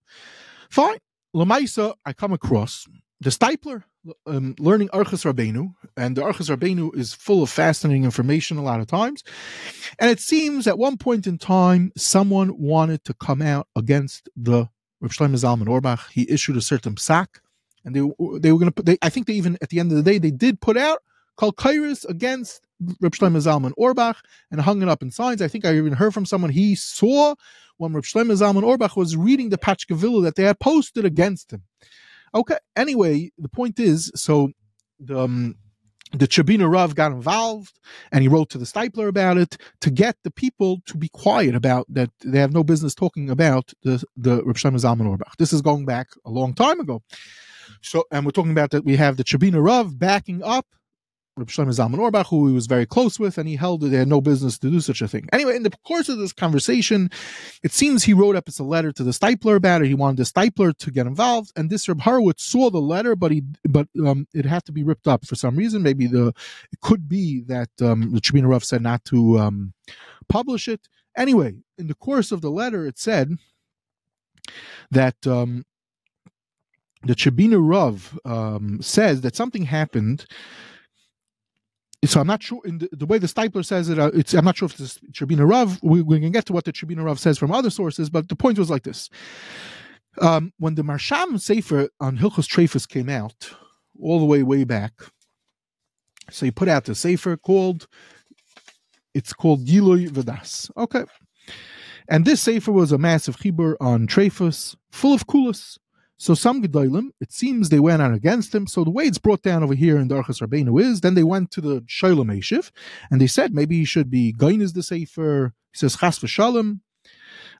Fine. 0.71 0.99
Lamaisa, 1.35 1.95
I 2.05 2.13
come 2.13 2.33
across 2.33 2.87
the 3.21 3.31
Steipler 3.31 3.83
um, 4.27 4.55
learning 4.59 4.89
Orchos 4.89 5.25
Rabbeinu, 5.25 5.75
and 5.97 6.17
the 6.17 6.23
Orchos 6.23 6.55
Rabbeinu 6.55 6.95
is 6.97 7.13
full 7.13 7.43
of 7.43 7.51
fascinating 7.51 8.05
information 8.05 8.57
a 8.57 8.63
lot 8.63 8.81
of 8.81 8.87
times. 8.87 9.23
And 9.99 10.11
it 10.11 10.21
seems 10.21 10.67
at 10.67 10.79
one 10.79 10.97
point 10.97 11.27
in 11.27 11.39
time, 11.39 11.93
someone 11.97 12.59
wanted 12.59 13.05
to 13.05 13.15
come 13.15 13.43
out 13.43 13.69
against 13.75 14.29
the 14.37 14.69
Reb 15.07 15.12
Shlomo 15.12 15.37
Zalman 15.37 15.69
Auerbach. 15.69 16.11
He 16.11 16.29
issued 16.29 16.57
a 16.57 16.61
certain 16.61 16.97
sack, 16.97 17.40
and 17.85 17.95
they 17.95 18.01
they 18.01 18.53
were 18.53 18.59
going 18.59 18.66
to 18.66 18.73
put. 18.73 18.87
They, 18.87 18.99
I 19.03 19.09
think 19.09 19.27
they 19.27 19.35
even 19.35 19.57
at 19.62 19.69
the 19.69 19.79
end 19.79 19.92
of 19.92 19.97
the 19.97 20.03
day 20.03 20.19
they 20.19 20.33
did 20.33 20.61
put 20.61 20.77
out 20.77 21.03
called 21.37 21.57
Kairos 21.57 22.09
against 22.09 22.66
Reb 23.01 23.12
Shlomo 23.12 23.40
Zalman 23.40 23.73
Auerbach 23.79 24.16
and 24.51 24.61
hung 24.61 24.83
it 24.83 24.88
up 24.88 25.03
in 25.03 25.11
signs. 25.11 25.40
I 25.40 25.49
think 25.49 25.64
I 25.64 25.75
even 25.77 25.92
heard 25.92 26.12
from 26.12 26.27
someone 26.27 26.51
he 26.51 26.75
saw 26.75 27.35
when 27.77 27.92
Reb 27.92 28.05
Shlomo 28.05 28.33
Zalman 28.33 28.64
Auerbach 28.64 28.97
was 28.97 29.16
reading 29.16 29.51
the 29.51 29.59
Pachkavilla 29.59 30.23
that 30.25 30.35
they 30.35 30.45
had 30.45 30.59
posted 30.59 31.05
against 31.05 31.53
him. 31.53 31.62
Okay. 32.35 32.59
Anyway, 32.75 33.31
the 33.38 33.49
point 33.49 33.79
is, 33.79 34.11
so 34.14 34.51
the 34.99 35.19
um, 35.19 35.57
the 36.12 36.27
Tchebiner 36.29 36.71
Rav 36.71 36.95
got 36.95 37.12
involved 37.12 37.79
and 38.12 38.23
he 38.23 38.29
wrote 38.29 38.51
to 38.51 38.59
the 38.59 38.64
Steipler 38.64 39.09
about 39.09 39.37
it 39.37 39.57
to 39.81 39.90
get 39.90 40.16
the 40.23 40.31
people 40.31 40.81
to 40.87 40.97
be 40.97 41.09
quiet 41.09 41.55
about 41.55 41.87
that 41.88 42.11
they 42.25 42.38
have 42.38 42.53
no 42.53 42.62
business 42.62 42.95
talking 42.95 43.31
about 43.31 43.73
the 43.83 44.03
the 44.16 44.42
Reb 44.45 44.57
Shlomo 44.57 44.81
Zalman 44.81 45.09
Auerbach. 45.09 45.37
This 45.38 45.53
is 45.53 45.62
going 45.62 45.85
back 45.85 46.09
a 46.25 46.31
long 46.31 46.55
time 46.55 46.81
ago. 46.81 47.03
So 47.83 48.05
and 48.11 48.25
we're 48.25 48.33
talking 48.33 48.53
about 48.53 48.71
that 48.71 48.85
we 48.85 48.97
have 48.97 49.16
the 49.16 49.25
Tchebiner 49.25 49.64
Rav 49.64 49.99
backing 49.99 50.42
up 50.42 50.66
Reb 51.37 51.49
Shlomo 51.49 51.68
Zalman 51.68 51.99
Auerbach, 51.99 52.29
who 52.29 52.46
he 52.49 52.55
was 52.55 52.66
very 52.66 52.87
close 52.87 53.18
with, 53.18 53.37
and 53.37 53.46
he 53.46 53.57
held 53.57 53.83
that 53.83 53.88
they 53.88 53.99
had 53.99 54.09
no 54.09 54.22
business 54.22 54.59
to 54.59 54.70
do 54.70 54.81
such 54.81 55.03
a 55.03 55.09
thing. 55.09 55.29
Anyway, 55.35 55.55
in 55.55 55.64
the 55.64 55.70
course 55.85 56.09
of 56.09 56.16
this 56.16 56.33
conversation, 56.33 57.11
it 57.62 57.72
seems 57.72 58.05
he 58.05 58.14
wrote 58.14 58.37
up 58.37 58.49
as 58.49 58.59
a 58.59 58.64
letter 58.64 58.90
to 58.90 59.05
the 59.05 59.11
Steipler 59.11 59.57
about 59.57 59.83
it. 59.83 59.88
He 59.88 59.94
wanted 59.94 60.16
the 60.16 60.22
Steipler 60.22 60.77
to 60.79 60.90
get 60.90 61.07
involved, 61.07 61.53
and 61.55 61.68
this 61.68 61.88
Reb 61.88 62.01
Horowitz 62.01 62.42
saw 62.42 62.70
the 62.70 62.81
letter, 62.81 63.14
but 63.14 63.33
he 63.33 63.42
but 63.68 63.87
um, 64.03 64.27
it 64.33 64.46
had 64.46 64.64
to 64.64 64.72
be 64.72 64.83
ripped 64.83 65.07
up 65.07 65.27
for 65.27 65.35
some 65.35 65.57
reason. 65.57 65.83
Maybe 65.83 66.07
the 66.07 66.29
it 66.72 66.81
could 66.81 67.07
be 67.07 67.42
that 67.42 67.70
um, 67.83 68.12
the 68.14 68.20
Tchebiner 68.20 68.49
Rav 68.49 68.64
said 68.64 68.81
not 68.81 69.05
to 69.07 69.38
um, 69.38 69.75
publish 70.31 70.68
it. 70.68 70.88
Anyway, 71.18 71.57
in 71.77 71.87
the 71.87 71.94
course 71.94 72.33
of 72.33 72.40
the 72.40 72.51
letter, 72.51 72.87
it 72.87 72.99
said 72.99 73.37
that 74.90 75.27
um, 75.27 75.64
the 77.03 77.14
Tchebiner 77.14 77.61
Rav 77.61 78.18
um, 78.25 78.81
says 78.81 79.20
that 79.20 79.37
something 79.37 79.64
happened 79.64 80.25
so 82.07 82.21
I'm 82.21 82.27
not 82.27 82.42
sure 82.42 82.61
in 82.64 82.79
the, 82.79 82.88
the 82.92 83.07
way 83.07 83.19
the 83.19 83.27
Steipler 83.27 83.64
says 83.64 83.88
it. 83.88 83.99
Uh, 83.99 84.11
I'm 84.37 84.45
not 84.45 84.57
sure 84.57 84.66
if 84.66 84.77
this 84.77 84.99
Tchebiner 85.12 85.49
Rav. 85.49 85.79
We, 85.83 86.03
we, 86.03 86.21
can 86.21 86.33
get 86.33 86.47
to 86.47 86.53
what 86.53 86.64
the 86.64 86.73
Tchebiner 86.73 87.05
Rav 87.05 87.19
says 87.19 87.38
from 87.38 87.53
other 87.53 87.71
sources, 87.71 88.11
but 88.11 88.29
the 88.29 88.37
point 88.37 88.59
was 88.59 88.71
like 88.71 88.85
this: 88.85 89.09
um, 90.21 90.53
when 90.59 90.75
the 90.75 90.83
Maharsham 90.83 91.40
Sefer 91.40 91.88
on 92.01 92.19
Hilchos 92.19 92.49
Trefus 92.49 92.88
came 92.88 93.09
out, 93.09 93.51
all 94.01 94.19
the 94.19 94.25
way 94.25 94.42
way 94.42 94.64
back, 94.64 94.92
so 96.31 96.47
he 96.47 96.51
put 96.51 96.69
out 96.69 96.85
the 96.85 96.95
Sefer 96.95 97.37
called 97.37 97.87
it's 99.14 99.33
called 99.33 99.66
Gilui 99.66 100.09
Vedas. 100.09 100.71
Okay, 100.77 101.05
and 102.09 102.25
this 102.25 102.40
Sefer 102.42 102.73
was 102.73 102.92
a 102.92 102.99
massive 102.99 103.37
chibur 103.37 103.77
on 103.81 104.07
Trefus, 104.07 104.77
full 104.90 105.14
of 105.14 105.27
kulas. 105.27 105.79
So 106.18 106.35
some 106.35 106.62
Gedolim, 106.62 107.11
it 107.20 107.33
seems 107.33 107.68
they 107.68 107.81
went 107.81 108.00
out 108.00 108.14
against 108.14 108.55
him. 108.55 108.66
So 108.66 108.85
the 108.85 108.90
way 108.90 109.05
it's 109.05 109.18
brought 109.18 109.42
down 109.42 109.62
over 109.62 109.74
here 109.74 109.98
in 109.98 110.09
Darchas 110.09 110.40
Rabbeinu 110.40 110.81
is, 110.81 111.02
then 111.02 111.14
they 111.14 111.22
went 111.22 111.50
to 111.52 111.61
the 111.61 111.81
Shoel 111.83 112.24
U'Meshiv, 112.24 112.70
and 113.11 113.20
they 113.20 113.26
said 113.26 113.55
maybe 113.55 113.76
he 113.76 113.85
should 113.85 114.11
be 114.11 114.33
Gainis 114.33 114.72
the 114.72 114.83
Sefer. 114.83 115.52
He 115.72 115.79
says 115.79 115.96
Chas 115.96 116.18
v'Shalom. 116.18 116.81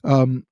Um, 0.05 0.47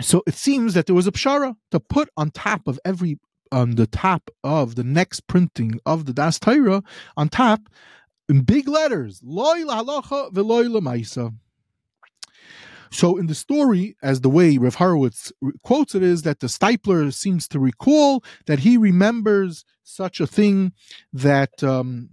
so 0.00 0.22
it 0.26 0.34
seems 0.34 0.74
that 0.74 0.86
there 0.86 0.94
was 0.94 1.06
a 1.06 1.12
pshara 1.12 1.54
to 1.70 1.80
put 1.80 2.08
on 2.16 2.30
top 2.30 2.66
of 2.66 2.78
every, 2.84 3.18
on 3.50 3.72
the 3.72 3.86
top 3.86 4.30
of 4.42 4.76
the 4.76 4.84
next 4.84 5.26
printing 5.26 5.80
of 5.84 6.06
the 6.06 6.12
Das 6.12 6.38
Torah, 6.38 6.82
on 7.16 7.28
top, 7.28 7.60
in 8.28 8.42
big 8.42 8.68
letters, 8.68 9.20
Loy 9.22 9.62
halacha 9.62 10.32
v'loy 10.32 10.68
lemaisa. 10.68 11.34
So 12.92 13.16
in 13.16 13.26
the 13.26 13.34
story, 13.34 13.96
as 14.02 14.20
the 14.20 14.28
way 14.28 14.58
Rev 14.58 14.74
Horowitz 14.74 15.32
quotes 15.62 15.94
it, 15.94 16.02
is 16.02 16.22
that 16.22 16.40
the 16.40 16.46
Steipler 16.46 17.12
seems 17.12 17.48
to 17.48 17.58
recall 17.58 18.22
that 18.46 18.60
he 18.60 18.76
remembers 18.76 19.64
such 19.82 20.20
a 20.20 20.26
thing 20.26 20.72
that 21.12 21.64
um, 21.64 22.10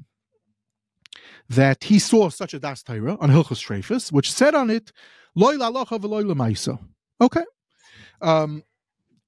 that 1.50 1.84
he 1.84 2.00
saw 2.00 2.30
such 2.30 2.54
a 2.54 2.60
Das 2.60 2.82
Torah 2.82 3.18
on 3.20 3.30
Hilchos 3.30 3.62
Trefus, 3.66 4.12
which 4.12 4.32
said 4.32 4.56
on 4.56 4.70
it, 4.70 4.94
"Loy 5.36 5.56
la'locha 5.56 6.00
v'loy 6.00 6.24
lemaisa." 6.24 6.80
Okay. 7.20 7.44
Um, 8.22 8.64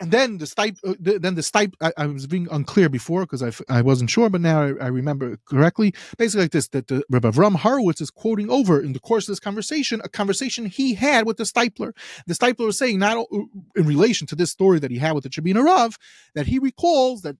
and 0.01 0.11
then 0.11 0.39
the 0.39 0.45
stipe, 0.45 0.77
uh, 0.83 0.95
the, 0.99 1.19
then 1.19 1.35
the 1.35 1.41
stipe. 1.41 1.73
I, 1.79 1.93
I, 1.95 2.05
was 2.07 2.25
being 2.25 2.47
unclear 2.51 2.89
before 2.89 3.21
because 3.21 3.43
I, 3.43 3.51
I 3.69 3.81
wasn't 3.83 4.09
sure, 4.09 4.29
but 4.29 4.41
now 4.41 4.63
I, 4.63 4.73
I 4.81 4.87
remember 4.87 5.37
correctly. 5.45 5.93
Basically, 6.17 6.45
like 6.45 6.51
this: 6.51 6.67
that 6.69 6.87
the 6.87 7.03
Rebbe 7.09 7.31
Avram 7.31 7.55
Horowitz 7.55 8.01
is 8.01 8.09
quoting 8.09 8.49
over 8.49 8.81
in 8.81 8.93
the 8.93 8.99
course 8.99 9.25
of 9.25 9.33
this 9.33 9.39
conversation 9.39 10.01
a 10.03 10.09
conversation 10.09 10.65
he 10.65 10.95
had 10.95 11.27
with 11.27 11.37
the 11.37 11.43
Steipler. 11.43 11.95
The 12.25 12.33
Steipler 12.33 12.65
was 12.65 12.79
saying 12.79 12.97
not 12.97 13.17
uh, 13.17 13.37
in 13.75 13.85
relation 13.85 14.25
to 14.27 14.35
this 14.35 14.51
story 14.51 14.79
that 14.79 14.89
he 14.89 14.97
had 14.97 15.13
with 15.13 15.23
the 15.23 15.29
Tchebiner 15.29 15.63
Rav 15.63 15.97
that 16.33 16.47
he 16.47 16.57
recalls 16.57 17.21
that 17.21 17.37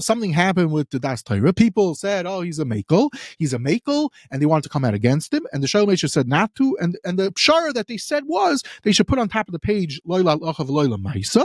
something 0.00 0.32
happened 0.32 0.72
with 0.72 0.90
the 0.90 0.98
Das 0.98 1.22
Torah. 1.22 1.52
People 1.52 1.94
said, 1.94 2.26
"Oh, 2.26 2.40
he's 2.40 2.58
a 2.58 2.64
makel, 2.64 3.10
he's 3.38 3.54
a 3.54 3.58
makel," 3.58 4.10
and 4.32 4.42
they 4.42 4.46
wanted 4.46 4.64
to 4.64 4.68
come 4.68 4.84
out 4.84 4.94
against 4.94 5.32
him. 5.32 5.46
And 5.52 5.62
the 5.62 5.68
Shalom 5.68 5.96
said 5.96 6.26
not 6.26 6.56
to. 6.56 6.76
And 6.80 6.98
and 7.04 7.20
the 7.20 7.30
pshara 7.30 7.72
that 7.74 7.86
they 7.86 7.96
said 7.96 8.24
was 8.26 8.64
they 8.82 8.90
should 8.90 9.06
put 9.06 9.20
on 9.20 9.28
top 9.28 9.46
of 9.46 9.52
the 9.52 9.60
page 9.60 10.00
Loila 10.04 10.40
Lachav 10.40 10.68
Loila 10.68 11.00
Maisa 11.00 11.44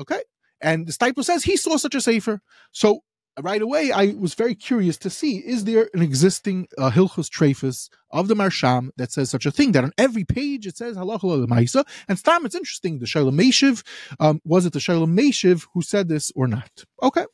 Okay. 0.00 0.20
And 0.60 0.86
the 0.86 0.92
Steipler 0.92 1.24
says 1.24 1.44
he 1.44 1.56
saw 1.56 1.76
such 1.76 1.94
a 1.94 2.00
sefer. 2.00 2.40
So 2.70 3.00
right 3.40 3.62
away, 3.62 3.90
I 3.90 4.14
was 4.18 4.34
very 4.34 4.54
curious 4.54 4.96
to 4.98 5.10
see 5.10 5.38
is 5.38 5.64
there 5.64 5.88
an 5.94 6.02
existing 6.02 6.68
uh, 6.78 6.90
Hilchus 6.90 7.28
Trefus 7.28 7.88
of 8.10 8.28
the 8.28 8.34
Marsham 8.34 8.90
that 8.96 9.10
says 9.10 9.30
such 9.30 9.46
a 9.46 9.50
thing? 9.50 9.72
That 9.72 9.84
on 9.84 9.92
every 9.98 10.24
page 10.24 10.66
it 10.66 10.76
says 10.76 10.96
Halacha 10.96 11.46
Maisa. 11.46 11.84
And 12.08 12.18
Stam, 12.18 12.46
it's 12.46 12.54
interesting. 12.54 12.98
The 12.98 13.06
Shoel 13.06 13.30
U'Meshiv, 13.32 13.82
um, 14.20 14.40
was 14.44 14.66
it 14.66 14.72
the 14.72 14.78
Shoel 14.78 15.06
U'Meshiv 15.06 15.66
who 15.74 15.82
said 15.82 16.08
this 16.08 16.30
or 16.36 16.46
not? 16.46 16.84
Okay. 17.02 17.24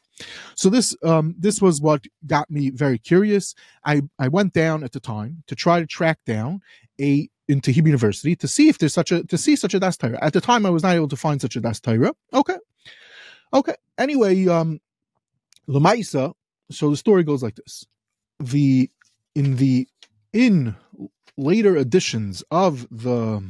So 0.56 0.68
this 0.68 0.96
um, 1.04 1.34
this 1.38 1.62
was 1.62 1.80
what 1.80 2.04
got 2.26 2.50
me 2.50 2.70
very 2.70 2.98
curious. 2.98 3.54
I, 3.84 4.02
I 4.18 4.28
went 4.28 4.52
down 4.52 4.82
at 4.82 4.92
the 4.92 5.00
time 5.00 5.44
to 5.46 5.54
try 5.54 5.80
to 5.80 5.86
track 5.86 6.18
down 6.26 6.60
a 7.00 7.28
into 7.48 7.70
Hebrew 7.70 7.88
University 7.90 8.37
to 8.37 8.46
see 8.46 8.68
if 8.68 8.78
there's 8.78 8.94
such 8.94 9.11
a 9.11 9.24
to 9.24 9.38
see 9.38 9.56
such 9.56 9.74
a 9.74 9.80
Das 9.80 9.96
Torah. 9.96 10.18
At 10.22 10.32
the 10.32 10.40
time, 10.40 10.66
I 10.66 10.70
was 10.70 10.82
not 10.82 10.94
able 10.94 11.08
to 11.08 11.16
find 11.16 11.40
such 11.40 11.56
a 11.56 11.61
Das 11.61 11.80
Torah. 11.80 12.14
Okay, 12.32 12.56
okay. 13.52 13.74
Anyway, 13.96 14.46
um, 14.46 14.80
Lamaisa. 15.68 16.34
So 16.70 16.90
the 16.90 16.96
story 16.96 17.24
goes 17.24 17.42
like 17.42 17.56
this: 17.56 17.87
the 18.38 18.90
in 19.34 19.56
the 19.56 19.88
in 20.32 20.76
later 21.37 21.76
editions 21.76 22.42
of 22.50 22.87
the 22.90 23.42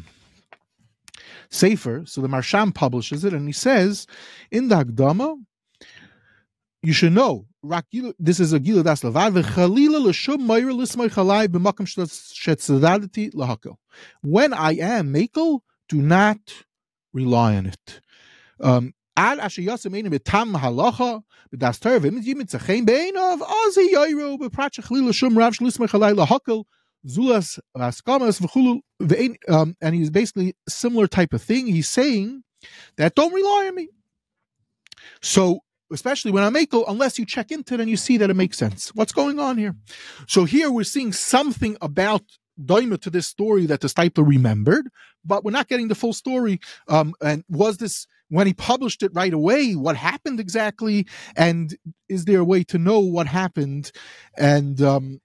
Sefer, 1.51 2.05
so 2.07 2.21
the 2.21 2.29
Maharsham 2.29 2.75
publishes 2.75 3.25
it, 3.25 3.33
and 3.33 3.47
he 3.47 3.53
says 3.53 4.07
in 4.51 4.69
the 4.69 4.85
Hagdama, 4.85 5.43
you 6.83 6.93
should 6.93 7.13
know 7.13 7.47
this 7.63 8.41
is 8.41 8.53
a 8.53 8.61
gila 8.61 8.85
das 8.85 9.03
levad 9.03 9.43
v'chalila 9.43 10.05
l'shum 10.05 10.47
meir 10.47 10.73
l'smay 10.73 11.09
chalai. 11.09 11.49
When 14.23 14.53
I 14.53 14.73
am 14.75 15.13
makel, 15.13 15.61
do 15.89 16.01
not 16.01 16.39
rely 17.13 17.57
on 17.57 17.67
it. 17.67 18.01
Um, 18.61 18.95
Ad 19.17 19.41
asher 19.41 19.63
yasem 19.63 20.09
betam 20.09 20.57
halacha 20.57 21.23
b'das 21.53 21.81
ozi 21.81 22.21
b'prat 24.39 24.71
shechalila 24.71 25.15
shum 25.15 25.37
rav 25.37 25.55
shlismay 25.55 25.89
chalai 25.89 26.65
zulas 27.07 27.59
askamas 27.77 28.41
v'chulu 28.41 28.81
v'ein 29.03 29.37
um, 29.49 29.77
and 29.81 29.97
he's 29.97 30.11
basically 30.11 30.55
similar 30.69 31.09
type 31.09 31.33
of 31.33 31.43
thing. 31.43 31.67
He's 31.67 31.89
saying 31.89 32.45
that 32.97 33.17
don't 33.17 33.33
rely 33.33 33.67
on 33.69 33.75
me. 33.75 33.89
So 35.21 35.61
especially 35.93 36.31
when 36.31 36.45
I'm 36.45 36.55
Akel, 36.55 36.85
unless 36.89 37.19
you 37.19 37.27
check 37.27 37.51
into 37.51 37.75
it 37.75 37.81
and 37.81 37.91
you 37.91 37.97
see 37.97 38.17
that 38.19 38.31
it 38.31 38.35
makes 38.35 38.59
sense. 38.59 38.95
What's 38.95 39.13
going 39.13 39.39
on 39.39 39.59
here? 39.59 39.75
So 40.27 40.45
here 40.45 40.71
we're 40.71 40.85
seeing 40.85 41.13
something 41.13 41.77
about 41.81 42.23
Daima 42.63 43.01
to 43.03 43.11
this 43.11 43.27
story 43.27 43.67
that 43.67 43.81
the 43.81 43.89
Steipler 43.89 44.27
remembered, 44.27 44.89
but 45.25 45.45
we're 45.45 45.53
not 45.53 45.69
getting 45.69 45.89
the 45.89 45.95
full 45.95 46.13
story. 46.13 46.61
Um, 46.89 47.15
and 47.23 47.45
was 47.49 47.79
this 47.79 48.07
when 48.31 48.47
he 48.47 48.53
published 48.53 49.03
it 49.03 49.13
right 49.15 49.33
away? 49.33 49.75
What 49.75 49.97
happened 49.97 50.41
exactly? 50.41 51.07
And 51.37 51.77
is 52.09 52.25
there 52.25 52.41
a 52.41 52.45
way 52.45 52.65
to 52.65 52.79
know 52.79 52.99
what 52.99 53.27
happened? 53.27 53.93
And 54.37 54.81
um, 54.83 55.21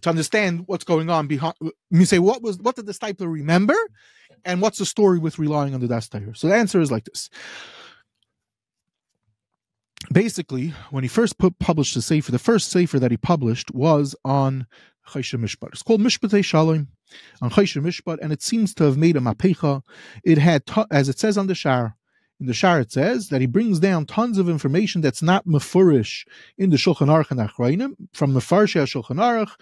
to 0.00 0.08
understand 0.08 0.64
what's 0.66 0.84
going 0.84 1.10
on 1.10 1.26
behind, 1.26 1.54
you 1.90 2.04
say 2.04 2.18
what 2.18 2.42
was 2.42 2.58
what 2.58 2.76
did 2.76 2.86
the 2.86 2.92
Steipler 2.92 3.30
remember, 3.30 3.76
and 4.44 4.62
what's 4.62 4.78
the 4.78 4.86
story 4.86 5.18
with 5.18 5.38
relying 5.38 5.74
on 5.74 5.80
the 5.80 5.88
Das 5.88 6.08
So 6.34 6.48
the 6.48 6.54
answer 6.54 6.80
is 6.80 6.90
like 6.90 7.04
this 7.04 7.28
basically, 10.12 10.68
when 10.90 11.04
he 11.04 11.08
first 11.08 11.38
put, 11.38 11.58
published 11.58 11.94
the 11.94 12.02
Sefer, 12.02 12.32
the 12.32 12.38
first 12.38 12.70
Sefer 12.70 12.98
that 12.98 13.10
he 13.10 13.16
published 13.16 13.72
was 13.72 14.16
on 14.24 14.66
Choshen 15.08 15.40
Mishpat. 15.40 15.68
It's 15.72 15.82
called 15.82 16.00
Mishpatei 16.00 16.44
Shalom 16.44 16.88
on 17.40 17.50
Choshen 17.50 17.82
Mishpat, 17.82 18.18
and 18.22 18.32
it 18.32 18.42
seems 18.42 18.74
to 18.74 18.84
have 18.84 18.96
made 18.96 19.16
a 19.16 19.20
mapecha. 19.20 19.82
It 20.24 20.38
had, 20.38 20.62
as 20.90 21.08
it 21.08 21.18
says 21.18 21.36
on 21.36 21.46
the 21.46 21.54
Shar, 21.54 21.96
in 22.40 22.46
the 22.46 22.54
Shar 22.54 22.80
it 22.80 22.92
says 22.92 23.28
that 23.28 23.40
he 23.40 23.46
brings 23.46 23.78
down 23.78 24.06
tons 24.06 24.38
of 24.38 24.48
information 24.48 25.00
that's 25.00 25.22
not 25.22 25.46
mefurish 25.46 26.24
in 26.58 26.70
the 26.70 26.76
Shulchan 26.76 27.08
Aruch 27.08 27.30
and 27.30 27.40
Achrayim, 27.40 27.94
from 28.12 28.34
the 28.34 28.40
Farshia 28.40 28.84
Shulchan 28.84 29.18
Aruch, 29.18 29.52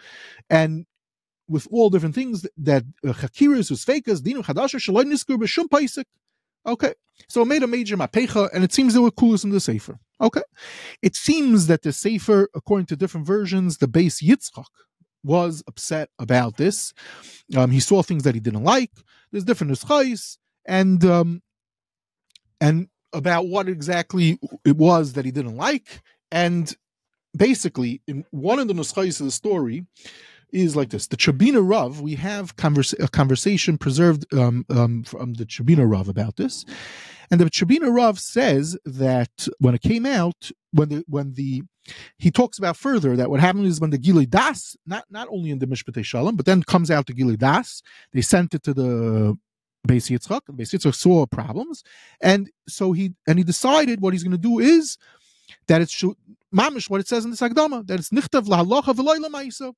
and 0.49 0.87
with 1.49 1.67
all 1.71 1.91
different 1.91 2.15
things 2.15 2.47
that 2.57 2.85
chakiras, 3.05 3.71
uh, 3.71 3.75
usfekas, 3.75 4.21
dinam 4.21 4.45
chadasha, 4.45 4.79
shaloi 4.79 5.05
niskur 5.05 5.37
b'shum 5.37 5.65
paisik. 5.65 6.05
Okay, 6.67 6.95
so 7.29 7.43
it 7.43 7.47
made 7.47 7.63
a 7.63 7.67
major 7.67 7.97
mapecha, 7.97 8.49
and 8.53 8.65
it 8.65 8.73
seems 8.73 8.93
there 8.93 9.03
were 9.03 9.11
coolest 9.11 9.45
in 9.45 9.51
the 9.51 9.61
Sefer. 9.61 9.99
Okay. 10.21 10.43
It 11.03 11.17
seems 11.17 11.67
that 11.67 11.83
the 11.83 11.93
Sefer, 11.93 12.49
according 12.55 12.87
to 12.87 12.97
different 12.97 13.27
versions, 13.27 13.79
the 13.79 13.89
Beis 13.89 14.23
Yitzchak 14.23 14.67
was 15.23 15.63
upset 15.67 16.11
about 16.19 16.57
this. 16.57 16.93
Um, 17.57 17.71
he 17.71 17.81
saw 17.81 18.03
things 18.03 18.25
that 18.25 18.35
he 18.35 18.41
didn't 18.41 18.65
like. 18.65 18.91
There's 19.33 19.45
different 19.45 19.73
nuschais, 19.73 20.39
and 20.67 21.05
um, 21.05 21.43
and 22.61 22.89
about 23.13 23.47
what 23.47 23.69
exactly 23.69 24.39
it 24.65 24.77
was 24.77 25.15
that 25.15 25.25
he 25.25 25.31
didn't 25.31 25.57
like. 25.57 26.03
And 26.31 26.75
basically, 27.37 28.03
in 28.07 28.25
one 28.31 28.59
of 28.59 28.69
the 28.69 28.75
nuschais 28.75 29.21
of 29.21 29.27
the 29.27 29.33
story 29.33 29.87
is 30.53 30.77
like 30.77 30.91
this: 30.91 31.07
the 31.07 31.17
Tchebiner 31.17 31.69
Rav. 31.69 32.01
We 32.01 32.15
have 32.17 32.55
a 32.59 33.09
conversation 33.09 33.79
preserved 33.79 34.33
um, 34.35 34.65
um, 34.71 35.05
from 35.05 35.35
the 35.35 35.45
Tchebiner 35.45 35.91
Rav 35.91 36.09
about 36.09 36.37
this, 36.37 36.65
and 37.31 37.41
the 37.41 37.47
Tchebiner 37.47 37.95
Rav 37.95 38.19
says 38.19 38.77
that 38.85 39.49
when 39.59 39.75
it 39.75 39.83
came 39.83 40.07
out, 40.07 40.51
when 40.73 40.89
the 40.89 41.05
when 41.09 41.35
the 41.35 41.63
he 42.19 42.31
talks 42.31 42.59
about 42.59 42.77
further 42.77 43.17
that 43.17 43.31
what 43.31 43.41
happened 43.41 43.67
is 43.67 43.81
when 43.81 43.91
the 43.91 43.99
Gilei 43.99 44.29
Das, 44.29 44.77
not 44.87 45.05
not 45.11 45.29
only 45.31 45.51
in 45.51 45.59
the 45.59 45.67
Mishpatei 45.67 46.05
Shalom, 46.05 46.37
but 46.37 46.47
then 46.47 46.63
comes 46.63 46.91
out 46.91 47.07
the 47.07 47.15
Gilei 47.15 47.39
Das, 47.39 47.83
they 48.13 48.21
sent 48.21 48.55
it 48.55 48.63
to 48.65 48.75
the 48.75 49.39
Beis 49.87 50.11
Yitzchak. 50.11 50.43
And 50.49 50.59
Beis 50.59 50.75
Yitzchak 50.75 50.95
saw 50.95 51.27
problems, 51.27 51.83
and 52.21 52.51
so 52.69 52.93
he 52.93 53.13
and 53.27 53.39
he 53.39 53.45
decided 53.45 54.01
what 54.01 54.13
he's 54.13 54.25
going 54.25 54.33
to 54.33 54.39
do 54.39 54.59
is 54.59 54.99
that 55.69 55.81
it's 55.81 56.03
mamish 56.55 56.91
what 56.91 57.01
it 57.01 57.09
says 57.09 57.25
in 57.25 57.31
the 57.31 57.37
Sagdama 57.37 57.87
that 57.87 57.99
it's 57.99 58.11
nichtav 58.11 58.47
lahalacha 58.47 58.95
v'loy 58.95 59.73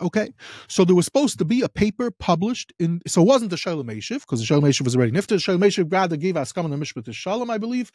Okay, 0.00 0.30
so 0.68 0.84
there 0.84 0.96
was 0.96 1.04
supposed 1.04 1.38
to 1.38 1.44
be 1.44 1.62
a 1.62 1.68
paper 1.68 2.10
published 2.10 2.72
in. 2.78 3.00
So 3.06 3.22
it 3.22 3.26
wasn't 3.26 3.50
the 3.50 3.56
Shoel 3.56 3.84
U'Meshiv 3.84 4.20
because 4.20 4.40
the 4.40 4.46
Shoel 4.46 4.62
U'Meshiv 4.62 4.82
was 4.82 4.96
already 4.96 5.12
nifta. 5.12 5.36
Shoel 5.36 5.58
U'Meshiv 5.58 5.92
rather 5.92 6.16
gave 6.16 6.34
Askam 6.36 6.64
and 6.64 6.82
Mishpat 6.82 7.04
to 7.04 7.12
Shalom, 7.12 7.50
I 7.50 7.58
believe. 7.58 7.92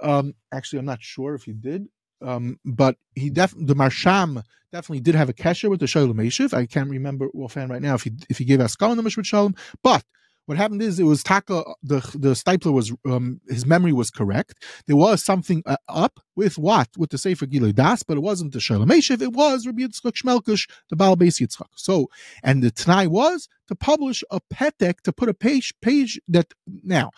Um, 0.00 0.34
actually, 0.52 0.78
I'm 0.80 0.84
not 0.84 1.02
sure 1.02 1.34
if 1.34 1.44
he 1.44 1.52
did, 1.52 1.86
um, 2.22 2.58
but 2.64 2.96
he 3.14 3.30
def 3.30 3.54
the 3.56 3.74
Maharsham 3.74 4.42
definitely 4.70 5.00
did 5.00 5.14
have 5.14 5.28
a 5.28 5.32
kesher 5.32 5.70
with 5.70 5.80
the 5.80 5.86
Shoel 5.86 6.12
U'Meshiv. 6.12 6.54
I 6.54 6.66
can't 6.66 6.90
remember 6.90 7.28
offhand 7.34 7.70
right 7.70 7.82
now 7.82 7.94
if 7.94 8.02
he 8.02 8.12
if 8.28 8.38
he 8.38 8.44
gave 8.44 8.60
Askam 8.60 8.90
and 8.90 8.98
the 8.98 9.02
Mishpat 9.02 9.24
Shalom, 9.24 9.54
but 9.82 10.04
what 10.48 10.56
happened 10.56 10.80
is 10.80 10.98
it 10.98 11.04
was 11.04 11.22
Taka 11.22 11.62
the 11.82 12.00
the 12.18 12.30
Steipler 12.30 12.72
was 12.72 12.90
um, 13.04 13.38
his 13.48 13.66
memory 13.66 13.92
was 13.92 14.10
correct. 14.10 14.54
There 14.86 14.96
was 14.96 15.22
something 15.22 15.62
uh, 15.66 15.76
up 15.90 16.20
with 16.36 16.56
what 16.56 16.88
with 16.96 17.10
the 17.10 17.18
Sefer 17.18 17.44
Gilei 17.44 17.74
Das, 17.74 18.02
but 18.02 18.16
it 18.16 18.20
wasn't 18.20 18.54
the 18.54 18.58
Shoel 18.58 18.82
U'Meshiv. 18.86 19.20
It 19.20 19.34
was 19.34 19.66
Rabbi 19.66 19.82
Yitzchak 19.82 20.12
Shmelkes, 20.12 20.66
the 20.88 20.96
Baal 20.96 21.18
Beis 21.18 21.38
Yitzchak. 21.38 21.68
So 21.76 22.08
and 22.42 22.62
the 22.62 22.70
Tanai 22.70 23.08
was 23.08 23.46
to 23.66 23.74
publish 23.74 24.24
a 24.30 24.40
petek 24.40 25.02
to 25.02 25.12
put 25.12 25.28
a 25.28 25.34
page 25.34 25.74
page 25.82 26.18
that 26.28 26.54
now, 26.82 27.10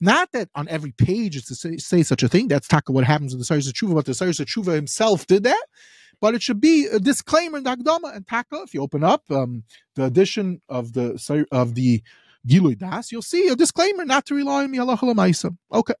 not 0.00 0.30
that 0.30 0.48
on 0.54 0.68
every 0.68 0.92
page 0.92 1.34
is 1.34 1.46
to 1.46 1.56
say, 1.56 1.78
say 1.78 2.04
such 2.04 2.22
a 2.22 2.28
thing. 2.28 2.46
That's 2.46 2.68
Taka 2.68 2.92
what 2.92 3.02
happens 3.02 3.32
in 3.32 3.40
the 3.40 3.44
Sayyid 3.44 3.64
Tshuva, 3.64 3.96
but 3.96 4.06
the 4.06 4.14
Sayyid 4.14 4.36
Tshuva 4.36 4.74
himself 4.74 5.26
did 5.26 5.42
that 5.42 5.66
but 6.18 6.34
it 6.34 6.42
should 6.42 6.62
be 6.62 6.86
a 6.86 6.98
disclaimer 6.98 7.58
in 7.58 7.64
the 7.64 7.76
Agdama 7.76 8.16
and 8.16 8.26
Taka. 8.26 8.62
If 8.62 8.72
you 8.72 8.80
open 8.80 9.04
up 9.04 9.30
um, 9.30 9.64
the 9.96 10.04
edition 10.04 10.62
of 10.66 10.94
the 10.94 11.46
of 11.52 11.74
the 11.74 12.02
Gilui 12.46 12.78
Das, 12.78 13.10
you'll 13.10 13.22
see 13.22 13.48
a 13.48 13.56
disclaimer 13.56 14.04
not 14.04 14.26
to 14.26 14.34
rely 14.34 14.64
on 14.64 14.70
me. 14.70 14.78
Okay. 15.72 15.94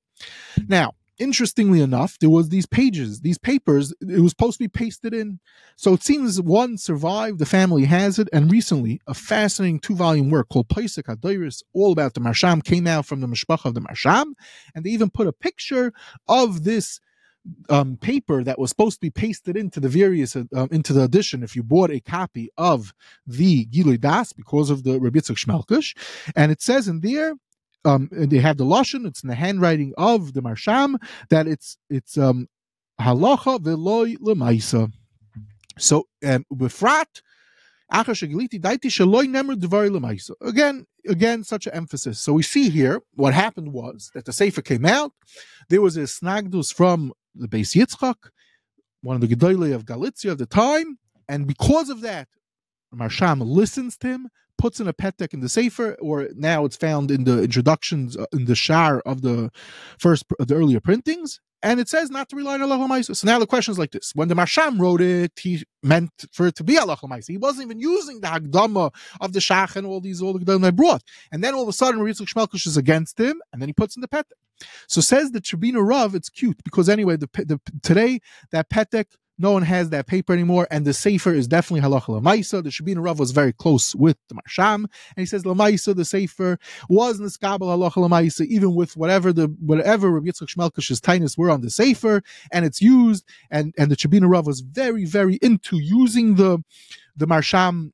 Now, 0.68 0.92
interestingly 1.18 1.80
enough, 1.80 2.18
there 2.18 2.30
was 2.30 2.48
these 2.50 2.66
pages, 2.66 3.20
these 3.20 3.38
papers, 3.38 3.92
it 4.00 4.20
was 4.20 4.32
supposed 4.32 4.58
to 4.58 4.64
be 4.64 4.68
pasted 4.68 5.14
in. 5.14 5.40
So 5.76 5.94
it 5.94 6.02
seems 6.02 6.40
one 6.40 6.78
survived, 6.78 7.38
the 7.38 7.46
family 7.46 7.84
has 7.84 8.18
it, 8.18 8.28
and 8.32 8.50
recently 8.50 9.00
a 9.06 9.14
fascinating 9.14 9.80
two-volume 9.80 10.30
work 10.30 10.48
called 10.48 10.68
Paisik 10.68 11.04
Hadoiris, 11.04 11.62
all 11.72 11.92
about 11.92 12.14
the 12.14 12.20
Maharsham, 12.20 12.62
came 12.62 12.86
out 12.86 13.06
from 13.06 13.20
the 13.20 13.26
Mishpach 13.26 13.64
of 13.64 13.74
the 13.74 13.80
Maharsham, 13.80 14.34
and 14.74 14.84
they 14.84 14.90
even 14.90 15.10
put 15.10 15.26
a 15.26 15.32
picture 15.32 15.92
of 16.28 16.64
this 16.64 17.00
um, 17.68 17.96
paper 17.96 18.44
that 18.44 18.58
was 18.58 18.70
supposed 18.70 18.96
to 18.96 19.00
be 19.00 19.10
pasted 19.10 19.56
into 19.56 19.80
the 19.80 19.88
various 19.88 20.36
uh, 20.36 20.44
um, 20.54 20.68
into 20.70 20.92
the 20.92 21.02
edition 21.02 21.42
if 21.42 21.56
you 21.56 21.62
bought 21.62 21.90
a 21.90 22.00
copy 22.00 22.50
of 22.56 22.94
the 23.26 23.66
Gilui 23.66 24.00
Das 24.00 24.32
because 24.32 24.70
of 24.70 24.84
the 24.84 25.00
Rabbi 25.00 25.18
Yitzchak 25.18 25.36
Shmelkes, 25.36 25.96
and 26.34 26.52
it 26.52 26.62
says 26.62 26.88
in 26.88 27.00
there. 27.00 27.34
Um, 27.84 28.08
they 28.10 28.38
have 28.38 28.56
the 28.56 28.64
lashon. 28.64 29.06
It's 29.06 29.22
in 29.22 29.28
the 29.28 29.36
handwriting 29.36 29.94
of 29.96 30.32
the 30.32 30.42
maharsham 30.42 30.96
that 31.30 31.46
it's 31.46 31.78
it's 31.88 32.18
um 32.18 32.48
halacha 33.00 33.60
veloy 33.60 34.16
lemaisa. 34.16 34.92
So 35.78 36.08
um, 36.24 36.44
befrat 36.52 37.20
Again, 37.88 38.16
again, 41.08 41.44
such 41.44 41.66
an 41.66 41.72
emphasis. 41.72 42.18
So 42.18 42.32
we 42.32 42.42
see 42.42 42.68
here 42.68 43.00
what 43.14 43.32
happened 43.32 43.72
was 43.72 44.10
that 44.14 44.24
the 44.24 44.32
Sefer 44.32 44.62
came 44.62 44.84
out. 44.84 45.12
There 45.68 45.80
was 45.80 45.96
a 45.96 46.02
snagdus 46.02 46.74
from 46.74 47.12
the 47.38 47.48
Beis 47.48 47.76
Yitzchak, 47.76 48.30
one 49.02 49.16
of 49.16 49.20
the 49.20 49.28
Gedolei 49.34 49.74
of 49.74 49.86
Galicia 49.86 50.32
of 50.32 50.38
the 50.38 50.46
time, 50.46 50.98
and 51.28 51.46
because 51.46 51.88
of 51.88 52.00
that, 52.02 52.28
Maharsham 52.94 53.40
listens 53.40 53.96
to 53.98 54.08
him, 54.08 54.28
puts 54.58 54.80
in 54.80 54.88
a 54.88 54.92
petek 54.92 55.34
in 55.34 55.40
the 55.40 55.48
Sefer, 55.48 55.96
or 56.00 56.28
now 56.34 56.64
it's 56.64 56.76
found 56.76 57.10
in 57.10 57.24
the 57.24 57.42
introductions 57.42 58.16
uh, 58.16 58.26
in 58.32 58.46
the 58.46 58.54
Shar 58.54 59.00
of 59.00 59.22
the 59.22 59.50
first, 59.98 60.24
of 60.38 60.46
the 60.48 60.54
earlier 60.54 60.80
printings, 60.80 61.40
and 61.62 61.80
it 61.80 61.88
says 61.88 62.10
not 62.10 62.28
to 62.28 62.36
rely 62.36 62.54
on 62.54 62.62
Allah 62.62 63.02
So 63.02 63.26
now 63.26 63.38
the 63.38 63.46
question 63.46 63.72
is 63.72 63.78
like 63.78 63.90
this: 63.90 64.12
When 64.14 64.28
the 64.28 64.34
Maharsham 64.34 64.78
wrote 64.78 65.00
it, 65.00 65.32
he 65.40 65.64
meant 65.82 66.10
for 66.32 66.46
it 66.46 66.54
to 66.56 66.64
be 66.64 66.78
Allah 66.78 66.96
He 67.26 67.38
wasn't 67.38 67.66
even 67.66 67.80
using 67.80 68.20
the 68.20 68.28
Hagdama 68.28 68.92
of 69.20 69.32
the 69.32 69.40
Shach 69.40 69.76
and 69.76 69.86
all 69.86 70.00
these 70.00 70.22
all 70.22 70.32
the 70.32 70.44
Gedolim 70.44 70.66
I 70.66 70.70
brought. 70.70 71.02
And 71.32 71.42
then 71.42 71.54
all 71.54 71.62
of 71.62 71.68
a 71.68 71.72
sudden, 71.72 72.00
Ritzuk 72.00 72.28
Shmelkes 72.28 72.66
is 72.66 72.76
against 72.76 73.18
him, 73.18 73.40
and 73.52 73.60
then 73.60 73.68
he 73.68 73.72
puts 73.72 73.96
in 73.96 74.00
the 74.00 74.08
petek. 74.08 74.24
So 74.88 75.00
says 75.00 75.32
the 75.32 75.40
Tchebiner 75.40 75.86
Rav, 75.86 76.14
it's 76.14 76.28
cute 76.28 76.62
because 76.64 76.88
anyway, 76.88 77.16
the, 77.16 77.28
the 77.34 77.60
today 77.82 78.20
that 78.52 78.70
petek 78.70 79.06
no 79.38 79.52
one 79.52 79.62
has 79.62 79.90
that 79.90 80.06
paper 80.06 80.32
anymore, 80.32 80.66
and 80.70 80.86
the 80.86 80.94
Sefer 80.94 81.32
is 81.32 81.46
definitely 81.46 81.86
halacha 81.86 82.06
lamaisa. 82.06 82.62
The 82.62 82.70
Tchebiner 82.70 83.04
Rav 83.04 83.18
was 83.18 83.32
very 83.32 83.52
close 83.52 83.94
with 83.94 84.16
the 84.28 84.34
Maharsham, 84.34 84.76
and 84.76 84.88
he 85.16 85.26
says 85.26 85.44
lamaisa, 85.44 85.94
the 85.94 86.04
Sefer 86.04 86.58
was 86.88 87.20
niskabel 87.20 87.60
halacha 87.60 87.96
lamaisa, 87.96 88.46
even 88.46 88.74
with 88.74 88.96
whatever 88.96 89.32
the 89.32 89.48
whatever 89.60 90.10
Rabbi 90.10 90.28
Yitzchak 90.28 90.48
Shmelkes's 90.48 91.00
tinus 91.00 91.36
were 91.36 91.50
on 91.50 91.60
the 91.60 91.70
Sefer, 91.70 92.22
and 92.50 92.64
it's 92.64 92.80
used, 92.80 93.24
and 93.50 93.74
and 93.76 93.90
the 93.90 93.96
Tchebiner 93.96 94.30
Rav 94.30 94.46
was 94.46 94.60
very 94.60 95.04
very 95.04 95.36
into 95.42 95.78
using 95.78 96.36
the 96.36 96.62
the 97.16 97.26
Maharsham 97.26 97.92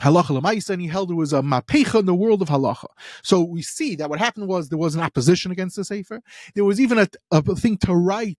halacha 0.00 0.40
lemaisa, 0.40 0.70
and 0.70 0.82
he 0.82 0.88
held 0.88 1.10
it 1.10 1.14
was 1.14 1.32
a 1.32 1.42
mapecha 1.42 2.00
in 2.00 2.06
the 2.06 2.14
world 2.14 2.42
of 2.42 2.48
halacha. 2.48 2.86
So 3.22 3.42
we 3.42 3.62
see 3.62 3.96
that 3.96 4.10
what 4.10 4.18
happened 4.18 4.48
was 4.48 4.68
there 4.68 4.78
was 4.78 4.94
an 4.94 5.00
opposition 5.00 5.52
against 5.52 5.76
the 5.76 5.84
sefer. 5.84 6.20
There 6.54 6.64
was 6.64 6.80
even 6.80 6.98
a, 6.98 7.08
a 7.30 7.42
thing 7.54 7.78
to 7.78 7.94
write 7.94 8.38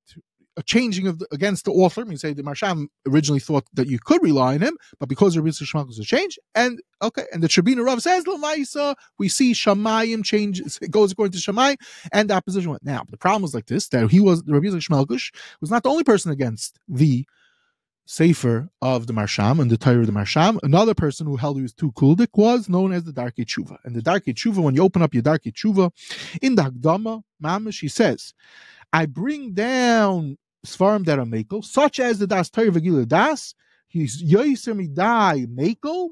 a 0.60 0.64
changing 0.64 1.08
of 1.08 1.20
the, 1.20 1.28
against 1.32 1.66
the 1.66 1.72
author. 1.72 2.02
I 2.02 2.04
mean, 2.04 2.18
say 2.18 2.34
the 2.34 2.44
Maharsham 2.44 2.88
originally 3.08 3.40
thought 3.40 3.66
that 3.74 3.88
you 3.88 3.98
could 3.98 4.22
rely 4.22 4.56
on 4.56 4.62
him, 4.62 4.78
but 5.00 5.08
because 5.08 5.38
Rabbi 5.38 5.50
Shmuel 5.50 5.88
was 5.88 6.00
a 6.00 6.04
change, 6.04 6.38
and 6.54 6.82
okay, 7.02 7.24
and 7.32 7.42
the 7.42 7.48
Tchebiner 7.48 7.86
Rav 7.86 8.02
says 8.02 8.26
Lamaisa, 8.26 8.96
we 9.18 9.30
see 9.30 9.54
Shamayim 9.54 10.24
changes, 10.24 10.78
It 10.82 10.92
goes 10.92 11.14
according 11.14 11.32
to 11.32 11.52
Shamayim, 11.52 11.78
and 12.12 12.30
the 12.30 12.34
opposition 12.34 12.72
went. 12.72 12.84
Now 12.84 13.04
the 13.10 13.18
problem 13.18 13.42
was 13.42 13.56
like 13.56 13.68
this: 13.68 13.88
that 13.90 14.12
he 14.12 14.20
was 14.20 14.44
the 14.44 14.54
Rabbi 14.54 14.68
Shmelkes 14.68 15.32
was 15.62 15.72
not 15.72 15.84
the 15.84 15.90
only 15.90 16.04
person 16.04 16.32
against 16.32 16.78
the 16.90 17.26
Sefer 18.10 18.72
of 18.82 19.06
the 19.06 19.14
Maharsham 19.14 19.60
and 19.60 19.70
the 19.70 19.78
Torah 19.78 20.00
of 20.00 20.08
the 20.08 20.12
Maharsham. 20.12 20.58
Another 20.64 20.96
person 20.96 21.28
who 21.28 21.36
held 21.36 21.58
he 21.58 21.62
was 21.62 21.74
too 21.74 21.92
kuldik 21.92 22.30
was 22.34 22.68
known 22.68 22.92
as 22.92 23.04
the 23.04 23.12
Darchei 23.12 23.46
Tshuva. 23.46 23.78
And 23.84 23.96
the 23.96 24.02
Darchei 24.02 24.34
Tshuva, 24.34 24.64
when 24.64 24.74
you 24.74 24.82
open 24.82 25.04
up 25.04 25.14
your 25.14 25.22
Darchei 25.22 25.54
Tshuva, 25.54 25.92
in 26.42 26.56
the 26.56 26.64
Hagdama, 26.64 27.22
Mamish, 27.42 27.82
he 27.82 27.88
says, 27.88 28.34
I 28.92 29.06
bring 29.06 29.54
down 29.54 30.40
Svarim 30.66 31.06
that 31.06 31.20
are 31.20 31.26
Makel, 31.26 31.64
such 31.64 32.00
as 32.00 32.18
the 32.18 32.26
Das 32.26 32.50
Torah 32.50 32.72
Vagila 32.72 33.08
Das, 33.08 33.54
he's 33.88 34.24
Yoiser 34.24 34.74
Midai 34.74 35.46
Makel, 35.46 36.10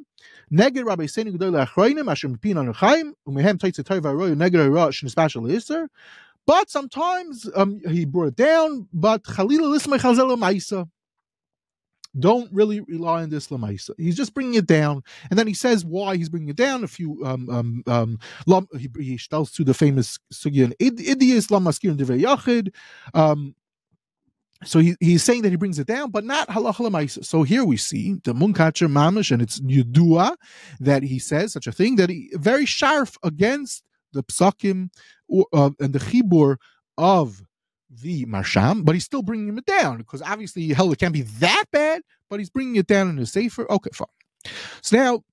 Neged 0.53 0.85
Rabbi 0.85 1.05
Senu 1.05 1.35
Gedol 1.35 1.65
Achroinim, 1.65 2.11
Asher 2.11 2.29
Mipin 2.29 2.57
Anuchaim, 2.57 3.13
Umehem 3.27 3.57
Taitze 3.57 3.83
Torah 3.83 4.01
Varoy, 4.01 4.35
Neged 4.35 4.71
Rosh, 4.71 5.03
Nespashal 5.03 5.51
Iser. 5.51 5.89
But 6.45 6.69
sometimes 6.69 7.49
um, 7.55 7.81
he 7.89 8.05
brought 8.05 8.27
it 8.27 8.35
down, 8.35 8.87
but 8.93 9.23
Chalila 9.23 9.75
Lismay 9.75 9.97
Chazela 9.97 10.37
Maisa. 10.37 10.87
Don't 12.19 12.51
really 12.51 12.81
rely 12.81 13.23
on 13.23 13.29
this 13.29 13.47
lamaisa. 13.47 13.91
He's 13.97 14.17
just 14.17 14.33
bringing 14.33 14.55
it 14.55 14.67
down, 14.67 15.03
and 15.29 15.37
then 15.37 15.47
he 15.47 15.53
says 15.53 15.85
why 15.85 16.17
he's 16.17 16.29
bringing 16.29 16.49
it 16.49 16.55
down. 16.55 16.83
A 16.83 16.87
few 16.87 17.23
um 17.25 17.49
um 17.49 17.83
um 17.87 18.19
lam, 18.45 18.67
he, 18.77 18.89
he 18.97 19.17
tells 19.17 19.51
to 19.53 19.63
the 19.63 19.73
famous 19.73 20.17
sugya 20.33 20.73
idias 20.79 21.47
lamaskir 21.47 21.89
and 21.89 21.99
yachid. 21.99 22.73
Um, 23.13 23.55
so 24.63 24.79
he, 24.79 24.95
he's 24.99 25.23
saying 25.23 25.43
that 25.43 25.49
he 25.49 25.55
brings 25.55 25.77
it 25.77 25.87
down, 25.87 26.09
but 26.09 26.23
not 26.23 26.47
halacha. 26.49 27.23
So 27.23 27.43
here 27.43 27.63
we 27.63 27.77
see 27.77 28.15
the 28.23 28.33
munkacher 28.33 28.89
mamish, 28.89 29.31
and 29.31 29.41
it's 29.41 29.59
yudua 29.59 30.35
that 30.79 31.03
he 31.03 31.19
says 31.19 31.53
such 31.53 31.67
a 31.67 31.71
thing 31.71 31.95
that 31.97 32.09
he 32.09 32.31
very 32.33 32.65
sharp 32.65 33.09
against 33.23 33.83
the 34.13 34.23
psakim 34.23 34.89
uh, 35.53 35.69
and 35.79 35.93
the 35.93 35.99
chibur 35.99 36.57
of 36.97 37.43
the 37.89 38.25
maharsham, 38.25 38.83
but 38.83 38.95
he's 38.95 39.05
still 39.05 39.21
bringing 39.21 39.57
it 39.57 39.65
down 39.65 39.97
because 39.97 40.21
obviously 40.21 40.67
hell 40.69 40.91
it 40.91 40.99
can't 40.99 41.13
be 41.13 41.21
that 41.21 41.65
bad, 41.71 42.01
but 42.29 42.39
he's 42.39 42.49
bringing 42.49 42.75
it 42.75 42.87
down 42.87 43.09
in 43.09 43.19
a 43.19 43.25
safer. 43.25 43.69
Okay, 43.71 43.89
fine. 43.93 44.07
So 44.81 44.97
now 44.97 45.23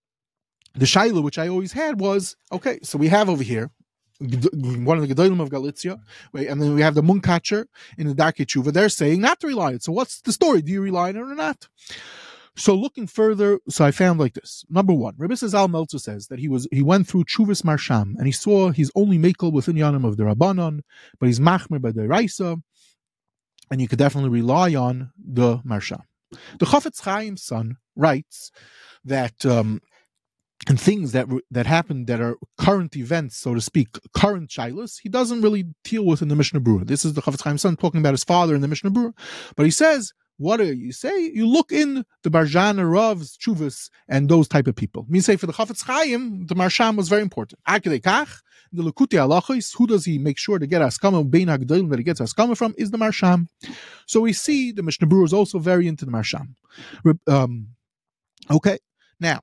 the 0.74 0.86
shaila 0.86 1.22
which 1.22 1.38
I 1.38 1.48
always 1.48 1.72
had 1.72 2.00
was 2.00 2.36
okay. 2.52 2.78
So 2.82 2.98
we 2.98 3.08
have 3.08 3.28
over 3.28 3.42
here 3.42 3.70
one 4.20 4.98
of 4.98 5.06
the 5.06 5.12
Gedolim 5.12 5.40
of 5.40 5.50
Galicia, 5.50 6.00
and 6.32 6.62
then 6.62 6.74
we 6.74 6.82
have 6.82 6.94
the 6.94 7.02
Munkacher 7.02 7.66
in 7.98 8.06
the 8.06 8.14
Darchei 8.14 8.46
Tshuva. 8.46 8.72
They're 8.72 8.88
saying 8.88 9.20
not 9.20 9.40
to 9.40 9.48
rely 9.48 9.66
on 9.66 9.74
it. 9.74 9.82
So 9.82 9.92
what's 9.92 10.20
the 10.20 10.32
story? 10.32 10.62
Do 10.62 10.72
you 10.72 10.80
rely 10.80 11.10
on 11.10 11.16
it 11.16 11.20
or 11.20 11.34
not? 11.34 11.68
So 12.56 12.74
looking 12.74 13.08
further, 13.08 13.58
so 13.68 13.84
I 13.84 13.90
found 13.90 14.20
like 14.20 14.34
this. 14.34 14.64
Number 14.70 14.92
one, 14.92 15.14
Rabbi 15.18 15.34
Al 15.52 15.68
Meltzer 15.68 15.98
says 15.98 16.28
that 16.28 16.38
he 16.38 16.48
was 16.48 16.68
he 16.70 16.82
went 16.82 17.08
through 17.08 17.24
Chuvis 17.24 17.62
Maharsham 17.62 18.14
and 18.16 18.26
he 18.26 18.32
saw 18.32 18.70
he's 18.70 18.92
only 18.94 19.18
makel 19.18 19.52
within 19.52 19.74
Yanim 19.74 20.06
of 20.06 20.16
the 20.16 20.22
Rabbanon, 20.22 20.80
but 21.18 21.26
he's 21.26 21.40
machmer 21.40 21.80
by 21.80 21.90
the 21.90 22.06
Raisa. 22.06 22.56
and 23.70 23.80
you 23.80 23.88
could 23.88 23.98
definitely 23.98 24.30
rely 24.30 24.74
on 24.74 25.10
the 25.18 25.58
Maharsham. 25.58 26.02
The 26.58 26.66
Chafetz 26.66 27.02
Chaim's 27.02 27.42
son 27.42 27.76
writes 27.96 28.52
that 29.04 29.44
um, 29.44 29.80
and 30.68 30.80
things 30.80 31.10
that 31.10 31.26
that 31.50 31.66
happen 31.66 32.04
that 32.06 32.20
are 32.20 32.36
current 32.56 32.96
events, 32.96 33.36
so 33.36 33.54
to 33.54 33.60
speak, 33.60 33.88
current 34.16 34.48
shilas, 34.50 35.00
he 35.02 35.08
doesn't 35.08 35.42
really 35.42 35.64
deal 35.82 36.06
with 36.06 36.22
in 36.22 36.28
the 36.28 36.36
Mishnah 36.36 36.60
Berurah. 36.60 36.86
This 36.86 37.04
is 37.04 37.14
the 37.14 37.22
Chafetz 37.22 37.42
Chaim's 37.42 37.62
son 37.62 37.76
talking 37.76 38.00
about 38.00 38.14
his 38.14 38.24
father 38.24 38.54
in 38.54 38.60
the 38.60 38.68
Mishnah 38.68 38.90
Berurah, 38.90 39.16
but 39.56 39.66
he 39.66 39.70
says 39.70 40.12
what 40.36 40.56
do 40.56 40.72
you 40.72 40.92
say? 40.92 41.30
You 41.32 41.46
look 41.46 41.70
in 41.70 42.04
the 42.22 42.30
Barjana 42.30 42.90
Rav's 42.90 43.36
Chuvas 43.36 43.90
and 44.08 44.28
those 44.28 44.48
type 44.48 44.66
of 44.66 44.74
people. 44.74 45.06
Me 45.08 45.20
say 45.20 45.36
for 45.36 45.46
the 45.46 45.52
Chafetz 45.52 45.84
Chaim, 45.84 46.46
the 46.46 46.54
Maharsham 46.54 46.96
was 46.96 47.08
very 47.08 47.22
important. 47.22 47.60
Kach, 47.66 48.40
the 48.72 48.82
Lekuti 48.82 49.16
Alachis, 49.16 49.76
who 49.76 49.86
does 49.86 50.04
he 50.04 50.18
make 50.18 50.36
sure 50.38 50.58
to 50.58 50.66
get 50.66 50.82
Askama, 50.82 51.28
Bein 51.30 51.46
Hagdalim 51.46 51.90
that 51.90 51.98
he 51.98 52.04
gets 52.04 52.20
Askama 52.20 52.56
from, 52.56 52.74
is 52.76 52.90
the 52.90 52.98
Maharsham. 52.98 53.46
So 54.06 54.20
we 54.20 54.32
see 54.32 54.72
the 54.72 54.82
Mishnah 54.82 55.22
is 55.22 55.32
also 55.32 55.58
very 55.58 55.86
into 55.86 56.04
the 56.04 56.10
Maharsham. 56.10 56.54
Um, 57.28 57.68
okay, 58.50 58.78
now, 59.20 59.40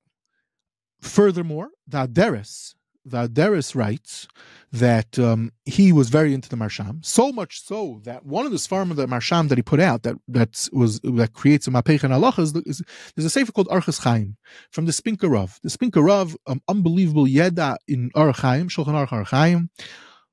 furthermore, 0.99 1.69
the 1.88 2.08
Aderes, 2.08 2.75
the 3.05 3.27
Aderes 3.27 3.75
writes 3.75 4.27
that 4.71 5.19
um, 5.19 5.51
he 5.65 5.91
was 5.91 6.09
very 6.09 6.33
into 6.33 6.49
the 6.49 6.55
Maharsham, 6.55 7.03
so 7.03 7.31
much 7.31 7.61
so 7.61 8.01
that 8.03 8.25
one 8.25 8.45
of 8.45 8.51
the 8.51 8.57
Svarim 8.57 8.91
of 8.91 8.95
the 8.95 9.07
Maharsham 9.07 9.49
that 9.49 9.57
he 9.57 9.61
put 9.61 9.79
out 9.79 10.03
that 10.03 10.15
that 10.27 10.69
was 10.71 10.99
that 11.01 11.33
creates 11.33 11.67
a 11.67 11.71
Mapech 11.71 12.03
and 12.03 12.13
Allah 12.13 12.33
is, 12.37 12.55
is, 12.65 12.81
there's 13.15 13.25
a 13.25 13.29
sefer 13.29 13.51
called 13.51 13.67
Orchos 13.67 14.03
Chaim 14.03 14.37
from 14.71 14.85
the 14.85 14.91
Spinka 14.91 15.29
Rav. 15.29 15.59
The 15.63 15.69
Spinka 15.69 16.03
Rav, 16.03 16.35
um, 16.47 16.61
unbelievable 16.67 17.25
yeda 17.25 17.77
in 17.87 18.11
Orach 18.15 18.39
Chaim, 18.39 18.69
Shulchan 18.69 19.07
Aruch 19.07 19.27
Chaim 19.27 19.69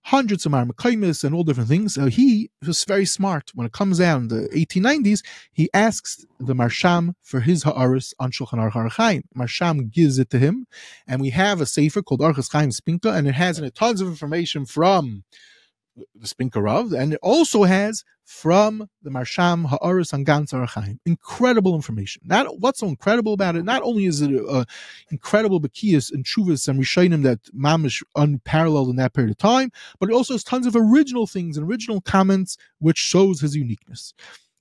hundreds 0.04 0.46
of 0.46 0.52
Marmakaimis 0.52 1.24
and 1.24 1.34
all 1.34 1.44
different 1.44 1.68
things. 1.68 1.98
Uh, 1.98 2.06
he 2.06 2.50
was 2.66 2.84
very 2.84 3.04
smart. 3.04 3.50
When 3.54 3.66
it 3.66 3.72
comes 3.72 3.98
down 3.98 4.28
the 4.28 4.48
1890s, 4.54 5.22
he 5.52 5.68
asks 5.74 6.24
the 6.38 6.54
Maharsham 6.54 7.14
for 7.22 7.40
his 7.40 7.64
Ha'aris 7.64 8.14
on 8.18 8.30
Shulchan 8.30 8.58
Aruch 8.58 8.92
Chaim. 8.92 9.24
Maharsham 9.36 9.90
gives 9.90 10.18
it 10.18 10.30
to 10.30 10.38
him, 10.38 10.66
and 11.06 11.20
we 11.20 11.30
have 11.30 11.60
a 11.60 11.66
sefer 11.66 12.02
called 12.02 12.20
Orchos 12.20 12.50
Chaim 12.52 12.70
Spinka, 12.70 13.14
and 13.14 13.28
it 13.28 13.34
has 13.34 13.58
in 13.58 13.64
it 13.64 13.74
tons 13.74 14.00
of 14.00 14.08
information 14.08 14.64
from 14.64 15.24
the 16.14 16.26
Spinka 16.26 16.62
Rav, 16.62 16.92
and 16.92 17.14
it 17.14 17.20
also 17.22 17.64
has 17.64 18.04
from 18.28 18.86
the 19.02 19.08
Maharsham 19.08 19.66
Ha'aris 19.66 20.12
on 20.12 20.22
Orach 20.22 20.68
Chaim. 20.68 21.00
Incredible 21.06 21.74
information. 21.74 22.20
Not 22.26 22.60
what's 22.60 22.80
so 22.80 22.86
incredible 22.86 23.32
about 23.32 23.56
it. 23.56 23.64
Not 23.64 23.82
only 23.82 24.04
is 24.04 24.20
it 24.20 24.30
a, 24.30 24.66
incredible 25.10 25.62
Bakiyas 25.62 26.12
and 26.12 26.26
Chuvas 26.26 26.68
and 26.68 26.78
Rishainim 26.78 27.22
that 27.22 27.42
Mamish 27.56 28.02
unparalleled 28.16 28.90
in 28.90 28.96
that 28.96 29.14
period 29.14 29.30
of 29.30 29.38
time, 29.38 29.72
but 29.98 30.10
it 30.10 30.12
also 30.12 30.34
has 30.34 30.44
tons 30.44 30.66
of 30.66 30.76
original 30.76 31.26
things 31.26 31.56
and 31.56 31.66
original 31.66 32.02
comments, 32.02 32.58
which 32.80 32.98
shows 32.98 33.40
his 33.40 33.56
uniqueness. 33.56 34.12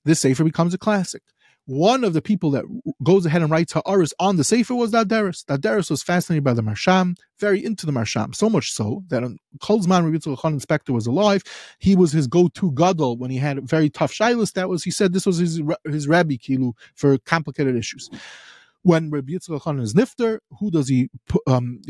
This 0.02 0.20
Sefer 0.20 0.44
becomes 0.44 0.72
a 0.72 0.78
classic 0.78 1.22
one 1.68 2.02
of 2.02 2.14
the 2.14 2.22
people 2.22 2.50
that 2.52 2.64
goes 3.02 3.26
ahead 3.26 3.42
and 3.42 3.50
writes 3.50 3.74
Ha'aris 3.74 4.14
on 4.18 4.36
the 4.36 4.42
Sefer 4.42 4.74
was 4.74 4.92
the 4.92 5.04
Aderes. 5.04 5.44
Daderis 5.44 5.90
was 5.90 6.02
fascinated 6.02 6.42
by 6.42 6.54
the 6.54 6.62
Maharsham, 6.62 7.14
very 7.38 7.62
into 7.62 7.84
the 7.84 7.92
Maharsham, 7.92 8.34
so 8.34 8.48
much 8.48 8.72
so 8.72 9.04
that 9.08 9.22
Kolzman 9.58 10.10
Rabbi 10.10 10.40
Khan 10.40 10.54
Inspector 10.54 10.90
was 10.90 11.06
alive, 11.06 11.42
he 11.78 11.94
was 11.94 12.10
his 12.10 12.26
go-to 12.26 12.72
gadol 12.72 13.18
when 13.18 13.30
he 13.30 13.36
had 13.36 13.68
very 13.68 13.90
tough 13.90 14.12
shilas. 14.14 14.54
That 14.54 14.70
was, 14.70 14.82
he 14.82 14.90
said, 14.90 15.12
this 15.12 15.26
was 15.26 15.36
his 15.36 15.60
his 15.84 16.08
rabbi 16.08 16.36
kilu 16.36 16.72
for 16.94 17.18
complicated 17.18 17.76
issues 17.76 18.08
when 18.88 19.10
Rabbi 19.10 19.34
Yitzchak 19.34 19.60
Khan 19.60 19.80
is 19.80 19.92
nifter, 19.92 20.38
who 20.58 20.70
does 20.70 20.88
he 20.88 21.10
um, 21.46 21.82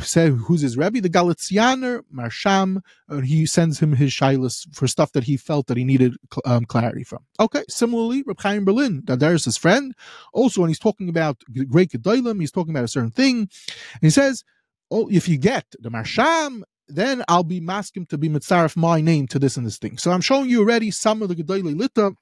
say? 0.00 0.30
Who's 0.30 0.62
his 0.62 0.78
Rebbe? 0.78 1.02
The 1.02 1.10
Galitzianer, 1.10 2.00
Maharsham, 2.10 2.80
and 3.10 3.26
he 3.26 3.44
sends 3.44 3.78
him 3.78 3.92
his 3.92 4.10
shilas 4.10 4.66
for 4.74 4.86
stuff 4.86 5.12
that 5.12 5.24
he 5.24 5.36
felt 5.36 5.66
that 5.66 5.76
he 5.76 5.84
needed 5.84 6.14
um, 6.46 6.64
clarity 6.64 7.04
from. 7.04 7.18
Okay, 7.38 7.62
similarly, 7.68 8.24
Reb 8.26 8.40
Chaim 8.40 8.64
Berlin, 8.64 9.02
that 9.04 9.20
there's 9.20 9.44
his 9.44 9.58
friend, 9.58 9.94
also 10.32 10.62
when 10.62 10.68
he's 10.68 10.78
talking 10.78 11.10
about 11.10 11.42
great 11.68 11.90
Gedolim, 11.90 12.40
he's 12.40 12.52
talking 12.52 12.72
about 12.74 12.84
a 12.84 12.88
certain 12.88 13.10
thing, 13.10 13.36
and 13.40 14.00
he 14.00 14.08
says, 14.08 14.42
"Oh, 14.90 15.08
if 15.08 15.28
you 15.28 15.36
get 15.36 15.66
the 15.78 15.90
Maharsham." 15.90 16.62
Then 16.88 17.24
I'll 17.26 17.42
be 17.42 17.58
masking 17.58 18.06
to 18.06 18.16
be 18.16 18.28
mitzaref 18.28 18.76
my 18.76 19.00
name 19.00 19.26
to 19.32 19.40
this 19.40 19.56
and 19.56 19.66
this 19.66 19.76
thing. 19.76 19.98
So 19.98 20.12
I'm 20.12 20.20
showing 20.20 20.48
you 20.48 20.60
already 20.60 20.92
some 20.92 21.20
of 21.20 21.28
the 21.28 21.34
Gedolei 21.34 21.76
Lita 21.76 22.12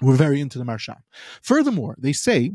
were 0.00 0.14
very 0.14 0.40
into 0.40 0.58
the 0.58 0.64
Maharsham. 0.64 1.02
Furthermore, 1.42 1.96
they 1.98 2.14
say 2.14 2.52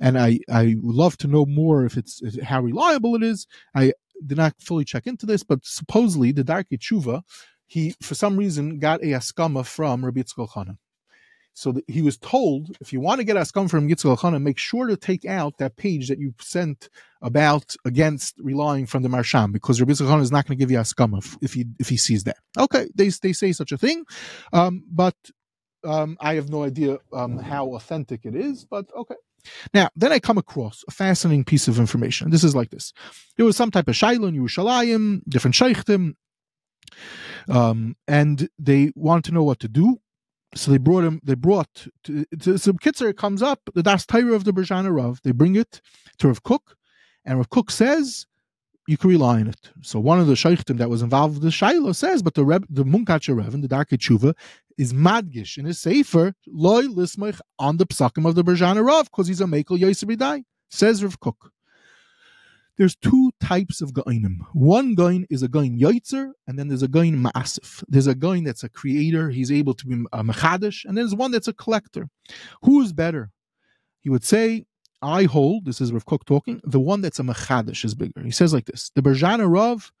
and 0.00 0.18
I 0.18 0.40
I 0.50 0.76
would 0.80 0.94
love 0.94 1.16
to 1.18 1.28
know 1.28 1.46
more 1.46 1.84
if 1.84 1.96
it's 1.96 2.22
how 2.42 2.62
reliable 2.62 3.14
it 3.16 3.22
is. 3.22 3.46
I 3.74 3.92
did 4.24 4.38
not 4.38 4.54
fully 4.60 4.84
check 4.84 5.06
into 5.06 5.26
this, 5.26 5.42
but 5.42 5.60
supposedly 5.64 6.32
the 6.32 6.44
Darchei 6.44 6.78
Tshuva, 6.78 7.22
he 7.66 7.94
for 8.00 8.14
some 8.14 8.36
reason 8.36 8.78
got 8.78 9.02
a 9.02 9.06
askama 9.06 9.64
from 9.64 10.04
Rabbi 10.04 10.20
Yitzchak 10.20 10.50
Chana. 10.50 10.78
So 11.52 11.80
he 11.88 12.02
was 12.02 12.18
told, 12.18 12.76
if 12.82 12.92
you 12.92 13.00
want 13.00 13.18
to 13.18 13.24
get 13.24 13.36
askama 13.36 13.70
from 13.70 13.88
Yitzchak 13.88 14.18
Chana, 14.18 14.42
make 14.42 14.58
sure 14.58 14.86
to 14.86 14.96
take 14.96 15.24
out 15.24 15.58
that 15.58 15.76
page 15.76 16.08
that 16.08 16.18
you 16.18 16.34
sent 16.38 16.90
about 17.22 17.74
against 17.84 18.34
relying 18.38 18.86
from 18.86 19.02
the 19.02 19.08
Maharsham, 19.08 19.52
because 19.52 19.80
Rabbi 19.80 19.92
Yitzchak 19.92 20.08
Chana 20.08 20.22
is 20.22 20.32
not 20.32 20.46
going 20.46 20.58
to 20.58 20.62
give 20.62 20.70
you 20.70 20.78
askama 20.78 21.18
if 21.40 21.54
he 21.54 21.66
if 21.78 21.88
he 21.88 21.96
sees 21.96 22.24
that. 22.24 22.36
Okay, 22.58 22.88
they 22.94 23.08
they 23.08 23.32
say 23.32 23.52
such 23.52 23.72
a 23.72 23.78
thing, 23.78 24.04
um, 24.52 24.84
but 24.90 25.16
um, 25.84 26.16
I 26.20 26.34
have 26.34 26.50
no 26.50 26.64
idea 26.64 26.98
um, 27.12 27.38
how 27.38 27.74
authentic 27.74 28.24
it 28.24 28.34
is, 28.34 28.64
but 28.64 28.86
okay. 28.94 29.14
Now, 29.74 29.90
then 29.96 30.12
I 30.12 30.18
come 30.18 30.38
across 30.38 30.84
a 30.88 30.90
fascinating 30.90 31.44
piece 31.44 31.68
of 31.68 31.78
information. 31.78 32.30
This 32.30 32.44
is 32.44 32.54
like 32.54 32.70
this. 32.70 32.92
There 33.36 33.46
was 33.46 33.56
some 33.56 33.70
type 33.70 33.88
of 33.88 33.96
Shiloh 33.96 34.28
in 34.28 34.36
Yerushalayim, 34.36 35.22
different 35.28 35.54
Sheikhtim, 35.54 36.14
um, 37.48 37.96
and 38.06 38.48
they 38.58 38.92
wanted 38.94 39.24
to 39.24 39.32
know 39.32 39.44
what 39.44 39.60
to 39.60 39.68
do. 39.68 40.00
So 40.54 40.70
they 40.70 40.78
brought 40.78 41.04
him, 41.04 41.20
they 41.22 41.34
brought, 41.34 41.86
to, 42.04 42.24
to, 42.40 42.56
so 42.56 42.72
Kitzer 42.72 43.14
comes 43.14 43.42
up, 43.42 43.60
the 43.74 43.82
Das 43.82 44.06
Torah 44.06 44.34
of 44.34 44.44
the 44.44 44.52
Berjana 44.52 44.94
Rav, 44.94 45.20
they 45.22 45.32
bring 45.32 45.54
it 45.54 45.80
to 46.18 46.28
Rav 46.28 46.42
Kook, 46.42 46.76
and 47.24 47.36
Rav 47.36 47.50
Kook 47.50 47.70
says, 47.70 48.26
you 48.86 48.96
can 48.96 49.10
rely 49.10 49.40
on 49.40 49.48
it. 49.48 49.70
So 49.82 49.98
one 49.98 50.20
of 50.20 50.26
the 50.26 50.34
sheikhtim 50.34 50.78
that 50.78 50.90
was 50.90 51.02
involved 51.02 51.34
with 51.34 51.42
the 51.42 51.50
Shiloh 51.50 51.92
says, 51.92 52.22
but 52.22 52.34
the 52.34 52.44
Reb, 52.44 52.66
the 52.70 52.84
Munkacher 52.84 53.36
Rev, 53.36 53.60
the 53.60 53.68
Darchei 53.68 53.98
Tshuva, 53.98 54.34
is 54.78 54.92
madgish 54.92 55.58
in 55.58 55.64
his 55.64 55.80
sefer 55.80 56.34
loy 56.46 56.82
lismich 56.82 57.40
on 57.58 57.78
the 57.78 57.86
psakim 57.86 58.28
of 58.28 58.34
the 58.34 58.44
Berjana 58.44 58.84
Rav 58.84 59.06
because 59.06 59.28
he's 59.28 59.40
a 59.40 59.44
mekel 59.46 59.78
yosebidai. 59.78 60.44
Says 60.70 61.02
Rav 61.02 61.18
Kook. 61.20 61.50
There's 62.76 62.94
two 62.94 63.32
types 63.40 63.80
of 63.80 63.92
gainim. 63.92 64.38
One 64.52 64.94
gain 64.94 65.26
is 65.30 65.42
a 65.42 65.48
gain 65.48 65.78
yotzer, 65.80 66.32
and 66.46 66.58
then 66.58 66.68
there's 66.68 66.82
a 66.82 66.88
gain 66.88 67.16
maasif. 67.16 67.82
There's 67.88 68.06
a 68.06 68.14
gain 68.14 68.44
that's 68.44 68.64
a 68.64 68.68
creator; 68.68 69.30
he's 69.30 69.50
able 69.50 69.72
to 69.74 69.86
be 69.86 70.04
a 70.12 70.22
mechadish, 70.22 70.84
and 70.84 70.96
there's 70.96 71.14
one 71.14 71.30
that's 71.30 71.48
a 71.48 71.54
collector. 71.54 72.08
Who 72.62 72.82
is 72.82 72.92
better? 72.92 73.30
He 74.00 74.10
would 74.10 74.24
say 74.24 74.66
I 75.02 75.24
hold, 75.24 75.66
this 75.66 75.80
is 75.80 75.92
Rav 75.92 76.06
Kook 76.06 76.24
talking, 76.24 76.60
the 76.64 76.80
one 76.80 77.00
that's 77.00 77.18
a 77.18 77.22
machadish 77.22 77.84
is 77.84 77.94
bigger. 77.94 78.22
He 78.22 78.30
says 78.30 78.52
like 78.54 78.66
this 78.66 78.90
the 78.94 79.02
Berjana 79.02 79.50
Rav 79.50 79.92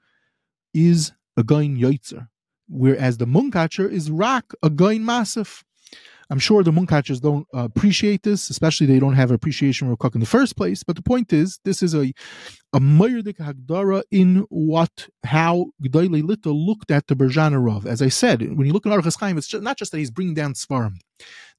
is 0.74 1.12
a 1.36 1.44
gain 1.44 1.76
yotzer, 1.76 2.28
whereas 2.68 3.18
the 3.18 3.26
Munkatcher 3.26 3.90
is 3.90 4.10
rak, 4.10 4.52
a 4.62 4.70
gain 4.70 5.04
massive. 5.04 5.64
I'm 6.28 6.40
sure 6.40 6.64
the 6.64 6.72
Munkatchers 6.72 7.20
don't 7.20 7.46
uh, 7.54 7.60
appreciate 7.60 8.24
this, 8.24 8.50
especially 8.50 8.88
they 8.88 8.98
don't 8.98 9.14
have 9.14 9.30
appreciation 9.30 9.88
for 9.88 9.96
Kook 9.96 10.16
in 10.16 10.20
the 10.20 10.26
first 10.26 10.56
place. 10.56 10.82
But 10.82 10.96
the 10.96 11.02
point 11.02 11.32
is, 11.32 11.60
this 11.64 11.82
is 11.82 11.94
a 11.94 12.12
a 12.72 12.80
Mayerdik 12.80 13.38
Hagdara 13.38 14.02
in 14.10 14.44
what 14.48 15.08
how 15.24 15.66
Gdaile 15.82 16.26
Lita 16.26 16.50
looked 16.50 16.90
at 16.90 17.06
the 17.06 17.14
Berjana 17.14 17.64
Rav. 17.64 17.86
As 17.86 18.02
I 18.02 18.08
said, 18.08 18.40
when 18.56 18.66
you 18.66 18.72
look 18.72 18.86
at 18.86 18.92
Orchos 18.92 19.18
Chaim, 19.20 19.38
it's 19.38 19.46
just, 19.46 19.62
not 19.62 19.78
just 19.78 19.92
that 19.92 19.98
he's 19.98 20.10
bringing 20.10 20.34
down 20.34 20.54
Svarim. 20.54 20.96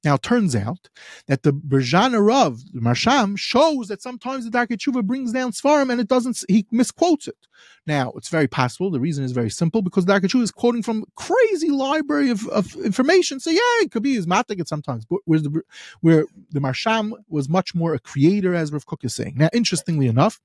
Now, 0.04 0.14
it 0.14 0.22
turns 0.22 0.54
out 0.54 0.88
that 1.26 1.42
the 1.42 1.52
Berjana 1.52 2.24
Rav, 2.24 2.60
the 2.72 2.80
Maharsham, 2.80 3.36
shows 3.36 3.88
that 3.88 4.00
sometimes 4.00 4.44
the 4.44 4.50
Darchei 4.50 4.76
Tshuva 4.76 5.04
brings 5.04 5.32
down 5.32 5.50
Svarim 5.50 5.90
and 5.90 6.00
it 6.00 6.06
doesn't, 6.06 6.44
he 6.48 6.66
misquotes 6.70 7.26
it. 7.26 7.36
Now, 7.84 8.12
it's 8.14 8.28
very 8.28 8.46
possible. 8.46 8.92
The 8.92 9.00
reason 9.00 9.24
is 9.24 9.32
very 9.32 9.50
simple 9.50 9.82
because 9.82 10.04
the 10.04 10.12
Tshuva 10.12 10.42
is 10.42 10.52
quoting 10.52 10.84
from 10.84 11.04
crazy 11.16 11.70
library 11.70 12.30
of, 12.30 12.46
of 12.48 12.76
information. 12.76 13.40
So, 13.40 13.50
yeah, 13.50 13.60
it 13.80 13.90
could 13.90 14.04
be 14.04 14.14
his 14.14 14.26
matik 14.26 14.64
sometimes, 14.68 15.04
but 15.04 15.18
the, 15.26 15.62
where 16.00 16.26
the 16.50 16.60
Maharsham 16.60 17.12
was 17.28 17.48
much 17.48 17.74
more 17.74 17.94
a 17.94 17.98
creator, 17.98 18.54
as 18.54 18.72
Rav 18.72 18.86
Kook 18.86 19.04
is 19.04 19.14
saying. 19.14 19.34
Now, 19.36 19.48
interestingly 19.52 20.06
enough, 20.06 20.40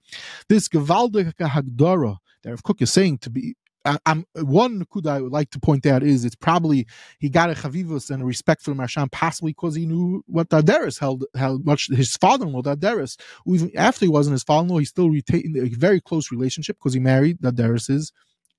this 0.49 0.67
Gewaldike 0.67 1.33
Hagdara 1.35 2.17
that 2.41 2.49
Rav 2.49 2.63
Kook 2.63 2.81
is 2.81 2.91
saying 2.91 3.19
to 3.19 3.29
be 3.29 3.55
I'm 3.85 4.25
one 4.35 4.85
kuda 4.85 5.09
I 5.09 5.21
would 5.21 5.31
like 5.31 5.49
to 5.51 5.59
point 5.59 5.85
out 5.85 6.03
is 6.03 6.23
it's 6.23 6.35
probably 6.35 6.87
he 7.19 7.29
got 7.29 7.49
a 7.49 7.53
chavivus 7.53 8.09
and 8.09 8.23
a 8.23 8.25
respect 8.25 8.61
for 8.61 8.73
Maharsham 8.73 9.11
possibly 9.11 9.51
because 9.51 9.75
he 9.75 9.85
knew 9.85 10.23
what 10.27 10.49
the 10.49 10.61
Aderes 10.61 10.99
held 10.99 11.25
how 11.35 11.57
much 11.57 11.89
his 11.89 12.15
father-in-law 12.15 12.61
the 12.61 12.77
Aderes 12.77 13.19
even 13.45 13.71
after 13.75 14.05
he 14.05 14.09
wasn't 14.09 14.33
his 14.33 14.43
father-in-law 14.43 14.79
he 14.79 14.85
still 14.85 15.09
retained 15.09 15.57
a 15.57 15.67
very 15.69 15.99
close 15.99 16.31
relationship 16.31 16.77
because 16.77 16.93
he 16.93 16.99
married 16.99 17.37
the 17.41 17.51
Aderes's 17.51 18.13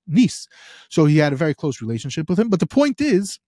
niece. 0.07 0.47
So 0.89 1.05
he 1.05 1.17
had 1.17 1.33
a 1.33 1.37
very 1.37 1.53
close 1.53 1.81
relationship 1.81 2.29
with 2.29 2.39
him. 2.39 2.49
But 2.49 2.59
the 2.59 2.67
point 2.67 3.01
is 3.01 3.39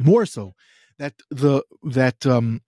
more 0.00 0.26
so 0.26 0.54
that 0.98 1.14
the 1.30 1.62
that 1.82 2.24
um 2.26 2.60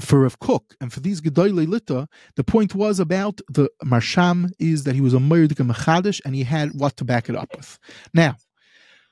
for 0.00 0.20
Rav 0.20 0.38
Kook 0.38 0.76
and 0.80 0.92
for 0.92 1.00
these 1.00 1.20
Gedolei 1.20 1.66
Lita, 1.66 2.08
the 2.36 2.44
point 2.44 2.74
was 2.74 3.00
about 3.00 3.40
the 3.48 3.68
Maharsham 3.84 4.50
is 4.58 4.84
that 4.84 4.94
he 4.94 5.00
was 5.00 5.14
a 5.14 5.18
Murdik 5.18 5.64
Machadish 5.64 6.20
and 6.24 6.34
he 6.34 6.44
had 6.44 6.72
what 6.74 6.96
to 6.96 7.04
back 7.04 7.28
it 7.28 7.36
up 7.36 7.48
with. 7.56 7.78
Now, 8.14 8.36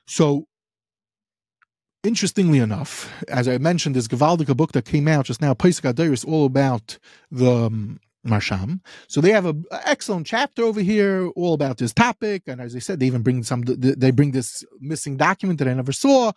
so 0.05 0.47
interestingly 2.03 2.59
enough, 2.59 3.11
as 3.27 3.47
I 3.47 3.57
mentioned, 3.57 3.95
this 3.95 4.07
Gavaldika 4.07 4.55
book 4.55 4.71
that 4.71 4.85
came 4.85 5.07
out 5.07 5.25
just 5.25 5.41
now, 5.41 5.53
Pesach 5.53 5.99
is 5.99 6.23
all 6.23 6.45
about 6.45 6.97
the 7.31 7.51
um, 7.51 7.99
Maharsham. 8.25 8.81
So 9.07 9.21
they 9.21 9.31
have 9.31 9.45
an 9.45 9.65
excellent 9.71 10.27
chapter 10.27 10.63
over 10.63 10.81
here, 10.81 11.27
all 11.35 11.53
about 11.53 11.77
this 11.77 11.93
topic. 11.93 12.43
And 12.47 12.61
as 12.61 12.75
I 12.75 12.79
said, 12.79 12.99
they 12.99 13.07
even 13.07 13.23
bring 13.23 13.43
some. 13.43 13.63
They 13.65 14.11
bring 14.11 14.31
this 14.31 14.63
missing 14.79 15.17
document 15.17 15.59
that 15.59 15.67
I 15.67 15.73
never 15.73 15.91
saw, 15.91 16.31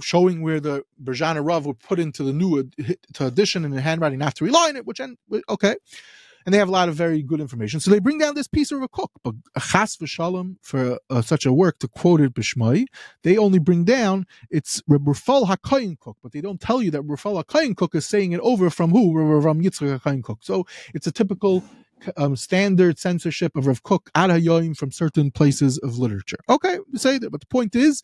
showing 0.00 0.42
where 0.42 0.60
the 0.60 0.84
Berjana 1.02 1.46
Rav 1.46 1.66
were 1.66 1.74
put 1.74 2.00
into 2.00 2.22
the 2.22 2.32
new 2.32 2.70
to 3.14 3.26
addition 3.26 3.64
in 3.64 3.70
the 3.70 3.80
handwriting 3.80 4.18
not 4.18 4.28
after 4.28 4.44
relying 4.44 4.76
it. 4.76 4.86
Which 4.86 5.00
end, 5.00 5.18
okay, 5.48 5.76
and 6.44 6.52
they 6.52 6.58
have 6.58 6.68
a 6.68 6.72
lot 6.72 6.88
of 6.88 6.94
very 6.94 7.22
good 7.22 7.40
information. 7.40 7.80
So 7.80 7.90
they 7.90 7.98
bring 7.98 8.18
down 8.18 8.34
this 8.34 8.46
piece 8.46 8.70
of 8.70 8.82
a 8.82 8.88
cook, 8.88 9.10
but 9.22 9.34
chas 9.58 9.96
v'shalom 9.96 10.56
for 10.60 10.98
uh, 11.10 11.22
such 11.22 11.46
a 11.46 11.52
work 11.52 11.78
to 11.78 11.88
quote 11.88 12.20
it 12.20 12.34
b'shmai, 12.34 12.86
they 13.22 13.38
only 13.38 13.58
bring 13.58 13.84
down 13.84 14.26
it's 14.50 14.82
Rafal 14.82 15.46
Hakayin 15.46 15.98
Kook, 15.98 16.16
but 16.22 16.32
they 16.32 16.40
don't 16.40 16.60
tell 16.60 16.82
you 16.82 16.90
that 16.90 17.02
Rafal 17.02 17.42
Hakayin 17.42 17.76
Kook 17.76 17.94
is 17.94 18.06
saying 18.06 18.32
it 18.32 18.40
over 18.40 18.70
from 18.70 18.90
who 18.90 19.16
Ram 19.16 19.62
Yitzchak 19.62 20.00
Hakayin 20.00 20.22
Kook. 20.22 20.38
So 20.42 20.66
it's 20.92 21.06
a 21.06 21.12
typical 21.12 21.64
um, 22.16 22.36
standard 22.36 22.98
censorship 22.98 23.56
of 23.56 23.66
Rav 23.66 23.80
ad 24.14 24.30
hayoim 24.30 24.76
from 24.76 24.90
certain 24.90 25.30
places 25.30 25.78
of 25.78 25.98
literature. 25.98 26.38
Okay, 26.48 26.78
say 26.94 27.18
that, 27.18 27.30
but 27.30 27.40
the 27.40 27.46
point 27.46 27.74
is. 27.74 28.02